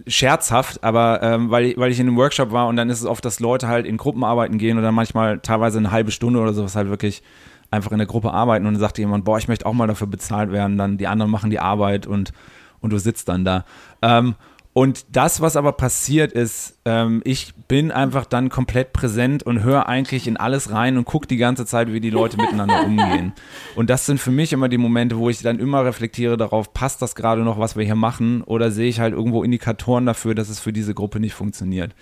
scherzhaft, 0.07 0.83
aber 0.83 1.21
ähm, 1.23 1.49
weil, 1.49 1.73
weil 1.77 1.91
ich 1.91 1.99
in 1.99 2.07
einem 2.07 2.17
Workshop 2.17 2.51
war 2.51 2.67
und 2.67 2.75
dann 2.75 2.89
ist 2.89 2.99
es 2.99 3.05
oft, 3.05 3.23
dass 3.23 3.39
Leute 3.39 3.67
halt 3.67 3.85
in 3.85 3.97
Gruppen 3.97 4.23
arbeiten 4.23 4.57
gehen 4.57 4.81
dann 4.81 4.95
manchmal 4.95 5.39
teilweise 5.39 5.77
eine 5.77 5.91
halbe 5.91 6.11
Stunde 6.11 6.39
oder 6.39 6.53
sowas 6.53 6.75
halt 6.75 6.89
wirklich 6.89 7.23
einfach 7.71 7.91
in 7.91 7.97
der 7.97 8.07
Gruppe 8.07 8.31
arbeiten 8.31 8.65
und 8.65 8.73
dann 8.73 8.79
sagt 8.79 8.97
jemand, 8.97 9.25
boah, 9.25 9.37
ich 9.37 9.47
möchte 9.47 9.65
auch 9.65 9.73
mal 9.73 9.87
dafür 9.87 10.07
bezahlt 10.07 10.51
werden, 10.51 10.77
dann 10.77 10.97
die 10.97 11.07
anderen 11.07 11.31
machen 11.31 11.49
die 11.49 11.59
Arbeit 11.59 12.07
und, 12.07 12.31
und 12.79 12.91
du 12.91 12.97
sitzt 12.97 13.29
dann 13.29 13.45
da. 13.45 13.65
Ähm, 14.01 14.35
und 14.77 15.07
das, 15.11 15.41
was 15.41 15.55
aber 15.55 15.71
passiert 15.71 16.33
ist, 16.33 16.77
ähm, 16.85 17.23
ich 17.25 17.55
bin 17.67 17.89
einfach 17.91 18.27
dann 18.27 18.49
komplett 18.49 18.93
präsent 18.93 19.41
und 19.41 19.63
höre 19.63 19.89
eigentlich 19.89 20.27
in 20.27 20.37
alles 20.37 20.69
rein 20.69 20.99
und 20.99 21.05
gucke 21.05 21.25
die 21.25 21.37
ganze 21.37 21.65
Zeit, 21.65 21.91
wie 21.91 21.99
die 21.99 22.11
Leute 22.11 22.37
miteinander 22.41 22.85
umgehen. 22.85 23.33
Und 23.75 23.89
das 23.89 24.05
sind 24.05 24.19
für 24.19 24.29
mich 24.29 24.53
immer 24.53 24.69
die 24.69 24.77
Momente, 24.77 25.17
wo 25.17 25.31
ich 25.31 25.41
dann 25.41 25.57
immer 25.57 25.83
reflektiere 25.83 26.37
darauf, 26.37 26.75
passt 26.75 27.01
das 27.01 27.15
gerade 27.15 27.41
noch, 27.41 27.57
was 27.57 27.75
wir 27.75 27.85
hier 27.85 27.95
machen, 27.95 28.43
oder 28.43 28.69
sehe 28.69 28.87
ich 28.87 28.99
halt 28.99 29.15
irgendwo 29.15 29.41
Indikatoren 29.41 30.05
dafür, 30.05 30.35
dass 30.35 30.47
es 30.47 30.59
für 30.59 30.73
diese 30.73 30.93
Gruppe 30.93 31.19
nicht 31.19 31.33
funktioniert. 31.33 31.95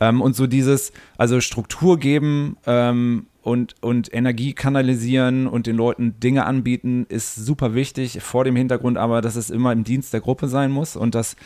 Ähm, 0.00 0.20
und 0.20 0.34
so 0.34 0.48
dieses, 0.48 0.92
also 1.18 1.40
Struktur 1.40 2.00
geben 2.00 2.56
ähm, 2.66 3.26
und, 3.48 3.74
und 3.80 4.12
Energie 4.12 4.52
kanalisieren 4.52 5.46
und 5.46 5.66
den 5.66 5.76
Leuten 5.76 6.20
Dinge 6.20 6.44
anbieten, 6.44 7.06
ist 7.08 7.34
super 7.34 7.74
wichtig, 7.74 8.22
vor 8.22 8.44
dem 8.44 8.56
Hintergrund 8.56 8.98
aber, 8.98 9.22
dass 9.22 9.36
es 9.36 9.48
immer 9.48 9.72
im 9.72 9.84
Dienst 9.84 10.12
der 10.12 10.20
Gruppe 10.20 10.48
sein 10.48 10.70
muss 10.70 10.96
und 10.96 11.14
dass 11.14 11.36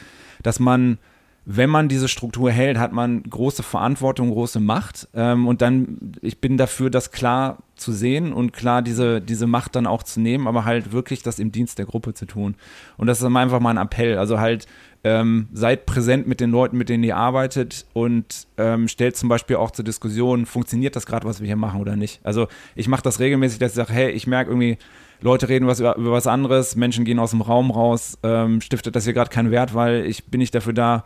dass 0.43 0.59
man 0.59 0.99
wenn 1.45 1.71
man 1.71 1.89
diese 1.89 2.07
Struktur 2.07 2.53
hält, 2.53 2.79
hat 2.79 2.93
man 2.93 3.25
große 3.25 3.65
Verantwortung, 3.65 4.31
große 4.31 4.61
Macht. 4.61 5.09
Ähm, 5.13 5.49
und 5.49 5.61
dann, 5.61 6.13
ich 6.21 6.41
bin 6.41 6.57
dafür, 6.57 6.89
das 6.89 7.11
klar 7.11 7.59
zu 7.75 7.93
sehen 7.93 8.33
und 8.33 8.53
klar 8.53 8.81
diese, 8.81 9.21
diese 9.21 9.49
Macht 9.49 9.75
dann 9.75 9.89
auch 9.89 10.05
zu 10.05 10.21
nehmen, 10.21 10.47
aber 10.47 10.65
halt 10.65 10.93
wirklich 10.93 11.23
das 11.25 11.41
im 11.41 11.51
Dienst 11.51 11.79
der 11.79 11.87
Gruppe 11.87 12.15
zu 12.15 12.27
tun. 12.27 12.55
Und 12.97 13.09
das 13.09 13.21
ist 13.21 13.25
einfach 13.25 13.59
mal 13.59 13.71
ein 13.71 13.85
Appell. 13.85 14.19
Also 14.19 14.39
halt, 14.39 14.67
ähm, 15.05 15.49
seid 15.53 15.87
präsent 15.87 16.29
mit 16.29 16.41
den 16.41 16.51
Leuten, 16.51 16.77
mit 16.77 16.89
denen 16.89 17.03
ihr 17.03 17.17
arbeitet 17.17 17.87
und 17.93 18.47
ähm, 18.57 18.87
stellt 18.87 19.17
zum 19.17 19.29
Beispiel 19.29 19.57
auch 19.57 19.73
zur 19.73 19.85
Diskussion, 19.85 20.47
funktioniert 20.47 20.95
das 20.95 21.07
gerade, 21.07 21.27
was 21.27 21.41
wir 21.41 21.47
hier 21.47 21.57
machen 21.57 21.81
oder 21.81 21.97
nicht. 21.97 22.21
Also 22.23 22.47
ich 22.77 22.89
mache 22.89 23.03
das 23.03 23.19
regelmäßig, 23.19 23.59
dass 23.59 23.73
ich 23.73 23.77
sage, 23.77 23.93
hey, 23.93 24.11
ich 24.11 24.27
merke 24.27 24.51
irgendwie, 24.51 24.79
Leute 25.21 25.49
reden 25.49 25.67
was 25.67 25.81
über, 25.81 25.97
über 25.97 26.13
was 26.13 26.27
anderes, 26.27 26.77
Menschen 26.77 27.05
gehen 27.05 27.19
aus 27.19 27.31
dem 27.31 27.41
Raum 27.41 27.71
raus, 27.71 28.19
ähm, 28.23 28.61
stiftet 28.61 28.95
das 28.95 29.05
hier 29.05 29.13
gerade 29.13 29.31
keinen 29.31 29.51
Wert, 29.51 29.75
weil 29.75 30.05
ich 30.07 30.25
bin 30.27 30.39
nicht 30.39 30.55
dafür 30.55 30.73
da, 30.73 31.05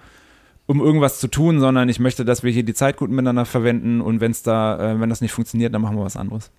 um 0.66 0.80
irgendwas 0.80 1.20
zu 1.20 1.28
tun, 1.28 1.60
sondern 1.60 1.88
ich 1.88 2.00
möchte, 2.00 2.24
dass 2.24 2.42
wir 2.42 2.50
hier 2.50 2.64
die 2.64 2.74
Zeit 2.74 2.96
gut 2.96 3.10
miteinander 3.10 3.44
verwenden 3.44 4.00
und 4.00 4.20
wenn 4.20 4.32
es 4.32 4.42
da, 4.42 4.92
äh, 4.92 5.00
wenn 5.00 5.08
das 5.08 5.20
nicht 5.20 5.32
funktioniert, 5.32 5.72
dann 5.72 5.82
machen 5.82 5.96
wir 5.96 6.04
was 6.04 6.16
anderes. 6.16 6.50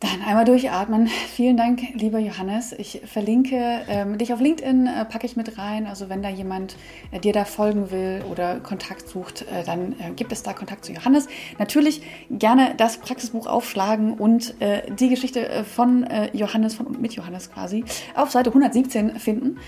Dann 0.00 0.22
einmal 0.24 0.44
durchatmen. 0.44 1.08
Vielen 1.08 1.56
Dank, 1.56 1.80
lieber 1.94 2.20
Johannes. 2.20 2.72
Ich 2.72 3.00
verlinke 3.04 3.80
ähm, 3.88 4.16
dich 4.16 4.32
auf 4.32 4.40
LinkedIn, 4.40 4.86
äh, 4.86 5.04
packe 5.04 5.26
ich 5.26 5.34
mit 5.34 5.58
rein. 5.58 5.88
Also 5.88 6.08
wenn 6.08 6.22
da 6.22 6.28
jemand 6.28 6.76
äh, 7.10 7.18
dir 7.18 7.32
da 7.32 7.44
folgen 7.44 7.90
will 7.90 8.22
oder 8.30 8.60
Kontakt 8.60 9.08
sucht, 9.08 9.42
äh, 9.42 9.64
dann 9.64 9.94
äh, 9.98 10.12
gibt 10.14 10.30
es 10.30 10.44
da 10.44 10.52
Kontakt 10.52 10.84
zu 10.84 10.92
Johannes. 10.92 11.26
Natürlich 11.58 12.02
gerne 12.30 12.74
das 12.76 12.98
Praxisbuch 12.98 13.48
aufschlagen 13.48 14.14
und 14.14 14.60
äh, 14.60 14.82
die 14.92 15.08
Geschichte 15.08 15.48
äh, 15.48 15.64
von 15.64 16.06
Johannes, 16.32 16.74
von 16.74 16.86
und 16.86 17.02
mit 17.02 17.14
Johannes 17.14 17.50
quasi, 17.50 17.84
auf 18.14 18.30
Seite 18.30 18.50
117 18.50 19.18
finden. 19.18 19.58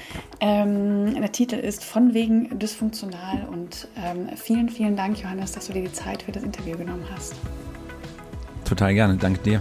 Ähm, 0.41 1.15
der 1.15 1.33
Titel 1.33 1.57
ist 1.57 1.85
Von 1.85 2.15
wegen 2.15 2.59
dysfunktional 2.59 3.49
und 3.51 3.89
ähm, 3.97 4.29
vielen, 4.37 4.69
vielen 4.69 4.97
Dank, 4.97 5.21
Johannes, 5.21 5.53
dass 5.53 5.67
du 5.67 5.73
dir 5.73 5.83
die 5.83 5.93
Zeit 5.93 6.23
für 6.23 6.33
das 6.33 6.43
Interview 6.43 6.77
genommen 6.77 7.05
hast. 7.13 7.35
Total 8.65 8.95
gerne, 8.95 9.17
danke 9.17 9.41
dir. 9.43 9.61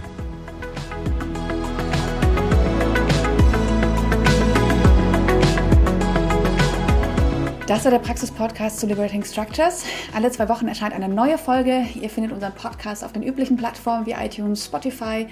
Das 7.70 7.84
war 7.84 7.92
der 7.92 8.00
Praxis-Podcast 8.00 8.80
zu 8.80 8.88
Liberating 8.88 9.22
Structures. 9.22 9.84
Alle 10.12 10.28
zwei 10.32 10.48
Wochen 10.48 10.66
erscheint 10.66 10.92
eine 10.92 11.08
neue 11.08 11.38
Folge. 11.38 11.86
Ihr 11.94 12.10
findet 12.10 12.32
unseren 12.32 12.52
Podcast 12.52 13.04
auf 13.04 13.12
den 13.12 13.22
üblichen 13.22 13.56
Plattformen 13.56 14.06
wie 14.06 14.10
iTunes, 14.10 14.64
Spotify 14.64 15.28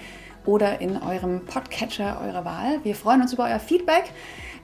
oder 0.46 0.80
in 0.80 1.02
eurem 1.02 1.44
Podcatcher 1.46 2.20
eurer 2.24 2.44
Wahl. 2.44 2.78
Wir 2.84 2.94
freuen 2.94 3.22
uns 3.22 3.32
über 3.32 3.46
euer 3.46 3.58
Feedback. 3.58 4.12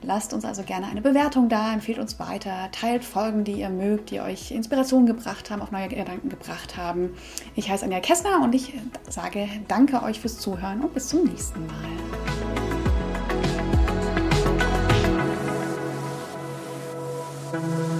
Lasst 0.01 0.33
uns 0.33 0.45
also 0.45 0.63
gerne 0.63 0.87
eine 0.87 1.01
Bewertung 1.01 1.49
da, 1.49 1.73
empfehlt 1.73 1.99
uns 1.99 2.17
weiter, 2.17 2.69
teilt 2.71 3.03
Folgen, 3.03 3.43
die 3.43 3.59
ihr 3.59 3.69
mögt, 3.69 4.09
die 4.09 4.21
euch 4.21 4.51
Inspiration 4.51 5.05
gebracht 5.05 5.51
haben, 5.51 5.61
auf 5.61 5.71
neue 5.71 5.89
Gedanken 5.89 6.29
gebracht 6.29 6.77
haben. 6.77 7.09
Ich 7.55 7.69
heiße 7.69 7.83
Anja 7.83 7.99
Kessner 7.99 8.41
und 8.41 8.55
ich 8.55 8.71
sage 9.09 9.49
danke 9.67 10.01
euch 10.01 10.21
fürs 10.21 10.37
Zuhören 10.39 10.79
und 10.79 10.93
bis 10.93 11.09
zum 11.09 11.25
nächsten 11.25 11.67
Mal. 11.67 12.64
Thank 17.55 17.89
you. 17.89 17.94